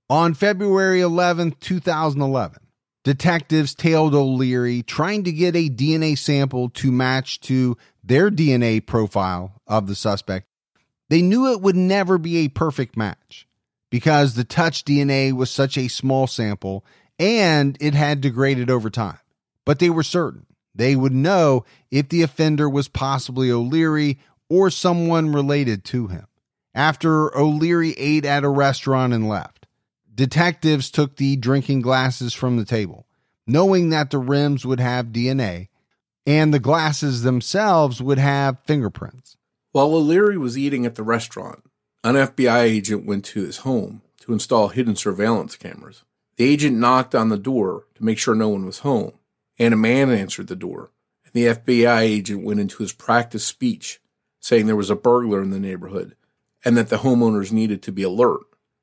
On 0.09 0.33
February 0.33 1.01
11, 1.01 1.55
2011, 1.59 2.59
detectives 3.03 3.73
tailed 3.73 4.13
O'Leary 4.13 4.83
trying 4.83 5.23
to 5.23 5.31
get 5.31 5.55
a 5.55 5.69
DNA 5.69 6.17
sample 6.17 6.69
to 6.69 6.91
match 6.91 7.39
to 7.41 7.77
their 8.03 8.29
DNA 8.29 8.85
profile 8.85 9.61
of 9.67 9.87
the 9.87 9.95
suspect. 9.95 10.47
They 11.09 11.21
knew 11.21 11.51
it 11.51 11.61
would 11.61 11.75
never 11.75 12.17
be 12.17 12.37
a 12.37 12.49
perfect 12.49 12.97
match 12.97 13.47
because 13.89 14.33
the 14.33 14.43
touch 14.43 14.85
DNA 14.85 15.33
was 15.33 15.49
such 15.49 15.77
a 15.77 15.87
small 15.87 16.27
sample 16.27 16.85
and 17.19 17.77
it 17.79 17.93
had 17.93 18.21
degraded 18.21 18.69
over 18.69 18.89
time. 18.89 19.19
But 19.65 19.79
they 19.79 19.89
were 19.89 20.03
certain 20.03 20.45
they 20.73 20.95
would 20.95 21.13
know 21.13 21.65
if 21.89 22.09
the 22.09 22.21
offender 22.21 22.69
was 22.69 22.87
possibly 22.87 23.51
O'Leary 23.51 24.19
or 24.51 24.69
someone 24.69 25.31
related 25.31 25.85
to 25.85 26.07
him. 26.07 26.27
After 26.75 27.33
O'Leary 27.37 27.93
ate 27.93 28.25
at 28.25 28.43
a 28.43 28.49
restaurant 28.49 29.13
and 29.13 29.29
left, 29.29 29.65
detectives 30.13 30.91
took 30.91 31.15
the 31.15 31.37
drinking 31.37 31.79
glasses 31.79 32.33
from 32.33 32.57
the 32.57 32.65
table, 32.65 33.07
knowing 33.47 33.91
that 33.91 34.09
the 34.11 34.19
rims 34.19 34.65
would 34.65 34.81
have 34.81 35.07
DNA 35.07 35.69
and 36.27 36.53
the 36.53 36.59
glasses 36.59 37.21
themselves 37.21 38.01
would 38.01 38.17
have 38.17 38.59
fingerprints. 38.65 39.37
While 39.71 39.95
O'Leary 39.95 40.37
was 40.37 40.57
eating 40.57 40.85
at 40.85 40.95
the 40.95 41.03
restaurant, 41.03 41.63
an 42.03 42.15
FBI 42.15 42.63
agent 42.63 43.05
went 43.05 43.23
to 43.25 43.45
his 43.45 43.59
home 43.59 44.01
to 44.19 44.33
install 44.33 44.67
hidden 44.67 44.97
surveillance 44.97 45.55
cameras. 45.55 46.03
The 46.35 46.43
agent 46.43 46.75
knocked 46.77 47.15
on 47.15 47.29
the 47.29 47.37
door 47.37 47.85
to 47.95 48.03
make 48.03 48.17
sure 48.17 48.35
no 48.35 48.49
one 48.49 48.65
was 48.65 48.79
home, 48.79 49.13
and 49.57 49.73
a 49.73 49.77
man 49.77 50.09
answered 50.09 50.47
the 50.47 50.57
door. 50.57 50.91
And 51.23 51.33
the 51.33 51.45
FBI 51.45 52.01
agent 52.01 52.43
went 52.43 52.59
into 52.59 52.83
his 52.83 52.91
practice 52.91 53.45
speech 53.45 54.00
saying 54.41 54.65
there 54.65 54.75
was 54.75 54.89
a 54.89 54.95
burglar 54.95 55.41
in 55.41 55.51
the 55.51 55.59
neighborhood 55.59 56.15
and 56.65 56.75
that 56.75 56.89
the 56.89 56.97
homeowners 56.97 57.51
needed 57.51 57.81
to 57.83 57.91
be 57.91 58.03
alert. 58.03 58.41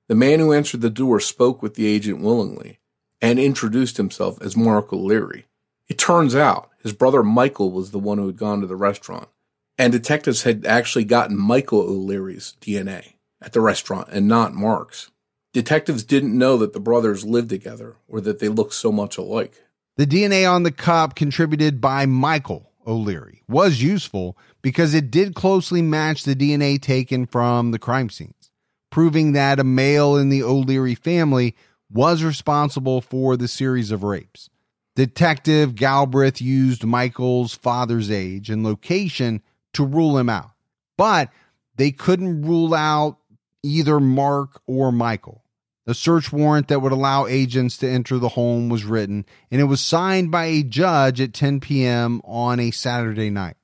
The 0.09 0.15
man 0.15 0.39
who 0.39 0.53
answered 0.53 0.81
the 0.81 0.89
door 0.89 1.21
spoke 1.21 1.63
with 1.63 1.75
the 1.75 1.87
agent 1.87 2.21
willingly 2.21 2.79
and 3.21 3.39
introduced 3.39 3.99
himself 3.99 4.41
as 4.41 4.57
Mark 4.57 4.93
O'Leary. 4.93 5.47
It 5.89 5.99
turns 5.99 6.35
out 6.35 6.71
his 6.83 6.93
brother 6.93 7.23
Michael 7.23 7.71
was 7.71 7.91
the 7.91 7.99
one 7.99 8.19
who 8.19 8.27
had 8.27 8.37
gone 8.37 8.61
to 8.61 8.67
the 8.67 8.77
restaurant, 8.77 9.29
and 9.77 9.93
detectives 9.93 10.45
had 10.45 10.65
actually 10.65 11.05
gotten 11.05 11.37
Michael 11.37 11.81
O'Leary's 11.81 12.55
DNA 12.61 13.15
at 13.43 13.53
the 13.53 13.61
restaurant 13.61 14.09
and 14.11 14.29
not 14.29 14.55
Mark's. 14.55 15.11
Detectives 15.53 16.05
didn't 16.05 16.37
know 16.37 16.57
that 16.59 16.73
the 16.73 16.81
brothers 16.81 17.25
lived 17.25 17.49
together 17.49 17.97
or 18.07 18.21
that 18.21 18.39
they 18.39 18.49
looked 18.49 18.75
so 18.75 18.93
much 18.93 19.17
alike. 19.17 19.63
The 19.97 20.07
DNA 20.07 20.51
on 20.51 20.63
the 20.63 20.71
cup 20.71 21.17
contributed 21.17 21.81
by 21.81 22.07
Michael 22.07 22.68
O'Leary 22.89 23.43
was 23.47 23.83
useful 23.83 24.37
because 24.63 24.95
it 24.95 25.11
did 25.11 25.35
closely 25.35 25.83
match 25.83 26.25
the 26.25 26.35
DNA 26.35 26.81
taken 26.81 27.27
from 27.27 27.71
the 27.71 27.79
crime 27.79 28.09
scenes, 28.09 28.51
proving 28.91 29.33
that 29.33 29.61
a 29.61 29.65
male 29.65 30.17
in 30.17 30.31
the 30.31 30.43
O'Leary 30.43 30.95
family 30.95 31.55
was 31.91 32.23
responsible 32.23 33.01
for 33.01 33.37
the 33.37 33.49
series 33.49 33.91
of 33.91 34.03
rapes. 34.03 34.49
Detective 34.97 35.75
Galbraith 35.75 36.41
used 36.41 36.85
Michael's 36.85 37.55
father's 37.55 38.11
age 38.11 38.51
and 38.51 38.65
location 38.65 39.43
to 39.75 39.85
rule 39.85 40.19
him 40.19 40.29
out, 40.29 40.51
but 40.97 41.31
they 41.77 41.93
couldn't 41.93 42.43
rule 42.43 42.75
out 42.75 43.19
either 43.63 44.01
Mark 44.01 44.61
or 44.67 44.91
Michael. 44.91 45.45
A 45.89 45.95
search 45.95 46.31
warrant 46.31 46.69
that 46.69 46.83
would 46.83 46.93
allow 46.93 47.27
agents 47.27 47.79
to 47.79 47.89
enter 47.89 48.19
the 48.19 48.29
home 48.29 48.69
was 48.69 48.85
written, 48.85 49.25
and 49.51 49.59
it 49.59 49.65
was 49.65 49.81
signed 49.81 50.31
by 50.31 50.45
a 50.45 50.63
judge 50.63 51.19
at 51.19 51.33
10 51.33 51.61
p.m. 51.61 52.21
on 52.25 52.61
a 52.61 52.71
Saturday 52.71 53.31
night. 53.31 53.57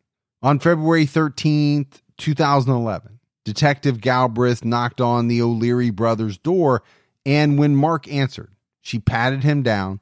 On 0.43 0.59
February 0.59 1.05
13th, 1.05 2.01
2011, 2.17 3.21
Detective 3.45 4.01
Galbraith 4.01 4.65
knocked 4.65 5.03
on 5.03 5.29
the 5.29 5.43
O'Leary 5.43 5.91
brothers' 5.91 6.39
door 6.39 6.83
And 7.27 7.59
when 7.59 7.77
Mark 7.77 8.11
answered, 8.11 8.55
she 8.81 8.99
patted 8.99 9.45
him 9.45 9.63
down, 9.63 10.01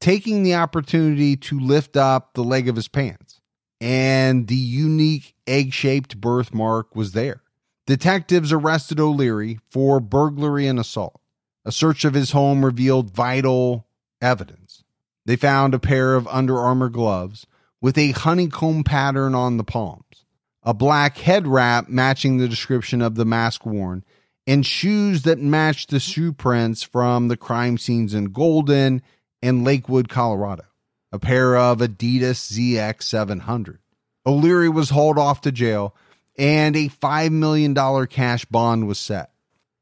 taking 0.00 0.44
the 0.44 0.54
opportunity 0.54 1.36
to 1.36 1.58
lift 1.58 1.96
up 1.96 2.34
the 2.34 2.44
leg 2.44 2.68
of 2.68 2.76
his 2.76 2.86
pants. 2.86 3.40
And 3.80 4.46
the 4.46 4.54
unique 4.54 5.34
egg 5.48 5.72
shaped 5.72 6.20
birthmark 6.20 6.94
was 6.94 7.12
there. 7.12 7.42
Detectives 7.88 8.52
arrested 8.52 9.00
O'Leary 9.00 9.58
for 9.72 9.98
burglary 9.98 10.68
and 10.68 10.78
assault. 10.78 11.20
A 11.64 11.72
search 11.72 12.04
of 12.04 12.14
his 12.14 12.32
home 12.32 12.64
revealed 12.64 13.10
vital 13.10 13.86
evidence. 14.20 14.84
They 15.26 15.36
found 15.36 15.72
a 15.72 15.78
pair 15.78 16.14
of 16.14 16.28
Under 16.28 16.58
Armour 16.58 16.90
gloves 16.90 17.46
with 17.80 17.96
a 17.96 18.12
honeycomb 18.12 18.84
pattern 18.84 19.34
on 19.34 19.56
the 19.56 19.64
palms, 19.64 20.24
a 20.62 20.74
black 20.74 21.18
head 21.18 21.46
wrap 21.46 21.88
matching 21.88 22.36
the 22.36 22.48
description 22.48 23.00
of 23.00 23.14
the 23.14 23.24
mask 23.24 23.64
worn, 23.64 24.04
and 24.46 24.66
shoes 24.66 25.22
that 25.22 25.38
matched 25.38 25.90
the 25.90 26.00
shoe 26.00 26.32
prints 26.32 26.82
from 26.82 27.28
the 27.28 27.36
crime 27.36 27.78
scenes 27.78 28.12
in 28.12 28.26
Golden 28.26 29.02
and 29.42 29.64
Lakewood, 29.64 30.08
Colorado. 30.08 30.64
A 31.12 31.18
pair 31.18 31.56
of 31.56 31.78
Adidas 31.78 32.52
ZX 32.52 33.02
700. 33.02 33.78
O'Leary 34.26 34.68
was 34.68 34.90
hauled 34.90 35.18
off 35.18 35.42
to 35.42 35.52
jail 35.52 35.94
and 36.36 36.74
a 36.76 36.88
$5 36.88 37.30
million 37.30 37.74
cash 38.06 38.44
bond 38.46 38.88
was 38.88 38.98
set. 38.98 39.30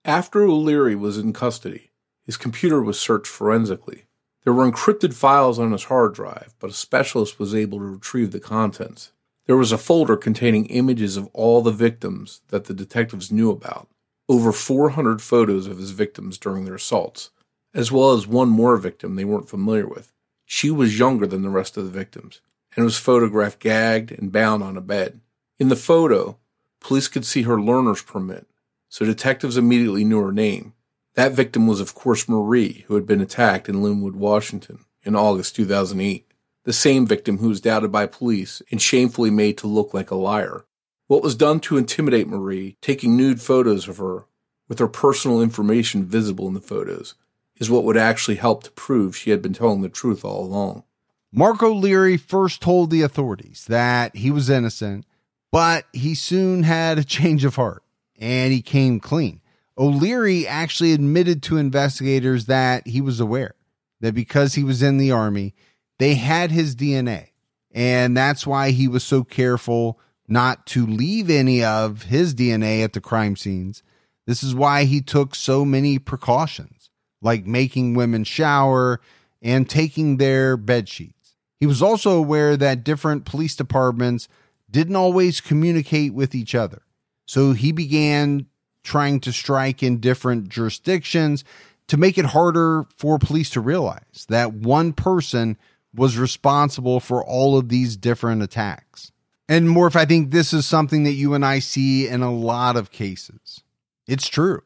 After 0.04 0.42
O'Leary 0.42 0.96
was 0.96 1.16
in 1.16 1.32
custody, 1.32 1.92
his 2.24 2.36
computer 2.36 2.82
was 2.82 2.98
searched 2.98 3.28
forensically. 3.28 4.06
There 4.42 4.52
were 4.52 4.68
encrypted 4.68 5.14
files 5.14 5.60
on 5.60 5.70
his 5.70 5.84
hard 5.84 6.14
drive, 6.14 6.56
but 6.58 6.70
a 6.70 6.74
specialist 6.74 7.38
was 7.38 7.54
able 7.54 7.78
to 7.78 7.84
retrieve 7.84 8.32
the 8.32 8.40
contents. 8.40 9.12
There 9.46 9.56
was 9.56 9.70
a 9.70 9.78
folder 9.78 10.16
containing 10.16 10.66
images 10.66 11.16
of 11.16 11.28
all 11.32 11.62
the 11.62 11.70
victims 11.70 12.40
that 12.48 12.64
the 12.64 12.74
detectives 12.74 13.30
knew 13.30 13.50
about, 13.50 13.88
over 14.28 14.50
400 14.50 15.22
photos 15.22 15.68
of 15.68 15.78
his 15.78 15.92
victims 15.92 16.36
during 16.36 16.64
their 16.64 16.74
assaults, 16.74 17.30
as 17.72 17.92
well 17.92 18.12
as 18.12 18.26
one 18.26 18.48
more 18.48 18.76
victim 18.78 19.14
they 19.14 19.24
weren't 19.24 19.48
familiar 19.48 19.86
with. 19.86 20.12
She 20.44 20.70
was 20.70 20.98
younger 20.98 21.28
than 21.28 21.42
the 21.42 21.48
rest 21.48 21.76
of 21.76 21.84
the 21.84 21.90
victims 21.90 22.40
and 22.74 22.84
was 22.84 22.96
photographed 22.96 23.60
gagged 23.60 24.10
and 24.10 24.32
bound 24.32 24.64
on 24.64 24.76
a 24.76 24.80
bed. 24.80 25.20
In 25.60 25.68
the 25.68 25.76
photo, 25.76 26.38
Police 26.82 27.06
could 27.06 27.24
see 27.24 27.42
her 27.42 27.60
learner's 27.60 28.02
permit, 28.02 28.46
so 28.92 29.06
detectives 29.06 29.56
immediately 29.56 30.04
knew 30.04 30.20
her 30.20 30.32
name. 30.32 30.74
That 31.14 31.32
victim 31.32 31.66
was, 31.66 31.80
of 31.80 31.94
course, 31.94 32.28
Marie, 32.28 32.84
who 32.88 32.94
had 32.94 33.06
been 33.06 33.22
attacked 33.22 33.66
in 33.66 33.76
Lynnwood, 33.76 34.12
Washington 34.12 34.84
in 35.02 35.16
August 35.16 35.56
2008. 35.56 36.30
The 36.64 36.74
same 36.74 37.06
victim 37.06 37.38
who 37.38 37.48
was 37.48 37.62
doubted 37.62 37.90
by 37.90 38.04
police 38.04 38.60
and 38.70 38.82
shamefully 38.82 39.30
made 39.30 39.56
to 39.58 39.66
look 39.66 39.94
like 39.94 40.10
a 40.10 40.14
liar. 40.14 40.66
What 41.06 41.22
was 41.22 41.34
done 41.34 41.58
to 41.60 41.78
intimidate 41.78 42.28
Marie, 42.28 42.76
taking 42.82 43.16
nude 43.16 43.40
photos 43.40 43.88
of 43.88 43.96
her, 43.96 44.26
with 44.68 44.78
her 44.78 44.88
personal 44.88 45.40
information 45.40 46.04
visible 46.04 46.46
in 46.46 46.52
the 46.52 46.60
photos, 46.60 47.14
is 47.56 47.70
what 47.70 47.84
would 47.84 47.96
actually 47.96 48.36
help 48.36 48.62
to 48.64 48.70
prove 48.72 49.16
she 49.16 49.30
had 49.30 49.40
been 49.40 49.54
telling 49.54 49.80
the 49.80 49.88
truth 49.88 50.22
all 50.22 50.44
along. 50.44 50.84
Mark 51.32 51.62
O'Leary 51.62 52.18
first 52.18 52.60
told 52.60 52.90
the 52.90 53.00
authorities 53.00 53.64
that 53.70 54.14
he 54.16 54.30
was 54.30 54.50
innocent 54.50 55.06
but 55.50 55.84
he 55.92 56.14
soon 56.14 56.62
had 56.62 56.98
a 56.98 57.04
change 57.04 57.44
of 57.44 57.56
heart 57.56 57.82
and 58.22 58.52
he 58.52 58.62
came 58.62 59.00
clean. 59.00 59.40
O'Leary 59.76 60.46
actually 60.46 60.92
admitted 60.92 61.42
to 61.42 61.56
investigators 61.56 62.46
that 62.46 62.86
he 62.86 63.00
was 63.00 63.18
aware 63.18 63.56
that 64.00 64.14
because 64.14 64.54
he 64.54 64.62
was 64.62 64.80
in 64.80 64.96
the 64.96 65.10
army, 65.10 65.54
they 65.98 66.14
had 66.14 66.52
his 66.52 66.76
DNA. 66.76 67.30
And 67.72 68.16
that's 68.16 68.46
why 68.46 68.70
he 68.70 68.86
was 68.86 69.02
so 69.02 69.24
careful 69.24 69.98
not 70.28 70.66
to 70.66 70.86
leave 70.86 71.30
any 71.30 71.64
of 71.64 72.04
his 72.04 72.34
DNA 72.34 72.84
at 72.84 72.92
the 72.92 73.00
crime 73.00 73.34
scenes. 73.34 73.82
This 74.24 74.44
is 74.44 74.54
why 74.54 74.84
he 74.84 75.00
took 75.00 75.34
so 75.34 75.64
many 75.64 75.98
precautions, 75.98 76.90
like 77.20 77.44
making 77.44 77.94
women 77.94 78.22
shower 78.22 79.00
and 79.40 79.68
taking 79.68 80.18
their 80.18 80.56
bed 80.56 80.88
sheets. 80.88 81.34
He 81.58 81.66
was 81.66 81.82
also 81.82 82.16
aware 82.16 82.56
that 82.56 82.84
different 82.84 83.24
police 83.24 83.56
departments 83.56 84.28
didn't 84.70 84.96
always 84.96 85.40
communicate 85.40 86.14
with 86.14 86.36
each 86.36 86.54
other. 86.54 86.82
So 87.26 87.52
he 87.52 87.72
began 87.72 88.46
trying 88.82 89.20
to 89.20 89.32
strike 89.32 89.82
in 89.82 89.98
different 89.98 90.48
jurisdictions 90.48 91.44
to 91.88 91.96
make 91.96 92.18
it 92.18 92.26
harder 92.26 92.84
for 92.96 93.18
police 93.18 93.50
to 93.50 93.60
realize 93.60 94.26
that 94.28 94.52
one 94.52 94.92
person 94.92 95.56
was 95.94 96.16
responsible 96.16 97.00
for 97.00 97.24
all 97.24 97.58
of 97.58 97.68
these 97.68 97.96
different 97.96 98.42
attacks. 98.42 99.12
And 99.48 99.68
Morph, 99.68 99.96
I 99.96 100.04
think 100.06 100.30
this 100.30 100.52
is 100.52 100.64
something 100.64 101.04
that 101.04 101.12
you 101.12 101.34
and 101.34 101.44
I 101.44 101.58
see 101.58 102.08
in 102.08 102.22
a 102.22 102.32
lot 102.32 102.76
of 102.76 102.90
cases. 102.90 103.62
It's 104.06 104.28
true. 104.28 104.62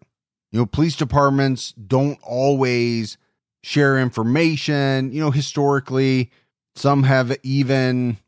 You 0.53 0.61
know, 0.61 0.67
police 0.67 0.97
departments 0.97 1.73
don't 1.73 2.19
always 2.23 3.19
share 3.63 3.99
information. 3.99 5.13
You 5.13 5.21
know, 5.21 5.31
historically, 5.31 6.31
some 6.77 7.03
have 7.03 7.37
even 7.43 8.19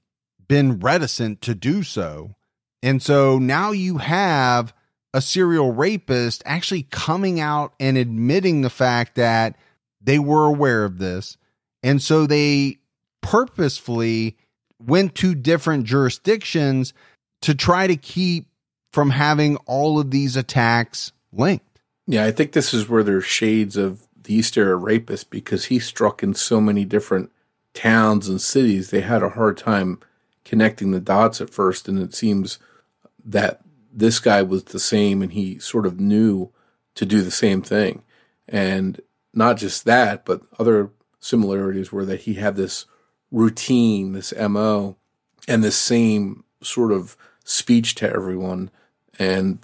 been 0.49 0.81
reticent 0.81 1.41
to 1.43 1.55
do 1.55 1.83
so. 1.83 2.35
And 2.83 3.03
so 3.03 3.39
now 3.39 3.73
you 3.73 3.99
have 3.99 4.73
a 5.13 5.21
serial 5.21 5.73
rapist 5.73 6.43
actually 6.47 6.85
coming 6.85 7.41
out 7.41 7.73
and 7.81 7.97
admitting 7.97 8.61
the 8.61 8.71
fact 8.71 9.15
that 9.17 9.57
they 10.01 10.19
were 10.19 10.45
aware 10.45 10.85
of 10.85 10.99
this. 10.99 11.37
And 11.83 12.01
so 12.03 12.27
they 12.27 12.79
purposefully 13.21 14.37
went 14.79 15.15
to 15.17 15.35
different 15.35 15.85
jurisdictions 15.85 16.93
to 17.43 17.55
try 17.55 17.87
to 17.87 17.97
keep 17.97 18.47
from 18.93 19.11
having 19.11 19.57
all 19.67 19.99
of 19.99 20.11
these 20.11 20.37
attacks 20.37 21.13
linked. 21.33 21.81
Yeah, 22.07 22.25
I 22.25 22.31
think 22.31 22.53
this 22.53 22.73
is 22.73 22.89
where 22.89 23.03
there's 23.03 23.25
shades 23.25 23.77
of 23.77 24.07
the 24.23 24.35
East 24.35 24.57
Area 24.57 24.77
rapist 24.77 25.31
because 25.31 25.67
he 25.67 25.79
struck 25.79 26.23
in 26.23 26.35
so 26.35 26.61
many 26.61 26.85
different 26.85 27.31
towns 27.75 28.29
and 28.29 28.41
cities. 28.41 28.91
They 28.91 29.03
had 29.03 29.23
a 29.23 29.31
hard 29.31 29.57
time 29.57 30.01
connecting 30.45 30.91
the 30.91 31.01
dots 31.01 31.41
at 31.41 31.51
first, 31.51 31.89
and 31.89 31.99
it 31.99 32.15
seems 32.15 32.59
that 33.25 33.61
this 33.93 34.21
guy 34.21 34.43
was 34.43 34.65
the 34.65 34.81
same, 34.81 35.23
and 35.23 35.33
he 35.33 35.59
sort 35.59 35.87
of 35.87 35.99
knew 35.99 36.51
to 36.95 37.07
do 37.07 37.23
the 37.23 37.31
same 37.31 37.63
thing. 37.63 38.03
And 38.49 39.01
not 39.33 39.57
just 39.57 39.85
that, 39.85 40.25
but 40.25 40.43
other 40.59 40.91
similarities 41.21 41.93
were 41.93 42.05
that 42.05 42.23
he 42.23 42.35
had 42.35 42.57
this 42.57 42.87
routine, 43.31 44.13
this 44.13 44.33
MO, 44.37 44.97
and 45.47 45.63
this 45.63 45.77
same 45.77 46.45
sort 46.63 46.93
of 46.93 47.17
speech 47.45 47.95
to 47.97 48.11
everyone. 48.11 48.71
And 49.19 49.59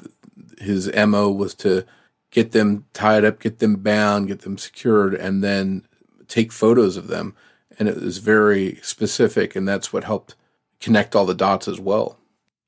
his 0.59 0.93
MO 0.95 1.31
was 1.31 1.55
to 1.57 1.85
get 2.31 2.53
them 2.53 2.87
tied 2.93 3.25
up, 3.25 3.41
get 3.41 3.59
them 3.59 3.77
bound, 3.77 4.29
get 4.29 4.41
them 4.41 4.59
secured, 4.59 5.15
and 5.15 5.43
then 5.43 5.87
take 6.29 6.53
photos 6.53 6.97
of 6.97 7.09
them. 7.09 7.35
And 7.79 7.89
it 7.89 8.01
was 8.01 8.19
very 8.19 8.79
specific, 8.83 9.57
and 9.57 9.67
that's 9.67 9.93
what 9.93 10.05
helped 10.05 10.35
connect 10.81 11.15
all 11.15 11.27
the 11.27 11.35
dots 11.35 11.69
as 11.69 11.81
well. 11.81 12.19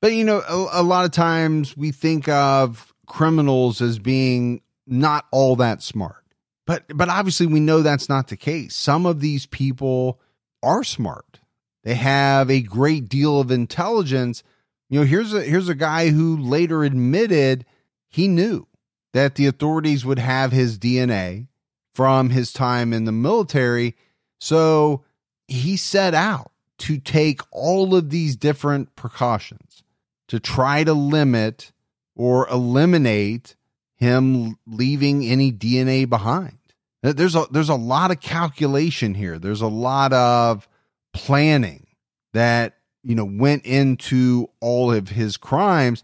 But 0.01 0.13
you 0.13 0.23
know, 0.23 0.41
a, 0.47 0.81
a, 0.81 0.83
lot 0.83 1.05
of 1.05 1.11
times 1.11 1.75
we 1.75 1.91
think 1.91 2.27
of 2.27 2.93
criminals 3.07 3.81
as 3.81 3.97
being 3.97 4.61
not 4.85 5.25
all 5.31 5.55
that 5.55 5.81
smart. 5.81 6.23
But 6.65 6.83
but 6.95 7.09
obviously 7.09 7.47
we 7.47 7.59
know 7.59 7.81
that's 7.81 8.09
not 8.09 8.27
the 8.27 8.37
case. 8.37 8.75
Some 8.75 9.05
of 9.05 9.21
these 9.21 9.45
people 9.45 10.19
are 10.61 10.83
smart. 10.83 11.39
They 11.83 11.95
have 11.95 12.51
a 12.51 12.61
great 12.61 13.07
deal 13.07 13.39
of 13.39 13.51
intelligence. 13.51 14.43
You 14.89 14.99
know, 14.99 15.05
here's 15.05 15.33
a 15.33 15.41
here's 15.41 15.69
a 15.69 15.75
guy 15.75 16.09
who 16.09 16.37
later 16.37 16.83
admitted 16.83 17.65
he 18.07 18.27
knew 18.27 18.67
that 19.13 19.35
the 19.35 19.47
authorities 19.47 20.05
would 20.05 20.19
have 20.19 20.51
his 20.51 20.77
DNA 20.77 21.47
from 21.93 22.29
his 22.29 22.53
time 22.53 22.93
in 22.93 23.05
the 23.05 23.11
military. 23.11 23.95
So 24.39 25.03
he 25.47 25.77
set 25.77 26.13
out 26.13 26.51
to 26.79 26.99
take 26.99 27.41
all 27.51 27.95
of 27.95 28.09
these 28.09 28.35
different 28.35 28.95
precautions 28.95 29.83
to 30.27 30.39
try 30.39 30.83
to 30.83 30.93
limit 30.93 31.71
or 32.15 32.47
eliminate 32.49 33.55
him 33.95 34.57
leaving 34.65 35.25
any 35.25 35.51
DNA 35.51 36.07
behind. 36.07 36.57
There's 37.01 37.35
a 37.35 37.45
there's 37.51 37.69
a 37.69 37.75
lot 37.75 38.11
of 38.11 38.19
calculation 38.19 39.13
here. 39.13 39.39
There's 39.39 39.61
a 39.61 39.67
lot 39.67 40.13
of 40.13 40.67
planning 41.13 41.87
that 42.33 42.77
you 43.03 43.15
know 43.15 43.25
went 43.25 43.65
into 43.65 44.49
all 44.59 44.91
of 44.91 45.09
his 45.09 45.37
crimes. 45.37 46.03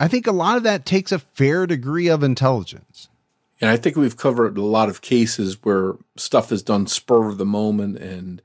I 0.00 0.08
think 0.08 0.26
a 0.26 0.32
lot 0.32 0.56
of 0.56 0.64
that 0.64 0.84
takes 0.84 1.12
a 1.12 1.18
fair 1.18 1.66
degree 1.66 2.08
of 2.08 2.22
intelligence. 2.22 3.08
And 3.60 3.70
I 3.70 3.76
think 3.76 3.96
we've 3.96 4.16
covered 4.16 4.58
a 4.58 4.62
lot 4.62 4.88
of 4.88 5.00
cases 5.00 5.56
where 5.62 5.94
stuff 6.16 6.50
is 6.50 6.64
done 6.64 6.88
spur 6.88 7.28
of 7.28 7.38
the 7.38 7.46
moment 7.46 7.98
and 7.98 8.42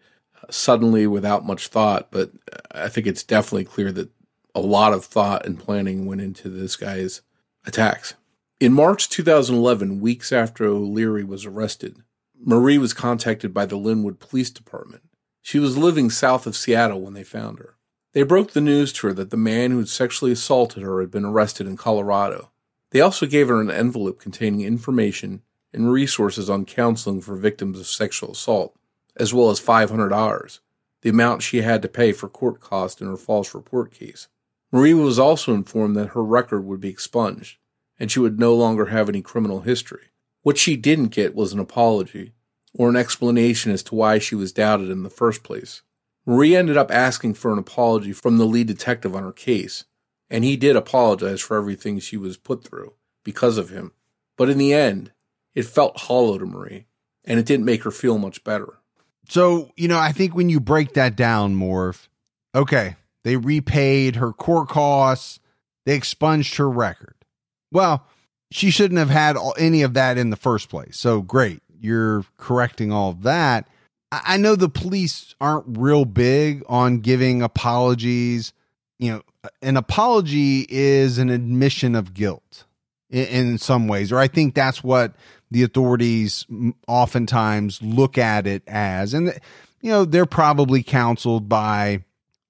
suddenly 0.51 1.07
without 1.07 1.45
much 1.45 1.67
thought, 1.69 2.09
but 2.11 2.31
I 2.71 2.87
think 2.87 3.07
it's 3.07 3.23
definitely 3.23 3.65
clear 3.65 3.91
that 3.93 4.09
a 4.57 4.59
lot 4.59 4.91
of 4.91 5.05
thought 5.05 5.45
and 5.45 5.59
planning 5.59 6.07
went 6.07 6.19
into 6.19 6.49
this 6.49 6.75
guy's 6.75 7.21
attacks. 7.63 8.15
In 8.59 8.73
March 8.73 9.07
2011, 9.07 10.01
weeks 10.01 10.31
after 10.31 10.65
O'Leary 10.65 11.23
was 11.23 11.45
arrested, 11.45 11.97
Marie 12.39 12.79
was 12.79 12.91
contacted 12.91 13.53
by 13.53 13.67
the 13.67 13.77
Lynnwood 13.77 14.17
Police 14.17 14.49
Department. 14.49 15.03
She 15.43 15.59
was 15.59 15.77
living 15.77 16.09
south 16.09 16.47
of 16.47 16.57
Seattle 16.57 17.01
when 17.01 17.13
they 17.13 17.23
found 17.23 17.59
her. 17.59 17.75
They 18.13 18.23
broke 18.23 18.53
the 18.53 18.61
news 18.61 18.91
to 18.93 19.07
her 19.07 19.13
that 19.13 19.29
the 19.29 19.37
man 19.37 19.69
who 19.69 19.77
had 19.77 19.89
sexually 19.89 20.31
assaulted 20.31 20.81
her 20.81 21.01
had 21.01 21.11
been 21.11 21.25
arrested 21.25 21.67
in 21.67 21.77
Colorado. 21.77 22.49
They 22.89 22.99
also 22.99 23.27
gave 23.27 23.49
her 23.49 23.61
an 23.61 23.69
envelope 23.69 24.19
containing 24.19 24.61
information 24.61 25.43
and 25.71 25.91
resources 25.91 26.49
on 26.49 26.65
counseling 26.65 27.21
for 27.21 27.35
victims 27.35 27.79
of 27.79 27.85
sexual 27.85 28.31
assault, 28.31 28.75
as 29.17 29.35
well 29.35 29.51
as 29.51 29.61
$500, 29.61 30.59
the 31.01 31.09
amount 31.09 31.43
she 31.43 31.61
had 31.61 31.83
to 31.83 31.87
pay 31.87 32.11
for 32.11 32.27
court 32.27 32.59
costs 32.59 33.01
in 33.01 33.07
her 33.07 33.17
false 33.17 33.53
report 33.53 33.91
case. 33.91 34.27
Marie 34.71 34.93
was 34.93 35.17
also 35.17 35.53
informed 35.53 35.95
that 35.95 36.09
her 36.09 36.23
record 36.23 36.65
would 36.65 36.81
be 36.81 36.89
expunged, 36.89 37.57
and 37.99 38.11
she 38.11 38.19
would 38.19 38.39
no 38.39 38.53
longer 38.53 38.87
have 38.87 39.07
any 39.07 39.21
criminal 39.21 39.61
history. 39.61 40.07
What 40.41 40.57
she 40.57 40.75
didn't 40.75 41.07
get 41.07 41.35
was 41.35 41.53
an 41.53 41.59
apology 41.59 42.33
or 42.73 42.89
an 42.89 42.95
explanation 42.95 43.71
as 43.71 43.83
to 43.83 43.95
why 43.95 44.19
she 44.19 44.35
was 44.35 44.51
doubted 44.51 44.89
in 44.89 45.03
the 45.03 45.09
first 45.09 45.43
place. 45.43 45.81
Marie 46.25 46.55
ended 46.55 46.75
up 46.75 46.91
asking 46.91 47.33
for 47.33 47.53
an 47.53 47.59
apology 47.59 48.11
from 48.11 48.37
the 48.37 48.45
lead 48.45 48.67
detective 48.67 49.15
on 49.15 49.23
her 49.23 49.31
case, 49.31 49.85
and 50.29 50.43
he 50.43 50.57
did 50.57 50.75
apologize 50.75 51.41
for 51.41 51.57
everything 51.57 51.99
she 51.99 52.17
was 52.17 52.35
put 52.37 52.63
through 52.63 52.93
because 53.23 53.57
of 53.57 53.69
him. 53.69 53.93
But 54.35 54.49
in 54.49 54.57
the 54.57 54.73
end, 54.73 55.11
it 55.55 55.65
felt 55.65 56.01
hollow 56.01 56.37
to 56.37 56.45
Marie, 56.45 56.85
and 57.23 57.39
it 57.39 57.45
didn't 57.45 57.65
make 57.65 57.83
her 57.83 57.91
feel 57.91 58.17
much 58.17 58.43
better. 58.43 58.79
So, 59.29 59.71
you 59.75 59.87
know, 59.87 59.97
I 59.97 60.11
think 60.11 60.35
when 60.35 60.49
you 60.49 60.59
break 60.59 60.93
that 60.93 61.15
down, 61.15 61.55
Morph, 61.55 62.07
okay, 62.53 62.95
they 63.27 63.35
repaid 63.35 64.15
her 64.15 64.31
court 64.31 64.69
costs, 64.69 65.41
they 65.85 65.95
expunged 65.95 66.55
her 66.55 66.69
record. 66.69 67.15
Well, 67.73 68.07
she 68.51 68.71
shouldn't 68.71 68.99
have 68.99 69.09
had 69.09 69.35
any 69.57 69.81
of 69.81 69.95
that 69.95 70.17
in 70.17 70.29
the 70.29 70.37
first 70.37 70.69
place. 70.69 70.97
So 70.97 71.21
great. 71.21 71.61
You're 71.77 72.23
correcting 72.37 72.93
all 72.93 73.09
of 73.09 73.23
that. 73.23 73.67
I 74.13 74.37
know 74.37 74.55
the 74.55 74.69
police 74.69 75.35
aren't 75.41 75.77
real 75.77 76.05
big 76.05 76.63
on 76.69 76.99
giving 76.99 77.41
apologies. 77.41 78.53
You 78.97 79.11
know, 79.11 79.21
an 79.61 79.75
apology 79.75 80.65
is 80.69 81.17
an 81.17 81.29
admission 81.29 81.95
of 81.95 82.13
guilt 82.13 82.63
in, 83.09 83.25
in 83.25 83.57
some 83.57 83.89
ways, 83.89 84.13
or 84.13 84.19
I 84.19 84.29
think 84.29 84.55
that's 84.55 84.81
what 84.81 85.15
the 85.51 85.63
authorities 85.63 86.45
oftentimes 86.87 87.81
look 87.81 88.17
at 88.17 88.47
it 88.47 88.63
as. 88.67 89.13
And, 89.13 89.37
you 89.81 89.91
know, 89.91 90.05
they're 90.05 90.25
probably 90.25 90.81
counseled 90.81 91.49
by 91.49 92.05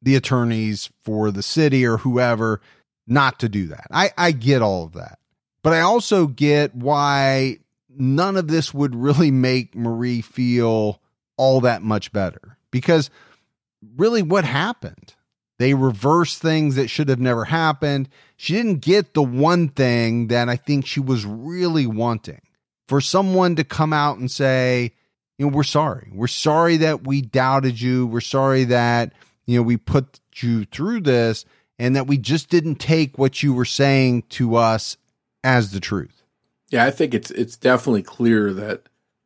the 0.08 0.16
attorneys 0.16 0.90
for 1.04 1.32
the 1.32 1.44
city 1.44 1.86
or 1.86 1.98
whoever 1.98 2.62
not 3.08 3.42
to 3.42 3.50
do 3.50 3.68
that. 3.68 3.88
I, 3.92 4.12
I 4.18 4.32
get 4.32 4.62
all 4.62 4.86
of 4.86 4.94
that. 4.94 5.20
But 5.64 5.74
I 5.74 5.82
also 5.82 6.28
get 6.28 6.74
why 6.74 7.58
none 7.90 8.38
of 8.38 8.48
this 8.48 8.74
would 8.74 8.96
really 8.96 9.32
make 9.32 9.76
Marie 9.76 10.22
feel 10.22 11.02
all 11.36 11.60
that 11.60 11.82
much 11.82 12.14
better. 12.14 12.58
Because 12.72 13.10
really, 13.98 14.22
what 14.22 14.46
happened? 14.46 15.14
They 15.60 15.74
reversed 15.74 16.42
things 16.42 16.76
that 16.76 16.90
should 16.90 17.10
have 17.10 17.20
never 17.20 17.44
happened. 17.44 18.08
She 18.38 18.54
didn't 18.54 18.80
get 18.80 19.14
the 19.14 19.24
one 19.24 19.68
thing 19.68 20.28
that 20.28 20.48
I 20.48 20.56
think 20.56 20.86
she 20.86 21.02
was 21.02 21.26
really 21.26 21.86
wanting. 21.86 22.44
For 22.88 23.02
someone 23.02 23.58
to 23.58 23.66
come 23.66 23.92
out 23.92 24.20
and 24.20 24.32
say, 24.32 24.94
you 25.38 25.48
know, 25.48 25.52
we're 25.54 25.64
sorry. 25.64 26.10
We're 26.14 26.28
sorry 26.28 26.78
that 26.78 27.06
we 27.06 27.22
doubted 27.22 27.82
you. 27.82 28.08
We're 28.08 28.22
sorry 28.22 28.64
that, 28.66 29.12
you 29.48 29.58
know, 29.58 29.64
we 29.64 29.78
put 29.78 30.20
you 30.36 30.66
through 30.66 31.02
this 31.02 31.46
and 31.80 31.96
that 31.96 32.06
we 32.06 32.18
just 32.18 32.50
didn't 32.50 32.76
take 32.76 33.18
what 33.18 33.42
you 33.42 33.54
were 33.54 33.66
saying 33.66 34.24
to 34.30 34.56
us 34.56 34.98
as 35.44 35.72
the 35.72 35.80
truth. 35.80 36.24
Yeah, 36.70 36.86
I 36.86 36.92
think 36.92 37.14
it's 37.14 37.32
it's 37.32 37.56
definitely 37.56 38.04
clear 38.04 38.54
that 38.54 38.84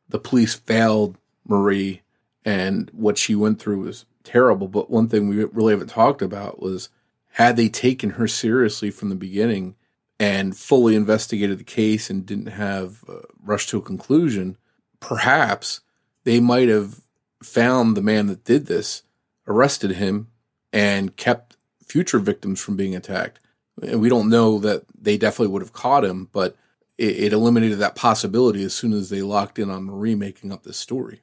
the 0.08 0.20
police 0.20 0.54
failed 0.54 1.18
Marie 1.46 2.02
and 2.46 2.90
what 2.94 3.18
she 3.18 3.36
went 3.36 3.60
through 3.60 3.82
was 3.82 4.06
terrible. 4.24 4.68
But 4.68 4.92
one 4.92 5.08
thing 5.08 5.28
we 5.28 5.44
really 5.46 5.74
haven't 5.74 5.90
talked 5.90 6.22
about 6.22 6.62
was 6.62 6.90
had 7.32 7.58
they 7.58 7.70
taken 7.70 8.12
her 8.12 8.28
seriously 8.28 8.92
from 8.92 9.10
the 9.10 9.16
beginning 9.16 9.76
and 10.20 10.56
fully 10.56 10.96
investigated 10.96 11.58
the 11.58 11.64
case 11.64 12.10
and 12.10 12.26
didn't 12.26 12.48
have 12.48 13.04
uh, 13.10 13.22
rushed 13.44 13.70
to 13.70 13.78
a 13.78 13.82
conclusion, 13.82 14.56
perhaps 15.00 15.82
they 16.26 16.40
might 16.40 16.70
have 16.70 17.02
found 17.42 17.98
the 17.98 18.04
man 18.04 18.28
that 18.28 18.44
did 18.44 18.68
this, 18.68 19.02
arrested 19.48 19.92
him, 19.92 20.28
and 20.74 21.16
kept 21.16 21.58
future 21.86 22.20
victims 22.20 22.60
from 22.60 22.76
being 22.76 22.96
attacked. 22.96 23.40
And 23.82 24.02
we 24.02 24.10
don't 24.10 24.30
know 24.30 24.60
that 24.60 24.84
they 24.98 25.18
definitely 25.18 25.52
would 25.54 25.62
have 25.62 25.74
caught 25.74 26.06
him, 26.06 26.30
but 26.32 26.56
it, 26.98 27.18
it 27.18 27.34
eliminated 27.34 27.80
that 27.80 27.96
possibility 27.96 28.64
as 28.64 28.74
soon 28.74 28.94
as 28.94 29.10
they 29.10 29.22
locked 29.22 29.60
in 29.60 29.70
on 29.70 29.86
Marie 29.86 30.16
making 30.16 30.52
up 30.52 30.64
this 30.64 30.78
story. 30.78 31.22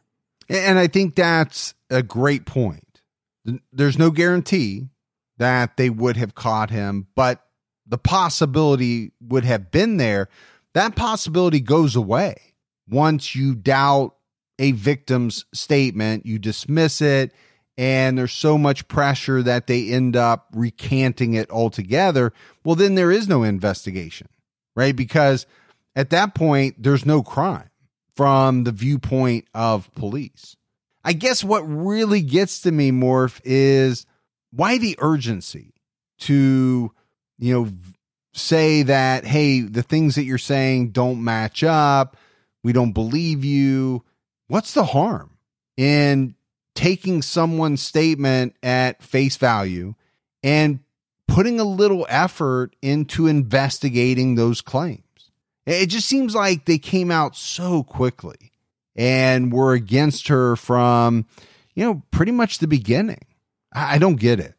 And 0.48 0.78
I 0.78 0.86
think 0.86 1.14
that's 1.14 1.74
a 1.90 2.02
great 2.02 2.46
point. 2.46 3.00
There's 3.72 3.98
no 3.98 4.10
guarantee 4.10 4.88
that 5.38 5.76
they 5.76 5.88
would 5.88 6.16
have 6.16 6.34
caught 6.34 6.70
him, 6.70 7.06
but 7.14 7.46
the 7.86 7.98
possibility 7.98 9.12
would 9.20 9.44
have 9.44 9.70
been 9.70 9.96
there. 9.96 10.28
That 10.74 10.96
possibility 10.96 11.60
goes 11.60 11.96
away 11.96 12.54
once 12.88 13.34
you 13.34 13.54
doubt 13.54 14.14
a 14.58 14.72
victim's 14.72 15.44
statement, 15.54 16.26
you 16.26 16.38
dismiss 16.38 17.00
it, 17.00 17.32
and 17.78 18.18
there's 18.18 18.32
so 18.32 18.58
much 18.58 18.88
pressure 18.88 19.40
that 19.40 19.68
they 19.68 19.88
end 19.88 20.16
up 20.16 20.48
recanting 20.52 21.34
it 21.34 21.48
altogether. 21.48 22.32
Well, 22.64 22.74
then 22.74 22.96
there 22.96 23.12
is 23.12 23.28
no 23.28 23.44
investigation, 23.44 24.28
right? 24.74 24.94
Because 24.94 25.46
at 25.94 26.10
that 26.10 26.34
point, 26.34 26.82
there's 26.82 27.06
no 27.06 27.22
crime 27.22 27.70
from 28.16 28.64
the 28.64 28.72
viewpoint 28.72 29.46
of 29.54 29.94
police. 29.94 30.56
I 31.04 31.12
guess 31.12 31.44
what 31.44 31.60
really 31.60 32.20
gets 32.20 32.62
to 32.62 32.72
me, 32.72 32.90
Morph, 32.90 33.40
is 33.44 34.04
why 34.50 34.78
the 34.78 34.96
urgency 34.98 35.72
to, 36.20 36.92
you 37.38 37.54
know, 37.54 37.70
say 38.34 38.82
that, 38.82 39.24
hey, 39.24 39.60
the 39.60 39.84
things 39.84 40.16
that 40.16 40.24
you're 40.24 40.36
saying 40.36 40.90
don't 40.90 41.22
match 41.22 41.62
up. 41.62 42.16
We 42.64 42.72
don't 42.72 42.92
believe 42.92 43.44
you. 43.44 44.04
What's 44.48 44.74
the 44.74 44.84
harm 44.84 45.38
in 45.76 46.34
taking 46.78 47.22
someone's 47.22 47.82
statement 47.82 48.54
at 48.62 49.02
face 49.02 49.36
value 49.36 49.96
and 50.44 50.78
putting 51.26 51.58
a 51.58 51.64
little 51.64 52.06
effort 52.08 52.76
into 52.80 53.26
investigating 53.26 54.36
those 54.36 54.60
claims? 54.60 55.02
It 55.66 55.86
just 55.86 56.06
seems 56.06 56.36
like 56.36 56.66
they 56.66 56.78
came 56.78 57.10
out 57.10 57.34
so 57.34 57.82
quickly 57.82 58.52
and 58.94 59.52
were 59.52 59.72
against 59.72 60.28
her 60.28 60.54
from, 60.54 61.26
you 61.74 61.84
know, 61.84 62.02
pretty 62.12 62.30
much 62.30 62.58
the 62.58 62.68
beginning. 62.68 63.26
I 63.72 63.98
don't 63.98 64.14
get 64.14 64.38
it. 64.38 64.54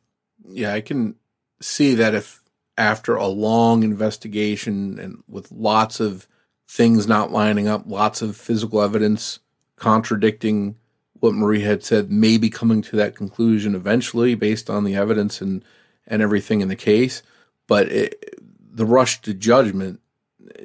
Yeah, 0.45 0.73
I 0.73 0.81
can 0.81 1.15
see 1.61 1.95
that 1.95 2.13
if 2.13 2.43
after 2.77 3.15
a 3.15 3.27
long 3.27 3.83
investigation 3.83 4.99
and 4.99 5.23
with 5.25 5.49
lots 5.53 6.01
of 6.01 6.27
things 6.67 7.07
not 7.07 7.31
lining 7.31 7.69
up, 7.69 7.83
lots 7.85 8.21
of 8.21 8.35
physical 8.35 8.81
evidence 8.81 9.39
contradicting 9.77 10.75
what 11.19 11.33
Marie 11.33 11.61
had 11.61 11.83
said, 11.83 12.11
maybe 12.11 12.49
coming 12.49 12.81
to 12.83 12.95
that 12.95 13.15
conclusion 13.15 13.75
eventually 13.75 14.35
based 14.35 14.69
on 14.69 14.83
the 14.83 14.95
evidence 14.95 15.41
and, 15.41 15.63
and 16.07 16.21
everything 16.21 16.61
in 16.61 16.67
the 16.67 16.75
case. 16.75 17.21
But 17.67 17.87
it, 17.89 18.39
the 18.71 18.85
rush 18.85 19.21
to 19.21 19.33
judgment 19.33 19.99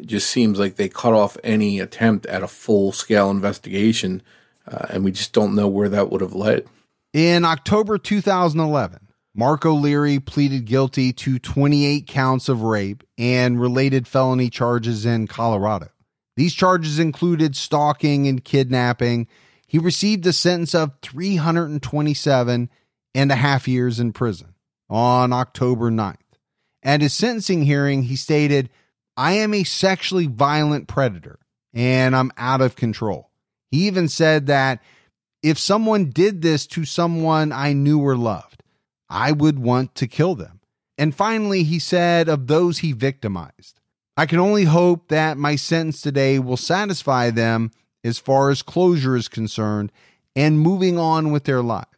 just 0.03 0.31
seems 0.31 0.59
like 0.59 0.77
they 0.77 0.89
cut 0.89 1.13
off 1.13 1.37
any 1.43 1.81
attempt 1.81 2.27
at 2.27 2.43
a 2.43 2.49
full 2.49 2.93
scale 2.93 3.31
investigation, 3.31 4.23
uh, 4.67 4.87
and 4.91 5.05
we 5.05 5.13
just 5.13 5.33
don't 5.33 5.55
know 5.55 5.69
where 5.69 5.89
that 5.89 6.11
would 6.11 6.21
have 6.21 6.35
led. 6.35 6.67
In 7.13 7.45
October 7.45 7.99
2011, 7.99 9.09
Mark 9.35 9.67
O'Leary 9.67 10.21
pleaded 10.21 10.65
guilty 10.65 11.13
to 11.13 11.39
28 11.39 12.07
counts 12.07 12.49
of 12.49 12.63
rape 12.63 13.03
and 13.19 13.61
related 13.61 14.07
felony 14.07 14.49
charges 14.49 15.05
in 15.05 15.27
Colorado. 15.27 15.89
These 16.37 16.55
charges 16.55 16.99
included 16.99 17.57
stalking 17.57 18.27
and 18.27 18.45
kidnapping. 18.45 19.29
He 19.67 19.79
received 19.79 20.27
a 20.27 20.33
sentence 20.33 20.75
of 20.75 20.93
327 21.03 22.71
and 23.15 23.33
a 23.33 23.37
half 23.37 23.67
years 23.69 24.01
in 24.01 24.13
prison 24.13 24.55
on 24.89 25.33
October 25.33 25.91
9th. 25.91 26.17
At 26.83 27.01
his 27.01 27.15
sentencing 27.15 27.63
hearing, 27.63 28.05
he 28.05 28.17
stated, 28.17 28.71
I 29.17 29.33
am 29.33 29.55
a 29.55 29.65
sexually 29.65 30.27
violent 30.27 30.89
predator 30.89 31.39
and 31.73 32.15
I'm 32.15 32.33
out 32.37 32.61
of 32.61 32.77
control. 32.77 33.31
He 33.71 33.87
even 33.87 34.09
said 34.09 34.47
that 34.47 34.83
if 35.43 35.59
someone 35.59 36.11
did 36.11 36.43
this 36.43 36.67
to 36.69 36.85
someone 36.85 37.53
I 37.53 37.73
knew 37.73 38.01
or 38.01 38.17
loved, 38.17 38.63
I 39.09 39.33
would 39.33 39.59
want 39.59 39.95
to 39.97 40.07
kill 40.07 40.35
them. 40.35 40.61
And 40.97 41.15
finally, 41.15 41.65
he 41.65 41.79
said 41.79 42.29
of 42.29 42.47
those 42.47 42.79
he 42.79 42.93
victimized, 42.93 43.81
I 44.17 44.27
can 44.27 44.39
only 44.39 44.65
hope 44.65 45.09
that 45.09 45.37
my 45.37 45.57
sentence 45.57 46.01
today 46.01 46.39
will 46.39 46.57
satisfy 46.57 47.31
them 47.31 47.73
as 48.05 48.19
far 48.19 48.51
as 48.51 48.63
closure 48.63 49.17
is 49.17 49.29
concerned 49.29 49.91
and 50.37 50.61
moving 50.61 50.99
on 50.99 51.33
with 51.33 51.45
their 51.45 51.63
lives. 51.63 51.89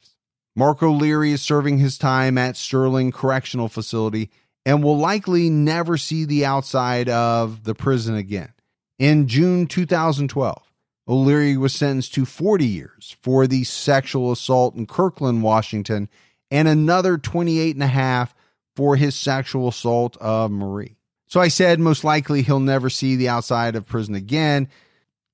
Mark 0.55 0.83
O'Leary 0.83 1.33
is 1.33 1.43
serving 1.43 1.79
his 1.79 1.99
time 1.99 2.39
at 2.39 2.57
Sterling 2.57 3.13
Correctional 3.13 3.69
Facility 3.69 4.31
and 4.65 4.83
will 4.83 4.97
likely 4.97 5.51
never 5.51 5.97
see 5.97 6.25
the 6.25 6.47
outside 6.47 7.09
of 7.09 7.65
the 7.65 7.75
prison 7.75 8.15
again. 8.15 8.53
In 8.99 9.29
June 9.29 9.67
2012, 9.67 10.63
O'Leary 11.09 11.57
was 11.57 11.75
sentenced 11.75 12.15
to 12.15 12.25
40 12.25 12.67
years 12.67 13.17
for 13.23 13.47
the 13.47 13.65
sexual 13.65 14.33
assault 14.33 14.75
in 14.75 14.87
Kirkland, 14.87 15.43
Washington, 15.43 16.09
and 16.51 16.67
another 16.67 17.19
28 17.19 17.77
and 17.77 17.83
a 17.83 17.89
half 17.89 18.35
for 18.75 18.97
his 18.97 19.15
sexual 19.15 19.69
assault 19.69 20.17
of 20.19 20.51
Marie. 20.51 20.97
So 21.29 21.41
I 21.41 21.49
said 21.49 21.79
most 21.79 22.03
likely 22.05 22.43
he'll 22.43 22.61
never 22.61 22.89
see 22.89 23.17
the 23.17 23.29
outside 23.29 23.77
of 23.77 23.87
prison 23.87 24.15
again. 24.15 24.69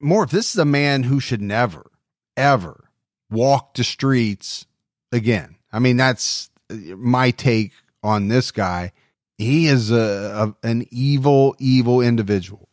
More, 0.03 0.25
if 0.25 0.31
this 0.31 0.53
is 0.53 0.59
a 0.59 0.65
man 0.65 1.05
who 1.05 1.21
should 1.21 1.41
never, 1.41 1.91
ever 2.37 2.91
walk 3.31 3.75
the 3.75 3.85
streets 3.85 4.67
again. 5.13 5.57
I 5.73 5.79
mean, 5.79 5.97
that's 5.97 6.51
my 6.69 7.31
take 7.31 7.73
on 8.03 8.29
this 8.29 8.51
guy. 8.51 8.93
He 9.39 9.67
is 9.67 9.91
a, 9.91 10.55
a 10.63 10.67
an 10.67 10.87
evil, 10.91 11.57
evil 11.59 12.01
individual. 12.01 12.69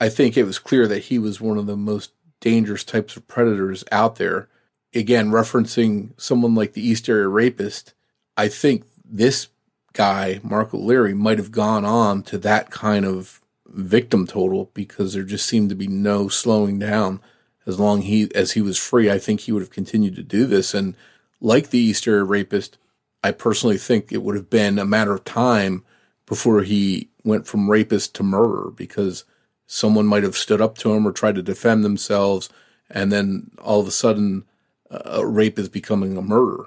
I 0.00 0.08
think 0.08 0.36
it 0.36 0.44
was 0.44 0.58
clear 0.58 0.86
that 0.88 1.04
he 1.04 1.18
was 1.18 1.40
one 1.40 1.58
of 1.58 1.66
the 1.66 1.76
most 1.76 2.12
dangerous 2.40 2.84
types 2.84 3.16
of 3.16 3.26
predators 3.26 3.84
out 3.90 4.16
there. 4.16 4.48
Again, 4.94 5.30
referencing 5.30 6.10
someone 6.20 6.54
like 6.54 6.72
the 6.72 6.86
East 6.86 7.08
Area 7.08 7.28
Rapist, 7.28 7.94
I 8.36 8.48
think 8.48 8.84
this 9.04 9.48
guy, 9.92 10.40
Mark 10.42 10.74
O'Leary, 10.74 11.14
might 11.14 11.38
have 11.38 11.50
gone 11.50 11.84
on 11.84 12.22
to 12.24 12.38
that 12.38 12.70
kind 12.70 13.04
of 13.04 13.40
victim 13.74 14.26
total 14.26 14.70
because 14.74 15.12
there 15.12 15.24
just 15.24 15.46
seemed 15.46 15.68
to 15.68 15.74
be 15.74 15.88
no 15.88 16.28
slowing 16.28 16.78
down 16.78 17.20
as 17.66 17.80
long 17.80 18.02
he 18.02 18.30
as 18.34 18.52
he 18.52 18.62
was 18.62 18.78
free. 18.78 19.10
I 19.10 19.18
think 19.18 19.40
he 19.40 19.52
would 19.52 19.62
have 19.62 19.70
continued 19.70 20.16
to 20.16 20.22
do 20.22 20.46
this. 20.46 20.74
And 20.74 20.94
like 21.40 21.70
the 21.70 21.78
East 21.78 22.06
Area 22.06 22.24
Rapist, 22.24 22.78
I 23.22 23.32
personally 23.32 23.78
think 23.78 24.12
it 24.12 24.22
would 24.22 24.34
have 24.34 24.50
been 24.50 24.78
a 24.78 24.84
matter 24.84 25.14
of 25.14 25.24
time 25.24 25.84
before 26.26 26.62
he 26.62 27.10
went 27.24 27.46
from 27.46 27.70
rapist 27.70 28.14
to 28.14 28.22
murderer 28.22 28.70
because 28.70 29.24
someone 29.66 30.06
might 30.06 30.22
have 30.22 30.36
stood 30.36 30.60
up 30.60 30.76
to 30.78 30.92
him 30.92 31.06
or 31.06 31.12
tried 31.12 31.34
to 31.34 31.42
defend 31.42 31.84
themselves, 31.84 32.48
and 32.90 33.10
then 33.10 33.50
all 33.62 33.80
of 33.80 33.88
a 33.88 33.90
sudden, 33.90 34.44
a 34.90 35.26
rape 35.26 35.58
is 35.58 35.68
becoming 35.68 36.16
a 36.16 36.22
murder. 36.22 36.66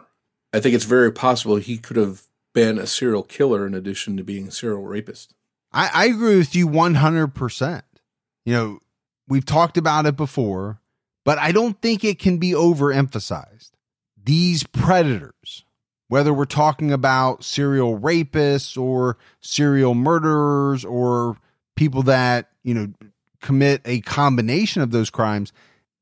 I 0.52 0.60
think 0.60 0.74
it's 0.74 0.86
very 0.86 1.12
possible 1.12 1.58
he 1.58 1.78
could 1.78 1.98
have 1.98 2.24
been 2.54 2.80
a 2.80 2.88
serial 2.88 3.24
killer 3.24 3.68
in 3.68 3.74
addition 3.74 4.18
to 4.18 4.24
being 4.24 4.48
a 4.48 4.52
serial 4.52 4.84
rapist. 4.84 5.34
I, 5.78 5.92
I 5.94 6.06
agree 6.08 6.38
with 6.38 6.56
you 6.56 6.68
100%. 6.68 7.82
You 8.46 8.54
know, 8.54 8.80
we've 9.28 9.46
talked 9.46 9.78
about 9.78 10.08
it 10.08 10.16
before, 10.16 10.82
but 11.24 11.38
I 11.38 11.52
don't 11.52 11.80
think 11.80 12.04
it 12.04 12.18
can 12.18 12.40
be 12.40 12.52
overemphasized. 12.54 13.70
These 14.22 14.64
predators, 14.64 15.66
whether 16.08 16.34
we're 16.34 16.46
talking 16.46 16.92
about 16.92 17.44
serial 17.44 18.00
rapists 18.00 18.76
or 18.76 19.20
serial 19.40 19.94
murderers 19.94 20.84
or 20.84 21.38
people 21.76 22.02
that, 22.04 22.50
you 22.64 22.74
know, 22.74 22.94
commit 23.42 23.82
a 23.86 24.02
combination 24.02 24.82
of 24.82 24.90
those 24.90 25.12
crimes, 25.12 25.54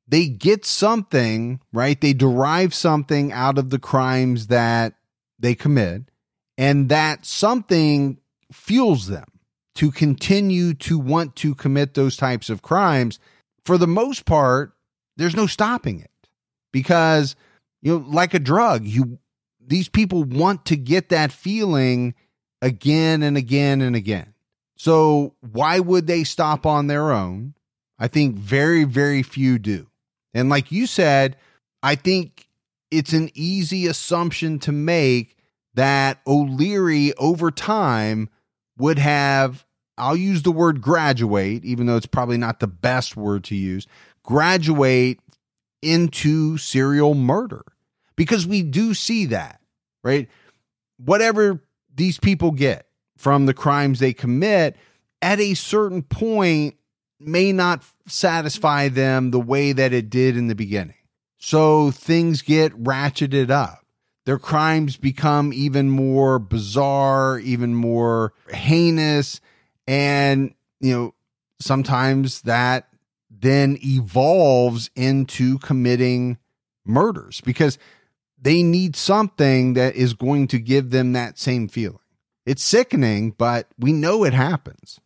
they 0.08 0.28
get 0.30 0.66
something, 0.66 1.60
right? 1.74 2.00
They 2.00 2.14
derive 2.14 2.74
something 2.74 3.34
out 3.34 3.58
of 3.58 3.72
the 3.72 3.80
crimes 3.80 4.48
that 4.48 4.94
they 5.38 5.54
commit, 5.54 6.04
and 6.58 6.88
that 6.88 7.26
something 7.26 8.20
fuels 8.54 9.08
them 9.08 9.26
to 9.76 9.92
continue 9.92 10.74
to 10.74 10.98
want 10.98 11.36
to 11.38 11.54
commit 11.54 11.94
those 11.94 12.18
types 12.18 12.50
of 12.50 12.62
crimes. 12.62 13.20
For 13.66 13.78
the 13.78 13.88
most 13.88 14.26
part, 14.26 14.74
there's 15.18 15.36
no 15.36 15.48
stopping 15.48 16.00
it 16.00 16.12
because, 16.72 17.36
you 17.82 18.00
know, 18.00 18.06
like 18.08 18.34
a 18.34 18.40
drug, 18.40 18.86
you, 18.86 19.20
these 19.66 19.90
people 19.90 20.24
want 20.24 20.66
to 20.66 20.78
get 20.78 21.10
that 21.10 21.32
feeling 21.32 22.16
again 22.62 23.22
and 23.22 23.38
again 23.38 23.82
and 23.82 23.96
again. 23.96 24.34
So 24.78 25.36
why 25.40 25.80
would 25.80 26.08
they 26.08 26.24
stop 26.24 26.66
on 26.66 26.88
their 26.88 27.12
own? 27.12 27.54
I 27.98 28.08
think 28.08 28.36
very, 28.36 28.84
very 28.84 29.24
few 29.24 29.58
do. 29.58 29.88
And 30.34 30.50
like 30.50 30.72
you 30.72 30.86
said, 30.86 31.38
I 31.82 31.96
think 31.96 32.50
it's 32.92 33.14
an 33.14 33.30
easy 33.34 33.88
assumption 33.88 34.60
to 34.60 34.72
make 34.72 35.38
that 35.76 36.20
O'Leary 36.28 37.14
over 37.16 37.52
time 37.52 38.30
would 38.78 39.00
have, 39.00 39.66
I'll 39.98 40.16
use 40.16 40.44
the 40.44 40.52
word 40.52 40.82
graduate, 40.82 41.64
even 41.64 41.86
though 41.86 41.98
it's 41.98 42.06
probably 42.06 42.38
not 42.38 42.60
the 42.60 42.68
best 42.68 43.16
word 43.16 43.44
to 43.46 43.56
use, 43.56 43.88
graduate 44.24 45.20
into 45.82 46.58
serial 46.58 47.14
murder. 47.14 47.64
Because 48.16 48.48
we 48.48 48.64
do 48.64 48.94
see 48.94 49.26
that, 49.28 49.60
right? 50.04 50.30
Whatever 50.98 51.62
these 51.94 52.18
people 52.20 52.52
get 52.52 52.88
from 53.18 53.46
the 53.46 53.54
crimes 53.54 54.00
they 54.00 54.14
commit, 54.14 54.76
at 55.22 55.40
a 55.40 55.54
certain 55.54 56.02
point, 56.02 56.76
may 57.20 57.52
not 57.52 57.84
satisfy 58.08 58.90
them 58.90 59.32
the 59.32 59.40
way 59.40 59.72
that 59.72 59.94
it 59.94 60.10
did 60.10 60.38
in 60.38 60.48
the 60.48 60.56
beginning. 60.56 60.96
So 61.38 61.92
things 61.92 62.42
get 62.42 62.72
ratcheted 62.74 63.50
up. 63.50 63.85
Their 64.26 64.40
crimes 64.40 64.98
become 64.98 65.54
even 65.54 65.90
more 65.90 66.40
bizarre, 66.40 67.40
even 67.40 67.76
more 67.76 68.34
heinous. 68.50 69.40
And, 69.88 70.56
you 70.80 70.94
know, 70.94 71.14
sometimes 71.60 72.42
that 72.42 72.88
then 73.30 73.78
evolves 73.84 74.90
into 74.96 75.60
committing 75.60 76.38
murders 76.86 77.42
because 77.42 77.78
they 78.42 78.64
need 78.64 78.96
something 78.96 79.74
that 79.74 79.96
is 79.96 80.14
going 80.14 80.48
to 80.48 80.60
give 80.60 80.90
them 80.90 81.14
that 81.14 81.38
same 81.38 81.68
feeling. 81.68 82.00
It's 82.46 82.64
sickening, 82.64 83.32
but 83.32 83.68
we 83.78 83.92
know 83.92 84.24
it 84.24 84.34
happens. 84.34 85.00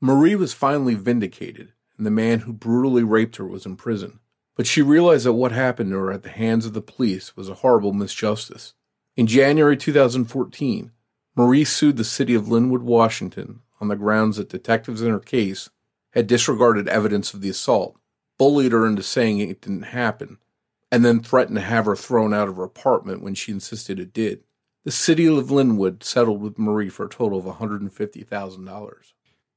Marie 0.00 0.34
was 0.34 0.52
finally 0.52 0.94
vindicated, 0.94 1.72
and 1.96 2.06
the 2.06 2.10
man 2.10 2.40
who 2.40 2.52
brutally 2.52 3.02
raped 3.02 3.36
her 3.36 3.46
was 3.46 3.64
in 3.64 3.76
prison. 3.76 4.20
But 4.56 4.66
she 4.66 4.82
realized 4.82 5.26
that 5.26 5.32
what 5.32 5.52
happened 5.52 5.90
to 5.90 5.96
her 5.96 6.12
at 6.12 6.22
the 6.22 6.30
hands 6.30 6.64
of 6.64 6.74
the 6.74 6.80
police 6.80 7.36
was 7.36 7.48
a 7.48 7.54
horrible 7.54 7.92
misjustice. 7.92 8.72
In 9.16 9.26
January 9.26 9.76
2014, 9.76 10.92
Marie 11.36 11.64
sued 11.64 11.96
the 11.96 12.04
city 12.04 12.34
of 12.34 12.44
Lynnwood, 12.44 12.82
Washington 12.82 13.60
on 13.80 13.88
the 13.88 13.96
grounds 13.96 14.36
that 14.36 14.48
detectives 14.48 15.02
in 15.02 15.10
her 15.10 15.20
case 15.20 15.70
had 16.12 16.26
disregarded 16.26 16.88
evidence 16.88 17.34
of 17.34 17.40
the 17.40 17.48
assault, 17.48 17.98
bullied 18.38 18.72
her 18.72 18.86
into 18.86 19.02
saying 19.02 19.38
it 19.38 19.60
didn't 19.60 19.82
happen, 19.82 20.38
and 20.92 21.04
then 21.04 21.20
threatened 21.20 21.56
to 21.56 21.62
have 21.62 21.86
her 21.86 21.96
thrown 21.96 22.32
out 22.32 22.48
of 22.48 22.56
her 22.56 22.62
apartment 22.62 23.22
when 23.22 23.34
she 23.34 23.50
insisted 23.50 23.98
it 23.98 24.12
did. 24.12 24.44
The 24.84 24.92
city 24.92 25.26
of 25.26 25.48
Lynnwood 25.48 26.04
settled 26.04 26.40
with 26.40 26.58
Marie 26.58 26.88
for 26.88 27.06
a 27.06 27.08
total 27.08 27.38
of 27.38 27.46
$150,000. 27.46 29.12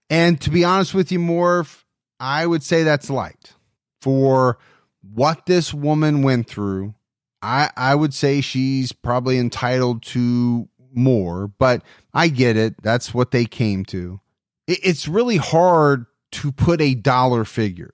And 0.09 0.41
to 0.41 0.49
be 0.49 0.63
honest 0.63 0.93
with 0.93 1.11
you, 1.11 1.19
Morph, 1.19 1.83
I 2.19 2.47
would 2.47 2.63
say 2.63 2.83
that's 2.83 3.09
light 3.09 3.53
for 4.01 4.57
what 5.14 5.45
this 5.45 5.74
woman 5.74 6.24
went 6.24 6.47
through. 6.47 6.93
I, 7.41 7.70
I 7.78 7.95
would 7.95 8.14
say 8.14 8.41
she's 8.41 8.91
probably 8.91 9.38
entitled 9.38 10.03
to 10.03 10.68
more, 10.93 11.47
but 11.47 11.84
I 12.14 12.30
get 12.30 12.58
it. 12.58 12.82
That's 12.82 13.14
what 13.14 13.32
they 13.32 13.45
came 13.45 13.86
to. 13.86 14.20
It, 14.66 14.80
it's 14.84 15.08
really 15.08 15.38
hard 15.38 16.05
to 16.34 16.51
put 16.51 16.82
a 16.82 16.95
dollar 16.95 17.45
figure, 17.45 17.93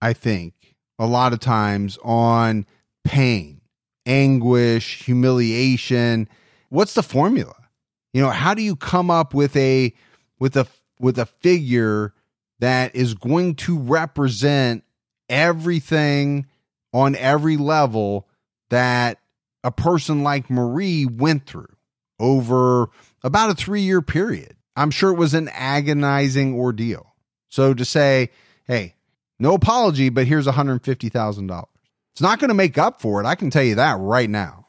I 0.00 0.12
think, 0.12 0.76
a 0.98 1.06
lot 1.06 1.32
of 1.32 1.40
times 1.40 1.98
on 2.02 2.66
pain, 3.04 3.60
anguish, 4.06 5.04
humiliation. 5.04 6.28
What's 6.68 6.94
the 6.94 7.02
formula? 7.02 7.54
You 8.12 8.22
know, 8.22 8.30
how 8.30 8.54
do 8.54 8.62
you 8.62 8.76
come 8.76 9.10
up 9.10 9.34
with 9.34 9.56
a 9.56 9.92
with 10.38 10.56
a 10.56 10.66
with 11.00 11.18
a 11.18 11.26
figure 11.26 12.14
that 12.60 12.94
is 12.94 13.14
going 13.14 13.56
to 13.56 13.76
represent 13.78 14.84
everything 15.28 16.46
on 16.94 17.16
every 17.16 17.58
level 17.58 18.26
that 18.70 19.18
a 19.62 19.72
person 19.72 20.22
like 20.22 20.48
Marie 20.48 21.04
went 21.04 21.44
through 21.44 21.74
over 22.20 22.88
about 23.22 23.50
a 23.50 23.54
three 23.54 23.82
year 23.82 24.00
period. 24.00 24.56
I'm 24.76 24.90
sure 24.90 25.12
it 25.12 25.18
was 25.18 25.34
an 25.34 25.48
agonizing 25.48 26.54
ordeal. 26.54 27.14
So 27.48 27.74
to 27.74 27.84
say, 27.84 28.30
hey, 28.66 28.94
no 29.38 29.54
apology, 29.54 30.08
but 30.08 30.26
here's 30.26 30.46
$150,000. 30.46 31.64
It's 32.12 32.20
not 32.20 32.38
going 32.38 32.48
to 32.48 32.54
make 32.54 32.78
up 32.78 33.00
for 33.00 33.20
it. 33.20 33.26
I 33.26 33.34
can 33.34 33.50
tell 33.50 33.62
you 33.62 33.74
that 33.74 33.98
right 33.98 34.30
now. 34.30 34.68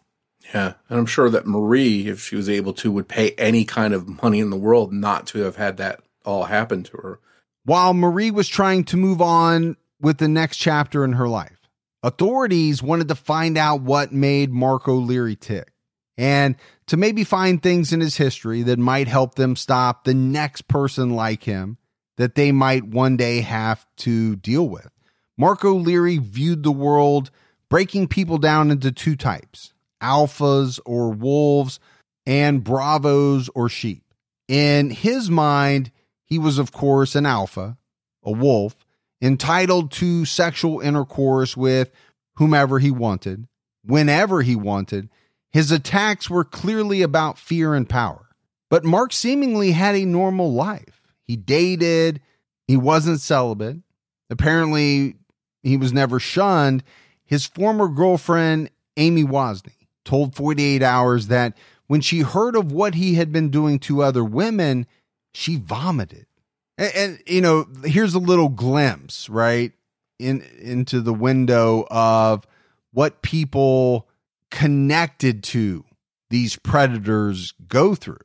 Yeah. 0.53 0.73
And 0.89 0.99
I'm 0.99 1.05
sure 1.05 1.29
that 1.29 1.47
Marie, 1.47 2.07
if 2.07 2.21
she 2.21 2.35
was 2.35 2.49
able 2.49 2.73
to, 2.73 2.91
would 2.91 3.07
pay 3.07 3.31
any 3.31 3.65
kind 3.65 3.93
of 3.93 4.21
money 4.23 4.39
in 4.39 4.49
the 4.49 4.57
world 4.57 4.91
not 4.93 5.27
to 5.27 5.39
have 5.39 5.55
had 5.55 5.77
that 5.77 6.01
all 6.23 6.45
happen 6.45 6.83
to 6.83 6.97
her. 6.97 7.19
While 7.63 7.93
Marie 7.93 8.31
was 8.31 8.47
trying 8.47 8.83
to 8.85 8.97
move 8.97 9.21
on 9.21 9.75
with 9.99 10.17
the 10.17 10.27
next 10.27 10.57
chapter 10.57 11.03
in 11.03 11.13
her 11.13 11.27
life, 11.27 11.54
authorities 12.05 12.83
wanted 12.83 13.07
to 13.07 13.15
find 13.15 13.57
out 13.57 13.81
what 13.81 14.13
made 14.13 14.51
Mark 14.51 14.87
O'Leary 14.87 15.35
tick 15.35 15.71
and 16.17 16.55
to 16.87 16.97
maybe 16.97 17.23
find 17.23 17.61
things 17.61 17.91
in 17.91 17.99
his 17.99 18.15
history 18.15 18.61
that 18.61 18.77
might 18.77 19.07
help 19.07 19.35
them 19.35 19.55
stop 19.55 20.03
the 20.03 20.13
next 20.13 20.67
person 20.67 21.09
like 21.09 21.43
him 21.43 21.77
that 22.17 22.35
they 22.35 22.51
might 22.51 22.85
one 22.85 23.17
day 23.17 23.41
have 23.41 23.85
to 23.97 24.35
deal 24.37 24.69
with. 24.69 24.89
Mark 25.37 25.65
O'Leary 25.65 26.19
viewed 26.19 26.63
the 26.63 26.71
world 26.71 27.31
breaking 27.69 28.07
people 28.07 28.37
down 28.37 28.71
into 28.71 28.91
two 28.91 29.15
types 29.15 29.73
alphas 30.01 30.79
or 30.85 31.11
wolves, 31.11 31.79
and 32.27 32.63
bravos 32.63 33.49
or 33.55 33.67
sheep. 33.67 34.03
In 34.47 34.91
his 34.91 35.31
mind, 35.31 35.91
he 36.23 36.37
was, 36.37 36.59
of 36.59 36.71
course, 36.71 37.15
an 37.15 37.25
alpha, 37.25 37.77
a 38.23 38.31
wolf, 38.31 38.84
entitled 39.21 39.91
to 39.91 40.25
sexual 40.25 40.79
intercourse 40.79 41.55
with 41.55 41.91
whomever 42.35 42.79
he 42.79 42.91
wanted, 42.91 43.47
whenever 43.83 44.41
he 44.41 44.55
wanted. 44.55 45.09
His 45.51 45.71
attacks 45.71 46.29
were 46.29 46.43
clearly 46.43 47.01
about 47.01 47.39
fear 47.39 47.73
and 47.73 47.87
power. 47.87 48.29
But 48.69 48.83
Mark 48.83 49.13
seemingly 49.13 49.71
had 49.71 49.95
a 49.95 50.05
normal 50.05 50.53
life. 50.53 51.01
He 51.23 51.35
dated, 51.37 52.21
he 52.67 52.75
wasn't 52.75 53.21
celibate. 53.21 53.77
Apparently, 54.29 55.15
he 55.63 55.77
was 55.77 55.93
never 55.93 56.19
shunned, 56.19 56.83
his 57.25 57.45
former 57.45 57.87
girlfriend, 57.87 58.69
Amy 58.97 59.23
Wozny, 59.23 59.87
told 60.03 60.35
48 60.35 60.83
Hours 60.83 61.27
that 61.27 61.57
when 61.87 62.01
she 62.01 62.19
heard 62.19 62.55
of 62.55 62.71
what 62.71 62.95
he 62.95 63.15
had 63.15 63.31
been 63.31 63.49
doing 63.49 63.79
to 63.79 64.01
other 64.01 64.23
women, 64.23 64.87
she 65.33 65.57
vomited. 65.57 66.25
And, 66.77 66.91
and, 66.95 67.23
you 67.25 67.41
know, 67.41 67.67
here's 67.83 68.15
a 68.15 68.19
little 68.19 68.49
glimpse, 68.49 69.29
right, 69.29 69.71
in 70.19 70.41
into 70.59 71.01
the 71.01 71.13
window 71.13 71.85
of 71.89 72.45
what 72.91 73.21
people 73.21 74.07
connected 74.51 75.43
to 75.43 75.83
these 76.29 76.55
predators 76.55 77.53
go 77.67 77.95
through. 77.95 78.17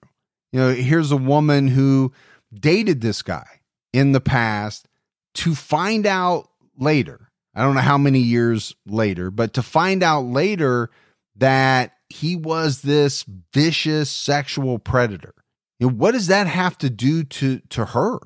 You 0.52 0.60
know, 0.60 0.70
here's 0.70 1.12
a 1.12 1.16
woman 1.16 1.68
who 1.68 2.12
dated 2.52 3.00
this 3.00 3.22
guy 3.22 3.46
in 3.92 4.12
the 4.12 4.20
past 4.20 4.88
to 5.34 5.54
find 5.54 6.06
out 6.06 6.48
later. 6.76 7.30
I 7.54 7.62
don't 7.62 7.74
know 7.74 7.80
how 7.80 7.98
many 7.98 8.20
years 8.20 8.74
later, 8.86 9.30
but 9.30 9.54
to 9.54 9.62
find 9.62 10.02
out 10.02 10.22
later 10.22 10.90
that 11.36 11.92
he 12.08 12.36
was 12.36 12.82
this 12.82 13.24
vicious 13.52 14.10
sexual 14.10 14.78
predator. 14.78 15.34
You 15.78 15.88
know, 15.88 15.94
what 15.94 16.12
does 16.12 16.26
that 16.26 16.46
have 16.46 16.76
to 16.78 16.90
do 16.90 17.24
to 17.24 17.60
to 17.70 17.86
her? 17.86 18.18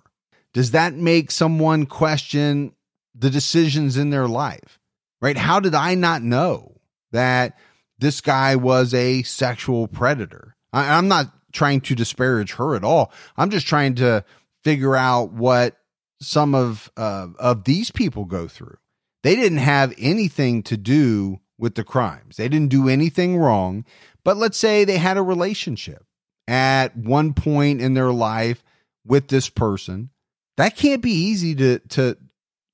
Does 0.54 0.70
that 0.70 0.94
make 0.94 1.30
someone 1.30 1.84
question 1.84 2.72
the 3.14 3.28
decisions 3.28 3.96
in 3.98 4.10
their 4.10 4.28
life? 4.28 4.78
Right? 5.20 5.36
How 5.36 5.60
did 5.60 5.74
I 5.74 5.94
not 5.94 6.22
know 6.22 6.80
that 7.12 7.58
this 7.98 8.20
guy 8.20 8.56
was 8.56 8.94
a 8.94 9.22
sexual 9.24 9.88
predator? 9.88 10.56
I, 10.72 10.96
I'm 10.96 11.08
not 11.08 11.32
trying 11.52 11.80
to 11.82 11.94
disparage 11.94 12.54
her 12.54 12.74
at 12.74 12.84
all. 12.84 13.12
I'm 13.36 13.50
just 13.50 13.66
trying 13.66 13.96
to 13.96 14.24
figure 14.62 14.96
out 14.96 15.32
what 15.32 15.76
some 16.20 16.54
of 16.54 16.90
uh, 16.96 17.28
of 17.38 17.64
these 17.64 17.90
people 17.90 18.24
go 18.24 18.48
through. 18.48 18.78
They 19.22 19.36
didn't 19.36 19.58
have 19.58 19.94
anything 19.98 20.62
to 20.64 20.76
do 20.76 21.40
with 21.58 21.74
the 21.74 21.84
crimes. 21.84 22.36
They 22.36 22.48
didn't 22.48 22.70
do 22.70 22.88
anything 22.88 23.38
wrong, 23.38 23.84
but 24.24 24.36
let's 24.36 24.58
say 24.58 24.84
they 24.84 24.98
had 24.98 25.16
a 25.16 25.22
relationship 25.22 26.04
at 26.46 26.96
one 26.96 27.32
point 27.32 27.80
in 27.80 27.94
their 27.94 28.12
life 28.12 28.62
with 29.06 29.28
this 29.28 29.48
person. 29.48 30.10
That 30.56 30.76
can't 30.76 31.02
be 31.02 31.12
easy 31.12 31.54
to 31.56 31.78
to 31.90 32.16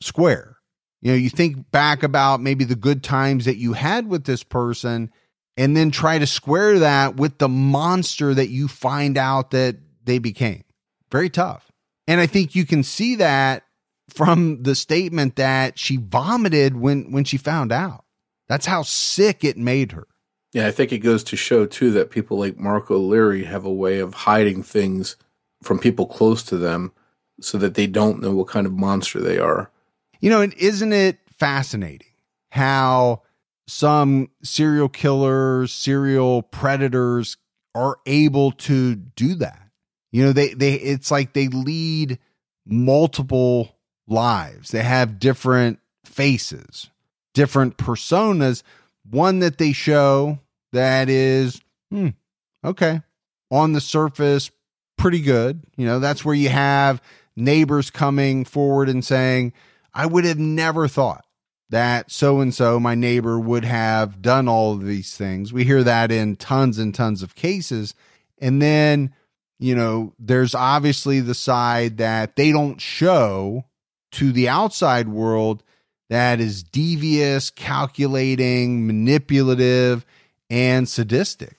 square. 0.02 0.56
You 1.02 1.12
know, 1.12 1.16
you 1.16 1.30
think 1.30 1.70
back 1.70 2.02
about 2.02 2.40
maybe 2.40 2.64
the 2.64 2.76
good 2.76 3.02
times 3.02 3.46
that 3.46 3.56
you 3.56 3.72
had 3.72 4.06
with 4.06 4.24
this 4.24 4.42
person 4.42 5.10
and 5.56 5.76
then 5.76 5.90
try 5.90 6.18
to 6.18 6.26
square 6.26 6.80
that 6.80 7.16
with 7.16 7.38
the 7.38 7.48
monster 7.48 8.34
that 8.34 8.48
you 8.48 8.68
find 8.68 9.16
out 9.16 9.50
that 9.52 9.76
they 10.04 10.18
became. 10.18 10.64
Very 11.10 11.30
tough. 11.30 11.70
And 12.06 12.20
I 12.20 12.26
think 12.26 12.54
you 12.54 12.66
can 12.66 12.82
see 12.82 13.16
that 13.16 13.64
from 14.08 14.62
the 14.62 14.74
statement 14.74 15.36
that 15.36 15.78
she 15.78 15.96
vomited 15.96 16.76
when 16.76 17.12
when 17.12 17.24
she 17.24 17.36
found 17.36 17.72
out. 17.72 18.04
That's 18.48 18.66
how 18.66 18.82
sick 18.82 19.44
it 19.44 19.56
made 19.56 19.92
her. 19.92 20.06
Yeah, 20.52 20.66
I 20.66 20.72
think 20.72 20.92
it 20.92 20.98
goes 20.98 21.22
to 21.24 21.36
show 21.36 21.66
too 21.66 21.92
that 21.92 22.10
people 22.10 22.38
like 22.38 22.58
Mark 22.58 22.90
O'Leary 22.90 23.44
have 23.44 23.64
a 23.64 23.72
way 23.72 24.00
of 24.00 24.12
hiding 24.12 24.64
things 24.64 25.16
from 25.62 25.78
people 25.78 26.06
close 26.06 26.42
to 26.44 26.56
them 26.56 26.92
so 27.40 27.58
that 27.58 27.74
they 27.74 27.86
don't 27.86 28.20
know 28.20 28.32
what 28.32 28.48
kind 28.48 28.66
of 28.66 28.72
monster 28.72 29.20
they 29.20 29.38
are. 29.38 29.70
You 30.20 30.30
know, 30.30 30.40
and 30.42 30.54
isn't 30.54 30.92
it 30.92 31.18
fascinating 31.38 32.06
how 32.50 33.22
some 33.66 34.30
serial 34.42 34.88
killers, 34.88 35.72
serial 35.72 36.42
predators 36.42 37.36
are 37.74 37.98
able 38.06 38.52
to 38.52 38.94
do 38.94 39.34
that? 39.36 39.62
You 40.12 40.24
know, 40.24 40.32
they 40.32 40.54
they 40.54 40.74
it's 40.74 41.10
like 41.10 41.32
they 41.32 41.48
lead 41.48 42.18
multiple 42.66 43.76
lives. 44.08 44.70
They 44.70 44.82
have 44.82 45.18
different 45.18 45.78
faces, 46.04 46.90
different 47.32 47.76
personas. 47.76 48.62
One 49.08 49.38
that 49.38 49.58
they 49.58 49.72
show 49.72 50.40
that 50.72 51.08
is, 51.08 51.60
hmm, 51.90 52.08
okay, 52.64 53.02
on 53.50 53.72
the 53.72 53.80
surface, 53.80 54.50
pretty 54.98 55.20
good. 55.20 55.62
You 55.76 55.86
know, 55.86 55.98
that's 55.98 56.24
where 56.24 56.34
you 56.34 56.48
have 56.48 57.00
neighbors 57.40 57.90
coming 57.90 58.44
forward 58.44 58.88
and 58.88 59.04
saying, 59.04 59.52
I 59.92 60.06
would 60.06 60.24
have 60.24 60.38
never 60.38 60.86
thought 60.88 61.24
that 61.70 62.10
so 62.10 62.40
and 62.40 62.54
so, 62.54 62.80
my 62.80 62.94
neighbor, 62.94 63.38
would 63.38 63.64
have 63.64 64.20
done 64.20 64.48
all 64.48 64.72
of 64.72 64.84
these 64.84 65.16
things. 65.16 65.52
We 65.52 65.64
hear 65.64 65.82
that 65.84 66.10
in 66.10 66.36
tons 66.36 66.78
and 66.78 66.94
tons 66.94 67.22
of 67.22 67.34
cases. 67.34 67.94
And 68.38 68.60
then, 68.60 69.14
you 69.58 69.74
know, 69.74 70.12
there's 70.18 70.54
obviously 70.54 71.20
the 71.20 71.34
side 71.34 71.98
that 71.98 72.36
they 72.36 72.50
don't 72.50 72.80
show 72.80 73.64
to 74.12 74.32
the 74.32 74.48
outside 74.48 75.08
world 75.08 75.62
that 76.08 76.40
is 76.40 76.64
devious, 76.64 77.50
calculating, 77.50 78.86
manipulative, 78.86 80.04
and 80.50 80.88
sadistic. 80.88 81.56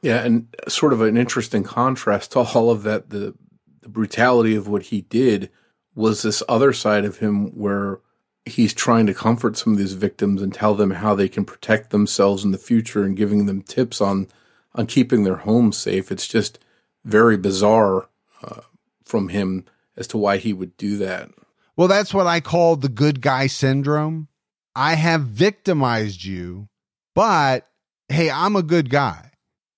Yeah, 0.00 0.24
and 0.24 0.48
sort 0.66 0.94
of 0.94 1.02
an 1.02 1.16
interesting 1.16 1.62
contrast 1.62 2.32
to 2.32 2.40
all 2.40 2.70
of 2.70 2.82
that, 2.84 3.10
the 3.10 3.34
the 3.82 3.88
brutality 3.88 4.54
of 4.54 4.68
what 4.68 4.84
he 4.84 5.02
did 5.02 5.50
was 5.94 6.22
this 6.22 6.42
other 6.48 6.72
side 6.72 7.04
of 7.04 7.18
him 7.18 7.56
where 7.56 8.00
he's 8.44 8.74
trying 8.74 9.06
to 9.06 9.14
comfort 9.14 9.56
some 9.56 9.74
of 9.74 9.78
these 9.78 9.92
victims 9.92 10.42
and 10.42 10.52
tell 10.52 10.74
them 10.74 10.90
how 10.90 11.14
they 11.14 11.28
can 11.28 11.44
protect 11.44 11.90
themselves 11.90 12.44
in 12.44 12.50
the 12.50 12.58
future 12.58 13.04
and 13.04 13.16
giving 13.16 13.46
them 13.46 13.62
tips 13.62 14.00
on 14.00 14.28
on 14.74 14.86
keeping 14.86 15.24
their 15.24 15.36
homes 15.36 15.76
safe. 15.76 16.10
It's 16.10 16.26
just 16.26 16.58
very 17.04 17.36
bizarre 17.36 18.08
uh, 18.42 18.62
from 19.04 19.28
him 19.28 19.66
as 19.96 20.06
to 20.08 20.16
why 20.16 20.38
he 20.38 20.54
would 20.54 20.76
do 20.78 20.96
that. 20.96 21.28
Well, 21.76 21.88
that's 21.88 22.14
what 22.14 22.26
I 22.26 22.40
call 22.40 22.76
the 22.76 22.88
good 22.88 23.20
guy 23.20 23.48
syndrome. 23.48 24.28
I 24.74 24.94
have 24.94 25.22
victimized 25.22 26.24
you, 26.24 26.68
but 27.14 27.68
hey, 28.08 28.30
I'm 28.30 28.56
a 28.56 28.62
good 28.62 28.88
guy. 28.88 29.32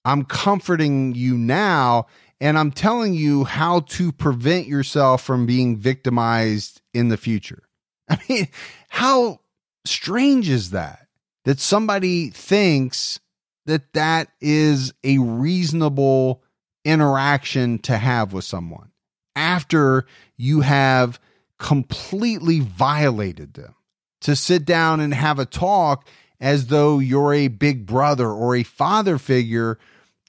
I'm 0.04 0.24
comforting 0.24 1.14
you 1.14 1.36
now, 1.36 2.06
and 2.40 2.58
I'm 2.58 2.70
telling 2.70 3.14
you 3.14 3.44
how 3.44 3.80
to 3.80 4.12
prevent 4.12 4.66
yourself 4.66 5.22
from 5.22 5.46
being 5.46 5.76
victimized 5.76 6.80
in 6.92 7.08
the 7.08 7.16
future. 7.16 7.62
I 8.08 8.18
mean, 8.28 8.48
how 8.88 9.40
strange 9.84 10.48
is 10.48 10.70
that? 10.70 11.06
That 11.44 11.60
somebody 11.60 12.30
thinks 12.30 13.20
that 13.66 13.92
that 13.92 14.28
is 14.40 14.94
a 15.02 15.18
reasonable 15.18 16.42
interaction 16.84 17.78
to 17.80 17.96
have 17.96 18.32
with 18.32 18.44
someone 18.44 18.90
after 19.36 20.06
you 20.36 20.60
have 20.60 21.18
completely 21.58 22.60
violated 22.60 23.54
them. 23.54 23.74
To 24.22 24.34
sit 24.34 24.64
down 24.64 25.00
and 25.00 25.12
have 25.12 25.38
a 25.38 25.44
talk 25.44 26.06
as 26.40 26.68
though 26.68 26.98
you're 26.98 27.34
a 27.34 27.48
big 27.48 27.84
brother 27.84 28.30
or 28.30 28.56
a 28.56 28.62
father 28.62 29.18
figure 29.18 29.78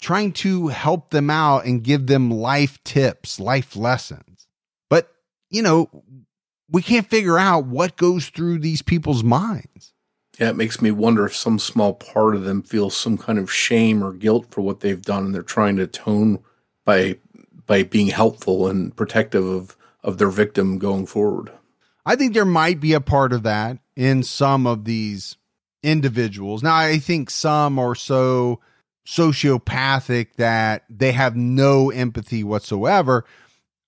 trying 0.05 0.31
to 0.31 0.67
help 0.67 1.09
them 1.09 1.31
out 1.31 1.65
and 1.65 1.83
give 1.83 2.05
them 2.05 2.29
life 2.29 2.77
tips, 2.83 3.39
life 3.39 3.75
lessons. 3.75 4.45
But, 4.87 5.11
you 5.49 5.63
know, 5.63 5.89
we 6.69 6.83
can't 6.83 7.09
figure 7.09 7.39
out 7.39 7.65
what 7.65 7.97
goes 7.97 8.29
through 8.29 8.59
these 8.59 8.83
people's 8.83 9.23
minds. 9.23 9.93
Yeah, 10.39 10.49
it 10.49 10.57
makes 10.57 10.79
me 10.79 10.91
wonder 10.91 11.25
if 11.25 11.35
some 11.35 11.57
small 11.57 11.95
part 11.95 12.35
of 12.35 12.43
them 12.43 12.61
feels 12.61 12.95
some 12.95 13.17
kind 13.17 13.39
of 13.39 13.51
shame 13.51 14.03
or 14.03 14.13
guilt 14.13 14.45
for 14.51 14.61
what 14.61 14.81
they've 14.81 15.01
done 15.01 15.25
and 15.25 15.33
they're 15.33 15.41
trying 15.41 15.77
to 15.77 15.83
atone 15.83 16.37
by 16.83 17.17
by 17.65 17.81
being 17.81 18.07
helpful 18.07 18.67
and 18.67 18.95
protective 18.95 19.43
of 19.43 19.75
of 20.03 20.19
their 20.19 20.29
victim 20.29 20.77
going 20.77 21.07
forward. 21.07 21.51
I 22.05 22.15
think 22.15 22.35
there 22.35 22.45
might 22.45 22.79
be 22.79 22.93
a 22.93 23.01
part 23.01 23.33
of 23.33 23.41
that 23.41 23.79
in 23.95 24.21
some 24.21 24.67
of 24.67 24.85
these 24.85 25.37
individuals. 25.81 26.61
Now, 26.61 26.75
I 26.75 26.99
think 26.99 27.31
some 27.31 27.79
are 27.79 27.95
so 27.95 28.59
sociopathic 29.05 30.33
that 30.37 30.85
they 30.89 31.11
have 31.11 31.35
no 31.35 31.91
empathy 31.91 32.43
whatsoever. 32.43 33.25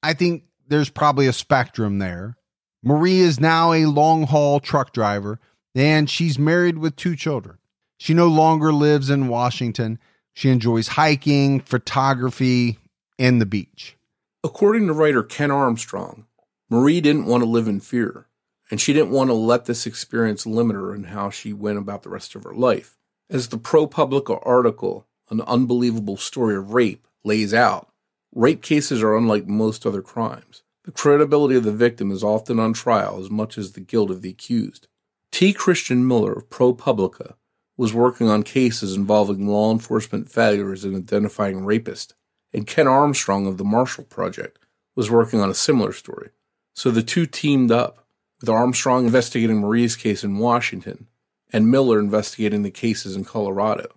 I 0.04 0.14
think 0.14 0.44
there's 0.68 0.90
probably 0.90 1.28
a 1.28 1.34
spectrum 1.34 2.00
there. 2.00 2.38
Marie 2.84 3.20
is 3.20 3.40
now 3.40 3.74
a 3.74 3.86
long 3.86 4.24
haul 4.24 4.60
truck 4.60 4.94
driver 4.94 5.40
and 5.76 6.10
she's 6.10 6.40
married 6.40 6.78
with 6.78 6.96
two 6.96 7.16
children. 7.16 7.58
She 7.98 8.14
no 8.14 8.28
longer 8.28 8.72
lives 8.72 9.10
in 9.10 9.28
Washington. 9.28 10.00
She 10.34 10.50
enjoys 10.50 10.90
hiking, 10.90 11.60
photography, 11.60 12.78
and 13.18 13.42
the 13.42 13.46
beach. 13.46 13.96
According 14.44 14.88
to 14.88 14.94
writer 14.94 15.24
Ken 15.24 15.50
Armstrong, 15.52 16.26
Marie 16.70 17.02
didn't 17.02 17.26
want 17.26 17.42
to 17.44 17.50
live 17.50 17.68
in 17.68 17.80
fear, 17.80 18.28
and 18.70 18.80
she 18.80 18.94
didn't 18.94 19.12
want 19.12 19.30
to 19.30 19.34
let 19.34 19.66
this 19.66 19.88
experience 19.88 20.46
limit 20.46 20.76
her 20.76 20.94
in 20.94 21.06
how 21.06 21.30
she 21.30 21.54
went 21.54 21.80
about 21.80 22.04
the 22.04 22.10
rest 22.10 22.36
of 22.36 22.44
her 22.44 22.54
life. 22.54 22.97
As 23.30 23.50
the 23.50 23.58
ProPublica 23.58 24.42
article, 24.46 25.06
An 25.30 25.42
Unbelievable 25.42 26.16
Story 26.16 26.56
of 26.56 26.74
Rape, 26.74 27.06
lays 27.26 27.54
out, 27.54 27.92
rape 28.34 28.62
cases 28.62 29.04
are 29.04 29.18
unlike 29.18 29.48
most 29.48 29.86
other 29.86 30.02
crimes. 30.02 30.64
The 30.86 30.94
credibility 30.94 31.58
of 31.58 31.66
the 31.66 31.74
victim 31.74 32.10
is 32.10 32.24
often 32.24 32.58
on 32.58 32.72
trial 32.72 33.20
as 33.20 33.30
much 33.30 33.58
as 33.58 33.74
the 33.74 33.82
guilt 33.82 34.12
of 34.12 34.22
the 34.22 34.30
accused. 34.30 34.88
T. 35.34 35.52
Christian 35.52 36.08
Miller 36.08 36.32
of 36.32 36.50
ProPublica 36.50 37.34
was 37.76 37.94
working 37.94 38.30
on 38.30 38.44
cases 38.44 38.96
involving 38.96 39.46
law 39.46 39.74
enforcement 39.74 40.32
failures 40.32 40.86
in 40.86 40.96
identifying 40.96 41.62
rapists 41.62 42.14
and 42.54 42.66
Ken 42.66 42.88
Armstrong 42.88 43.46
of 43.46 43.58
the 43.58 43.66
Marshall 43.66 44.06
Project 44.06 44.58
was 44.96 45.12
working 45.12 45.42
on 45.42 45.50
a 45.50 45.54
similar 45.54 45.92
story. 45.92 46.30
So 46.74 46.92
the 46.92 47.04
two 47.04 47.26
teamed 47.26 47.72
up 47.72 48.08
with 48.40 48.50
Armstrong 48.50 49.06
investigating 49.06 49.60
Marie's 49.60 49.96
case 49.98 50.24
in 50.24 50.38
Washington 50.38 51.08
and 51.52 51.72
Miller 51.72 52.00
investigating 52.00 52.64
the 52.64 52.72
cases 52.72 53.16
in 53.16 53.24
Colorado. 53.24 53.88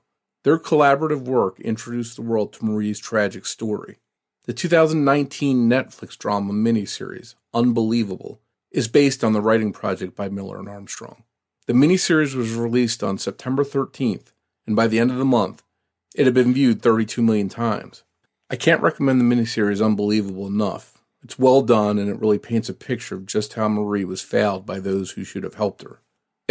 Their 0.43 0.59
collaborative 0.59 1.23
work 1.23 1.61
introduced 1.61 2.17
the 2.17 2.23
world 2.23 2.53
to 2.55 2.65
Marie's 2.65 2.99
tragic 2.99 3.45
story. 3.45 3.99
The 4.47 4.55
2019 4.55 5.69
Netflix 5.69 6.17
drama 6.17 6.53
miniseries, 6.53 7.35
Unbelievable, 7.53 8.41
is 8.71 8.89
based 8.89 9.23
on 9.23 9.33
the 9.33 9.41
writing 9.41 9.73
project 9.73 10.17
by 10.17 10.29
Miller 10.29 10.59
and 10.59 10.69
Armstrong. 10.69 11.25
The 11.67 11.73
miniseries 11.73 12.35
was 12.35 12.55
released 12.55 13.03
on 13.03 13.19
September 13.19 13.65
13th, 13.65 14.33
and 14.67 14.75
by 14.75 14.87
the 14.87 14.99
end 14.99 15.11
of 15.11 15.19
the 15.19 15.25
month, 15.25 15.63
it 16.15 16.25
had 16.25 16.35
been 16.35 16.55
viewed 16.55 16.83
32 16.83 17.23
million 17.23 17.49
times. 17.49 18.03
I 18.49 18.57
can't 18.57 18.83
recommend 18.83 19.21
the 19.21 19.25
miniseries 19.25 19.85
Unbelievable 19.85 20.47
enough. 20.47 20.99
It's 21.23 21.39
well 21.39 21.63
done 21.63 21.99
and 21.99 22.09
it 22.09 22.19
really 22.19 22.39
paints 22.39 22.69
a 22.69 22.75
picture 22.75 23.15
of 23.15 23.27
just 23.27 23.53
how 23.55 23.69
Marie 23.69 24.05
was 24.05 24.23
failed 24.23 24.65
by 24.65 24.81
those 24.81 25.13
who 25.13 25.23
should 25.23 25.45
have 25.45 25.55
helped 25.55 25.83
her. 25.83 26.01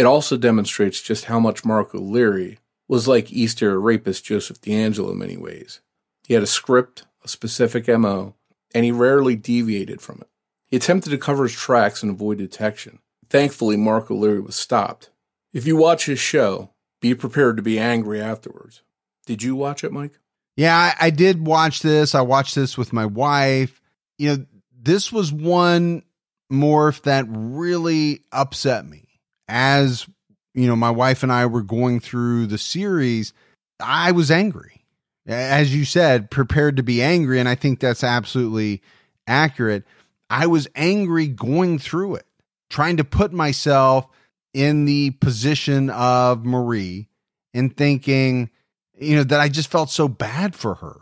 It 0.00 0.06
also 0.06 0.38
demonstrates 0.38 1.02
just 1.02 1.26
how 1.26 1.38
much 1.38 1.62
Mark 1.62 1.94
O'Leary 1.94 2.58
was 2.88 3.06
like 3.06 3.30
East 3.30 3.60
Area 3.60 3.76
rapist 3.76 4.24
Joseph 4.24 4.58
DeAngelo 4.62 5.12
in 5.12 5.18
many 5.18 5.36
ways. 5.36 5.82
He 6.26 6.32
had 6.32 6.42
a 6.42 6.46
script, 6.46 7.04
a 7.22 7.28
specific 7.28 7.86
MO, 7.86 8.34
and 8.74 8.86
he 8.86 8.92
rarely 8.92 9.36
deviated 9.36 10.00
from 10.00 10.22
it. 10.22 10.28
He 10.68 10.78
attempted 10.78 11.10
to 11.10 11.18
cover 11.18 11.42
his 11.42 11.52
tracks 11.52 12.02
and 12.02 12.12
avoid 12.12 12.38
detection. 12.38 13.00
Thankfully, 13.28 13.76
Mark 13.76 14.10
O'Leary 14.10 14.40
was 14.40 14.56
stopped. 14.56 15.10
If 15.52 15.66
you 15.66 15.76
watch 15.76 16.06
his 16.06 16.18
show, 16.18 16.70
be 17.02 17.14
prepared 17.14 17.58
to 17.58 17.62
be 17.62 17.78
angry 17.78 18.22
afterwards. 18.22 18.80
Did 19.26 19.42
you 19.42 19.54
watch 19.54 19.84
it, 19.84 19.92
Mike? 19.92 20.18
Yeah, 20.56 20.74
I, 20.74 21.08
I 21.08 21.10
did 21.10 21.46
watch 21.46 21.82
this. 21.82 22.14
I 22.14 22.22
watched 22.22 22.54
this 22.54 22.78
with 22.78 22.94
my 22.94 23.04
wife. 23.04 23.82
You 24.16 24.28
know, 24.30 24.46
this 24.72 25.12
was 25.12 25.30
one 25.30 26.04
Morph 26.50 27.02
that 27.02 27.26
really 27.28 28.24
upset 28.32 28.86
me. 28.86 29.09
As 29.52 30.06
you 30.54 30.66
know, 30.66 30.76
my 30.76 30.90
wife 30.90 31.22
and 31.22 31.32
I 31.32 31.46
were 31.46 31.62
going 31.62 32.00
through 32.00 32.46
the 32.46 32.58
series, 32.58 33.32
I 33.80 34.12
was 34.12 34.30
angry. 34.30 34.84
As 35.26 35.74
you 35.74 35.84
said, 35.84 36.30
prepared 36.30 36.76
to 36.76 36.82
be 36.82 37.02
angry. 37.02 37.38
And 37.38 37.48
I 37.48 37.54
think 37.54 37.80
that's 37.80 38.04
absolutely 38.04 38.82
accurate. 39.26 39.84
I 40.28 40.46
was 40.46 40.68
angry 40.74 41.26
going 41.26 41.78
through 41.78 42.16
it, 42.16 42.26
trying 42.68 42.96
to 42.98 43.04
put 43.04 43.32
myself 43.32 44.06
in 44.54 44.84
the 44.84 45.10
position 45.12 45.90
of 45.90 46.44
Marie 46.44 47.08
and 47.52 47.76
thinking, 47.76 48.50
you 48.98 49.16
know, 49.16 49.24
that 49.24 49.40
I 49.40 49.48
just 49.48 49.70
felt 49.70 49.90
so 49.90 50.08
bad 50.08 50.54
for 50.54 50.76
her 50.76 50.96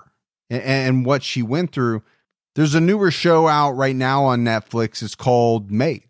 and, 0.51 0.63
and 0.63 1.07
what 1.07 1.23
she 1.23 1.43
went 1.43 1.73
through. 1.73 2.03
There's 2.55 2.75
a 2.75 2.81
newer 2.81 3.11
show 3.11 3.47
out 3.47 3.73
right 3.73 3.97
now 3.97 4.25
on 4.25 4.45
Netflix. 4.45 5.03
It's 5.03 5.15
called 5.15 5.71
Maid. 5.71 6.08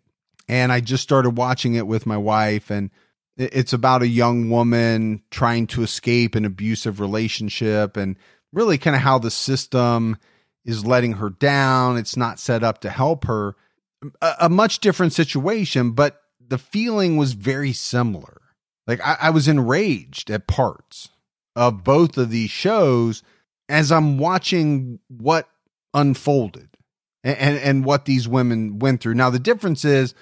And 0.49 0.71
I 0.71 0.81
just 0.81 1.03
started 1.03 1.37
watching 1.37 1.75
it 1.75 1.87
with 1.87 2.05
my 2.05 2.17
wife. 2.17 2.71
And 2.71 2.89
it's 3.37 3.71
about 3.71 4.01
a 4.01 4.07
young 4.07 4.49
woman 4.49 5.21
trying 5.29 5.67
to 5.67 5.83
escape 5.83 6.35
an 6.35 6.43
abusive 6.43 6.99
relationship 6.99 7.95
and 7.95 8.17
really 8.51 8.79
kind 8.79 8.95
of 8.95 9.03
how 9.03 9.19
the 9.19 9.31
system 9.31 10.17
is 10.65 10.85
letting 10.85 11.13
her 11.13 11.29
down. 11.29 11.97
It's 11.97 12.17
not 12.17 12.39
set 12.39 12.63
up 12.63 12.81
to 12.81 12.89
help 12.89 13.25
her. 13.25 13.55
A, 14.21 14.33
a 14.41 14.49
much 14.49 14.79
different 14.79 15.13
situation, 15.13 15.91
but 15.91 16.21
the 16.45 16.57
feeling 16.57 17.15
was 17.15 17.33
very 17.33 17.71
similar. 17.71 18.41
Like 18.87 19.05
I, 19.05 19.17
I 19.21 19.29
was 19.29 19.47
enraged 19.47 20.31
at 20.31 20.47
parts 20.47 21.09
of 21.55 21.83
both 21.83 22.17
of 22.17 22.31
these 22.31 22.49
shows 22.49 23.21
as 23.67 23.91
I'm 23.91 24.17
watching 24.17 24.99
what 25.09 25.47
unfolded 25.93 26.69
and, 27.23 27.37
and, 27.37 27.57
and 27.57 27.85
what 27.85 28.05
these 28.05 28.27
women 28.27 28.79
went 28.79 29.01
through. 29.01 29.13
Now 29.13 29.29
the 29.29 29.37
difference 29.37 29.85
is 29.85 30.15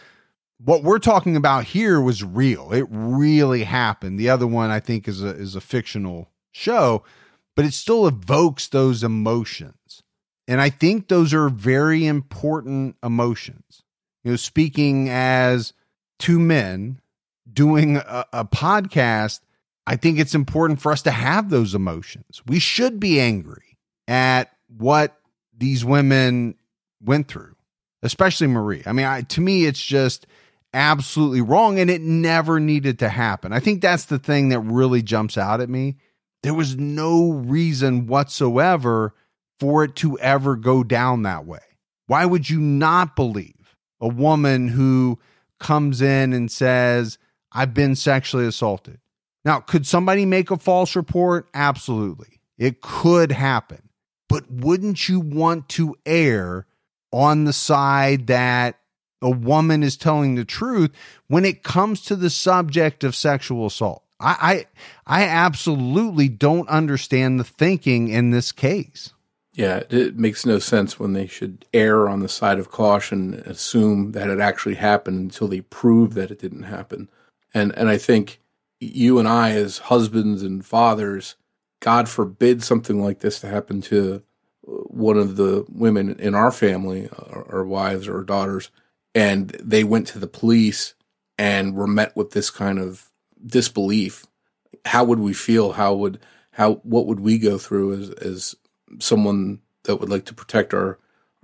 what 0.63 0.83
we're 0.83 0.99
talking 0.99 1.35
about 1.35 1.65
here 1.65 2.01
was 2.01 2.23
real. 2.23 2.71
It 2.71 2.87
really 2.89 3.63
happened. 3.63 4.19
The 4.19 4.29
other 4.29 4.47
one 4.47 4.69
I 4.69 4.79
think 4.79 5.07
is 5.07 5.23
a 5.23 5.29
is 5.29 5.55
a 5.55 5.61
fictional 5.61 6.31
show, 6.51 7.03
but 7.55 7.65
it 7.65 7.73
still 7.73 8.07
evokes 8.07 8.67
those 8.67 9.03
emotions. 9.03 10.03
And 10.47 10.61
I 10.61 10.69
think 10.69 11.07
those 11.07 11.33
are 11.33 11.49
very 11.49 12.05
important 12.05 12.95
emotions. 13.03 13.83
You 14.23 14.31
know, 14.31 14.37
speaking 14.37 15.09
as 15.09 15.73
two 16.19 16.39
men 16.39 17.01
doing 17.51 17.97
a, 17.97 18.25
a 18.33 18.45
podcast, 18.45 19.41
I 19.85 19.95
think 19.95 20.19
it's 20.19 20.35
important 20.35 20.81
for 20.81 20.91
us 20.91 21.01
to 21.03 21.11
have 21.11 21.49
those 21.49 21.75
emotions. 21.75 22.41
We 22.47 22.59
should 22.59 22.99
be 22.99 23.19
angry 23.19 23.77
at 24.07 24.51
what 24.67 25.17
these 25.55 25.85
women 25.85 26.55
went 27.01 27.27
through, 27.27 27.55
especially 28.01 28.47
Marie. 28.47 28.83
I 28.85 28.93
mean, 28.93 29.05
I, 29.05 29.21
to 29.21 29.41
me, 29.41 29.65
it's 29.65 29.83
just 29.83 30.27
absolutely 30.73 31.41
wrong 31.41 31.79
and 31.79 31.89
it 31.89 32.01
never 32.01 32.59
needed 32.59 32.99
to 32.99 33.09
happen. 33.09 33.53
I 33.53 33.59
think 33.59 33.81
that's 33.81 34.05
the 34.05 34.19
thing 34.19 34.49
that 34.49 34.59
really 34.59 35.01
jumps 35.01 35.37
out 35.37 35.61
at 35.61 35.69
me. 35.69 35.97
There 36.43 36.53
was 36.53 36.77
no 36.77 37.31
reason 37.31 38.07
whatsoever 38.07 39.13
for 39.59 39.83
it 39.83 39.95
to 39.97 40.19
ever 40.19 40.55
go 40.55 40.83
down 40.83 41.23
that 41.23 41.45
way. 41.45 41.59
Why 42.05 42.25
would 42.25 42.49
you 42.49 42.59
not 42.59 43.15
believe 43.15 43.75
a 43.99 44.07
woman 44.07 44.69
who 44.69 45.19
comes 45.59 46.01
in 46.01 46.33
and 46.33 46.51
says, 46.51 47.17
I've 47.51 47.73
been 47.73 47.95
sexually 47.95 48.45
assaulted? 48.45 48.99
Now, 49.43 49.59
could 49.59 49.87
somebody 49.87 50.25
make 50.25 50.51
a 50.51 50.57
false 50.57 50.95
report? 50.95 51.47
Absolutely. 51.53 52.39
It 52.57 52.81
could 52.81 53.31
happen. 53.31 53.89
But 54.29 54.51
wouldn't 54.51 55.07
you 55.07 55.19
want 55.19 55.69
to 55.69 55.95
err 56.05 56.65
on 57.11 57.45
the 57.45 57.53
side 57.53 58.27
that 58.27 58.77
a 59.21 59.29
woman 59.29 59.83
is 59.83 59.97
telling 59.97 60.35
the 60.35 60.45
truth 60.45 60.91
when 61.27 61.45
it 61.45 61.63
comes 61.63 62.01
to 62.01 62.15
the 62.15 62.29
subject 62.29 63.03
of 63.03 63.15
sexual 63.15 63.65
assault? 63.65 64.03
I, 64.19 64.65
I, 65.07 65.21
I 65.21 65.23
absolutely 65.25 66.27
don't 66.29 66.67
understand 66.69 67.39
the 67.39 67.43
thinking 67.43 68.07
in 68.07 68.31
this 68.31 68.51
case. 68.51 69.13
Yeah, 69.53 69.81
it 69.89 70.17
makes 70.17 70.45
no 70.45 70.59
sense 70.59 70.99
when 70.99 71.13
they 71.13 71.25
should 71.25 71.65
err 71.73 72.07
on 72.07 72.19
the 72.19 72.29
side 72.29 72.59
of 72.59 72.69
caution, 72.69 73.41
assume 73.45 74.11
that 74.11 74.29
it 74.29 74.39
actually 74.39 74.75
happened 74.75 75.19
until 75.19 75.47
they 75.47 75.61
prove 75.61 76.13
that 76.13 76.29
it 76.29 76.39
didn't 76.39 76.63
happen. 76.63 77.09
And 77.55 77.75
and 77.75 77.89
I 77.89 77.97
think 77.97 78.39
you 78.79 79.17
and 79.17 79.27
I, 79.27 79.51
as 79.51 79.79
husbands 79.79 80.43
and 80.43 80.63
fathers, 80.63 81.35
God 81.79 82.07
forbid 82.07 82.63
something 82.63 83.01
like 83.01 83.19
this 83.19 83.39
to 83.39 83.47
happen 83.47 83.81
to 83.81 84.21
one 84.61 85.17
of 85.17 85.37
the 85.37 85.65
women 85.69 86.19
in 86.19 86.35
our 86.35 86.51
family, 86.51 87.09
our, 87.17 87.45
our 87.49 87.65
wives 87.65 88.07
or 88.07 88.23
daughters, 88.23 88.69
and 89.17 89.49
they 89.63 89.83
went 89.83 90.05
to 90.05 90.19
the 90.19 90.27
police 90.27 90.93
and 91.39 91.73
were 91.73 91.87
met 91.87 92.15
with 92.15 92.31
this 92.31 92.51
kind 92.51 92.77
of 92.77 93.09
disbelief. 93.43 94.27
How 94.85 95.03
would 95.05 95.17
we 95.17 95.33
feel? 95.33 95.71
How 95.71 95.95
would 95.95 96.19
how 96.51 96.75
what 96.75 97.07
would 97.07 97.19
we 97.19 97.39
go 97.39 97.57
through 97.57 97.99
as 97.99 98.09
as 98.11 98.55
someone 98.99 99.61
that 99.85 99.95
would 99.95 100.09
like 100.09 100.25
to 100.25 100.35
protect 100.35 100.71
our 100.71 100.99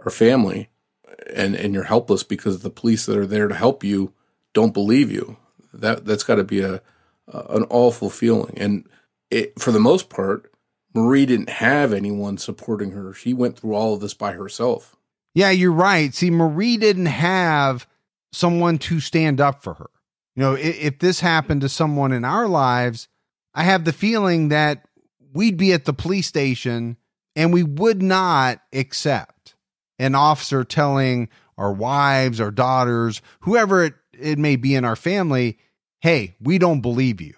our 0.05 0.11
family 0.11 0.69
and 1.34 1.55
and 1.55 1.74
you're 1.74 1.84
helpless 1.84 2.21
because 2.21 2.59
the 2.59 2.69
police 2.69 3.07
that 3.07 3.17
are 3.17 3.26
there 3.26 3.47
to 3.47 3.55
help 3.55 3.84
you 3.84 4.13
don't 4.53 4.74
believe 4.74 5.11
you 5.11 5.38
that 5.74 6.05
that's 6.05 6.24
got 6.24 6.36
to 6.36 6.43
be 6.43 6.61
a, 6.61 6.76
a, 7.28 7.39
an 7.49 7.65
awful 7.69 8.09
feeling 8.09 8.53
and 8.57 8.88
it, 9.32 9.59
for 9.59 9.71
the 9.71 9.80
most 9.80 10.09
part 10.09 10.51
Marie 10.93 11.26
didn't 11.26 11.49
have 11.49 11.91
anyone 11.93 12.38
supporting 12.38 12.91
her 12.91 13.13
she 13.13 13.34
went 13.34 13.57
through 13.57 13.74
all 13.74 13.93
of 13.93 13.99
this 13.99 14.13
by 14.13 14.34
herself 14.34 14.95
yeah 15.34 15.50
you're 15.50 15.72
right 15.72 16.14
see 16.14 16.32
Marie 16.32 16.78
didn't 16.78 17.08
have 17.08 17.88
someone 18.32 18.78
to 18.78 19.00
stand 19.00 19.40
up 19.40 19.64
for 19.64 19.76
her 19.76 19.90
you 20.36 20.44
know 20.44 20.54
if, 20.54 20.80
if 20.82 21.00
this 21.00 21.20
happened 21.20 21.62
to 21.62 21.70
someone 21.70 22.12
in 22.12 22.26
our 22.26 22.48
lives 22.48 23.08
i 23.54 23.64
have 23.64 23.86
the 23.86 23.94
feeling 23.94 24.50
that 24.50 24.86
we'd 25.34 25.58
be 25.58 25.74
at 25.74 25.86
the 25.86 25.94
police 25.94 26.28
station 26.28 26.98
and 27.36 27.54
we 27.54 27.64
would 27.64 28.02
not 28.02 28.62
accept 28.72 29.56
an 30.00 30.16
officer 30.16 30.64
telling 30.64 31.30
our 31.58 31.72
wives, 31.72 32.40
our 32.40 32.52
daughters, 32.52 33.22
whoever 33.42 33.84
it, 33.84 33.94
it 34.14 34.38
may 34.38 34.56
be 34.56 34.76
in 34.76 34.86
our 34.86 34.96
family, 34.96 35.58
hey, 36.02 36.36
we 36.42 36.58
don't 36.58 36.82
believe 36.82 37.22
you. 37.22 37.34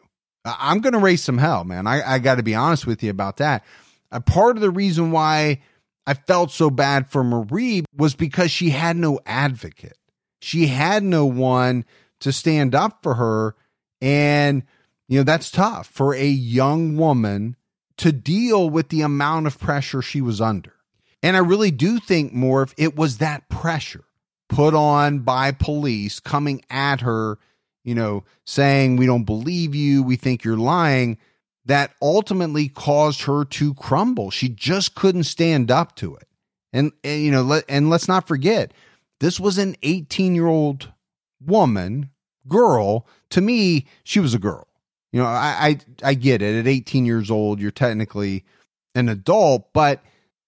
I'm 0.45 0.79
going 0.79 0.93
to 0.93 0.99
raise 0.99 1.23
some 1.23 1.37
hell, 1.37 1.63
man. 1.63 1.87
I, 1.87 2.15
I 2.15 2.19
got 2.19 2.35
to 2.35 2.43
be 2.43 2.55
honest 2.55 2.85
with 2.85 3.01
you 3.01 3.09
about 3.09 3.37
that. 3.37 3.63
A 4.11 4.21
part 4.21 4.57
of 4.57 4.61
the 4.61 4.69
reason 4.69 5.11
why 5.11 5.61
I 6.07 6.13
felt 6.13 6.51
so 6.51 6.69
bad 6.69 7.09
for 7.09 7.23
Marie 7.23 7.83
was 7.95 8.15
because 8.15 8.51
she 8.51 8.69
had 8.69 8.95
no 8.95 9.19
advocate. 9.25 9.97
She 10.39 10.67
had 10.67 11.03
no 11.03 11.25
one 11.25 11.85
to 12.19 12.31
stand 12.31 12.75
up 12.75 12.99
for 13.01 13.15
her. 13.15 13.55
And, 14.01 14.63
you 15.07 15.19
know, 15.19 15.23
that's 15.23 15.49
tough 15.49 15.87
for 15.87 16.13
a 16.13 16.27
young 16.27 16.97
woman 16.97 17.55
to 17.97 18.11
deal 18.11 18.69
with 18.69 18.89
the 18.89 19.01
amount 19.01 19.47
of 19.47 19.59
pressure 19.59 20.01
she 20.01 20.21
was 20.21 20.41
under. 20.41 20.73
And 21.23 21.35
I 21.35 21.39
really 21.39 21.71
do 21.71 21.99
think 21.99 22.33
more 22.33 22.61
if 22.61 22.73
it 22.77 22.95
was 22.95 23.17
that 23.17 23.49
pressure 23.49 24.03
put 24.47 24.75
on 24.75 25.19
by 25.19 25.51
police 25.51 26.19
coming 26.19 26.63
at 26.69 27.01
her, 27.01 27.39
you 27.83 27.95
know, 27.95 28.23
saying, 28.45 28.97
we 28.97 29.05
don't 29.05 29.23
believe 29.23 29.73
you, 29.73 30.03
we 30.03 30.17
think 30.17 30.43
you're 30.43 30.57
lying, 30.57 31.17
that 31.65 31.93
ultimately 32.01 32.69
caused 32.69 33.23
her 33.23 33.43
to 33.45 33.73
crumble. 33.73 34.31
She 34.31 34.49
just 34.49 34.95
couldn't 34.95 35.23
stand 35.23 35.71
up 35.71 35.95
to 35.97 36.15
it. 36.15 36.27
And, 36.71 36.91
and 37.03 37.21
you 37.21 37.31
know, 37.31 37.41
let, 37.41 37.63
and 37.67 37.89
let's 37.89 38.07
not 38.07 38.27
forget, 38.27 38.73
this 39.19 39.39
was 39.39 39.57
an 39.57 39.75
18 39.81 40.35
year 40.35 40.47
old 40.47 40.91
woman, 41.43 42.09
girl, 42.47 43.07
to 43.29 43.41
me, 43.41 43.85
she 44.03 44.19
was 44.19 44.33
a 44.33 44.39
girl. 44.39 44.67
You 45.11 45.21
know, 45.21 45.27
I, 45.27 45.77
I 46.03 46.09
I 46.09 46.13
get 46.13 46.41
it. 46.41 46.59
At 46.59 46.67
18 46.67 47.05
years 47.05 47.31
old, 47.31 47.61
you're 47.61 47.71
technically 47.71 48.43
an 48.95 49.07
adult, 49.07 49.71
but 49.71 50.03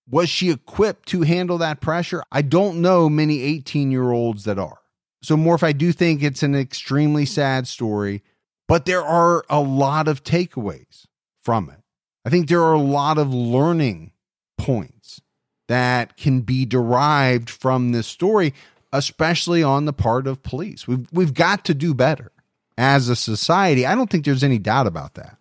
was 0.10 0.30
she 0.30 0.52
equipped 0.52 1.08
to 1.10 1.22
handle 1.22 1.58
that 1.60 1.80
pressure? 1.80 2.22
I 2.32 2.42
don't 2.42 2.82
know 2.82 3.10
many 3.10 3.42
18 3.42 3.92
year 3.92 4.12
olds 4.12 4.44
that 4.44 4.60
are. 4.60 4.80
So, 5.22 5.36
Morph, 5.36 5.64
I 5.64 5.72
do 5.72 5.92
think 5.92 6.22
it's 6.22 6.44
an 6.44 6.54
extremely 6.54 7.26
sad 7.26 7.68
story, 7.68 8.24
but 8.68 8.86
there 8.86 9.04
are 9.04 9.46
a 9.50 9.62
lot 9.62 10.08
of 10.08 10.24
takeaways 10.24 11.06
from 11.44 11.70
it. 11.70 11.80
I 12.26 12.30
think 12.30 12.50
there 12.50 12.64
are 12.64 12.74
a 12.74 12.80
lot 12.80 13.18
of 13.18 13.34
learning 13.34 14.12
points 14.58 15.22
that 15.68 16.18
can 16.18 16.42
be 16.42 16.66
derived 16.66 17.50
from 17.50 17.92
this 17.92 18.08
story, 18.08 18.54
especially 18.92 19.64
on 19.64 19.86
the 19.86 19.94
part 19.94 20.28
of 20.28 20.44
police. 20.44 20.88
We've, 20.88 21.08
we've 21.12 21.34
got 21.34 21.66
to 21.66 21.74
do 21.74 21.94
better 21.94 22.32
as 22.78 23.10
a 23.10 23.16
society. 23.16 23.86
I 23.86 23.96
don't 23.96 24.10
think 24.10 24.26
there's 24.26 24.44
any 24.44 24.60
doubt 24.60 24.88
about 24.88 25.16
that. 25.16 25.38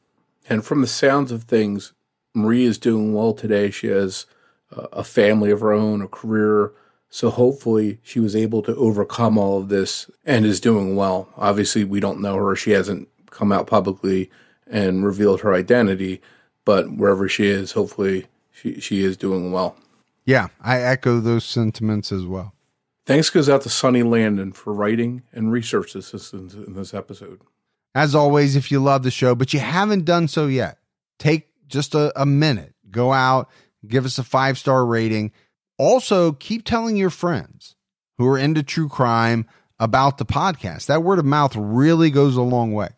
And 0.48 0.64
from 0.64 0.80
the 0.80 0.86
sounds 0.86 1.32
of 1.32 1.44
things, 1.44 1.92
Marie 2.34 2.64
is 2.64 2.78
doing 2.78 3.14
well 3.14 3.32
today. 3.32 3.70
She 3.70 3.88
has 3.88 4.26
a 4.70 5.04
family 5.04 5.50
of 5.50 5.60
her 5.60 5.72
own, 5.72 6.02
a 6.02 6.08
career. 6.08 6.72
So 7.08 7.30
hopefully 7.30 7.98
she 8.02 8.20
was 8.20 8.36
able 8.36 8.62
to 8.62 8.74
overcome 8.76 9.38
all 9.38 9.58
of 9.58 9.68
this 9.68 10.10
and 10.24 10.44
is 10.44 10.60
doing 10.60 10.96
well. 10.96 11.28
Obviously, 11.36 11.84
we 11.84 12.00
don't 12.00 12.20
know 12.20 12.36
her. 12.36 12.54
She 12.56 12.72
hasn't 12.72 13.08
come 13.36 13.52
out 13.52 13.66
publicly 13.66 14.30
and 14.66 15.04
revealed 15.04 15.42
her 15.42 15.54
identity, 15.54 16.20
but 16.64 16.90
wherever 16.96 17.28
she 17.28 17.46
is, 17.46 17.72
hopefully 17.72 18.26
she, 18.50 18.80
she 18.80 19.04
is 19.04 19.16
doing 19.16 19.52
well. 19.52 19.76
Yeah, 20.24 20.48
I 20.60 20.80
echo 20.80 21.20
those 21.20 21.44
sentiments 21.44 22.10
as 22.10 22.24
well. 22.24 22.54
Thanks 23.06 23.30
goes 23.30 23.48
out 23.48 23.62
to 23.62 23.68
Sonny 23.68 24.02
Landon 24.02 24.52
for 24.52 24.72
writing 24.72 25.22
and 25.32 25.52
research 25.52 25.94
assistance 25.94 26.54
in 26.54 26.74
this 26.74 26.92
episode. 26.92 27.40
As 27.94 28.14
always, 28.16 28.56
if 28.56 28.72
you 28.72 28.80
love 28.80 29.04
the 29.04 29.12
show, 29.12 29.36
but 29.36 29.54
you 29.54 29.60
haven't 29.60 30.04
done 30.04 30.26
so 30.26 30.48
yet, 30.48 30.78
take 31.20 31.48
just 31.68 31.94
a, 31.94 32.12
a 32.20 32.26
minute, 32.26 32.74
go 32.90 33.12
out, 33.12 33.48
give 33.86 34.04
us 34.04 34.18
a 34.18 34.24
five 34.24 34.58
star 34.58 34.84
rating. 34.84 35.30
Also, 35.78 36.32
keep 36.32 36.64
telling 36.64 36.96
your 36.96 37.10
friends 37.10 37.76
who 38.18 38.26
are 38.26 38.38
into 38.38 38.62
true 38.62 38.88
crime 38.88 39.46
about 39.78 40.18
the 40.18 40.26
podcast. 40.26 40.86
That 40.86 41.04
word 41.04 41.18
of 41.18 41.24
mouth 41.24 41.54
really 41.54 42.10
goes 42.10 42.36
a 42.36 42.42
long 42.42 42.72
way. 42.72 42.88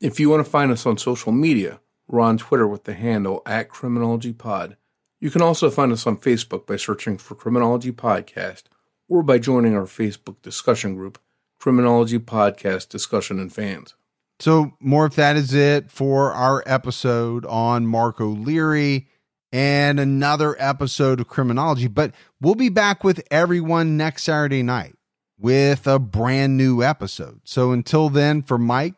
If 0.00 0.20
you 0.20 0.28
want 0.28 0.44
to 0.44 0.50
find 0.50 0.70
us 0.70 0.84
on 0.84 0.98
social 0.98 1.32
media, 1.32 1.80
we're 2.06 2.20
on 2.20 2.36
Twitter 2.36 2.68
with 2.68 2.84
the 2.84 2.92
handle 2.92 3.40
at 3.46 3.70
Criminology 3.70 4.34
Pod. 4.34 4.76
You 5.20 5.30
can 5.30 5.40
also 5.40 5.70
find 5.70 5.90
us 5.90 6.06
on 6.06 6.18
Facebook 6.18 6.66
by 6.66 6.76
searching 6.76 7.16
for 7.16 7.34
Criminology 7.34 7.92
Podcast 7.92 8.64
or 9.08 9.22
by 9.22 9.38
joining 9.38 9.74
our 9.74 9.86
Facebook 9.86 10.42
discussion 10.42 10.96
group, 10.96 11.18
Criminology 11.58 12.18
Podcast 12.18 12.90
Discussion 12.90 13.40
and 13.40 13.50
Fans. 13.50 13.94
So, 14.38 14.72
Morph 14.84 15.14
that 15.14 15.34
is 15.36 15.54
it 15.54 15.90
for 15.90 16.30
our 16.34 16.62
episode 16.66 17.46
on 17.46 17.86
Marc 17.86 18.20
O'Leary 18.20 19.08
and 19.50 19.98
another 19.98 20.56
episode 20.58 21.20
of 21.20 21.28
Criminology. 21.28 21.88
But 21.88 22.14
we'll 22.38 22.54
be 22.54 22.68
back 22.68 23.02
with 23.02 23.26
everyone 23.30 23.96
next 23.96 24.24
Saturday 24.24 24.62
night 24.62 24.94
with 25.38 25.86
a 25.86 25.98
brand 25.98 26.58
new 26.58 26.82
episode. 26.82 27.40
So 27.44 27.72
until 27.72 28.10
then, 28.10 28.42
for 28.42 28.58
Mike 28.58 28.92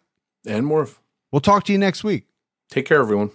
and 0.47 0.64
Morph, 0.64 0.99
we'll 1.32 1.41
talk 1.41 1.64
to 1.64 1.72
you 1.72 1.78
next 1.78 2.05
week. 2.05 2.26
Take 2.70 2.86
care, 2.86 3.01
everyone. 3.01 3.30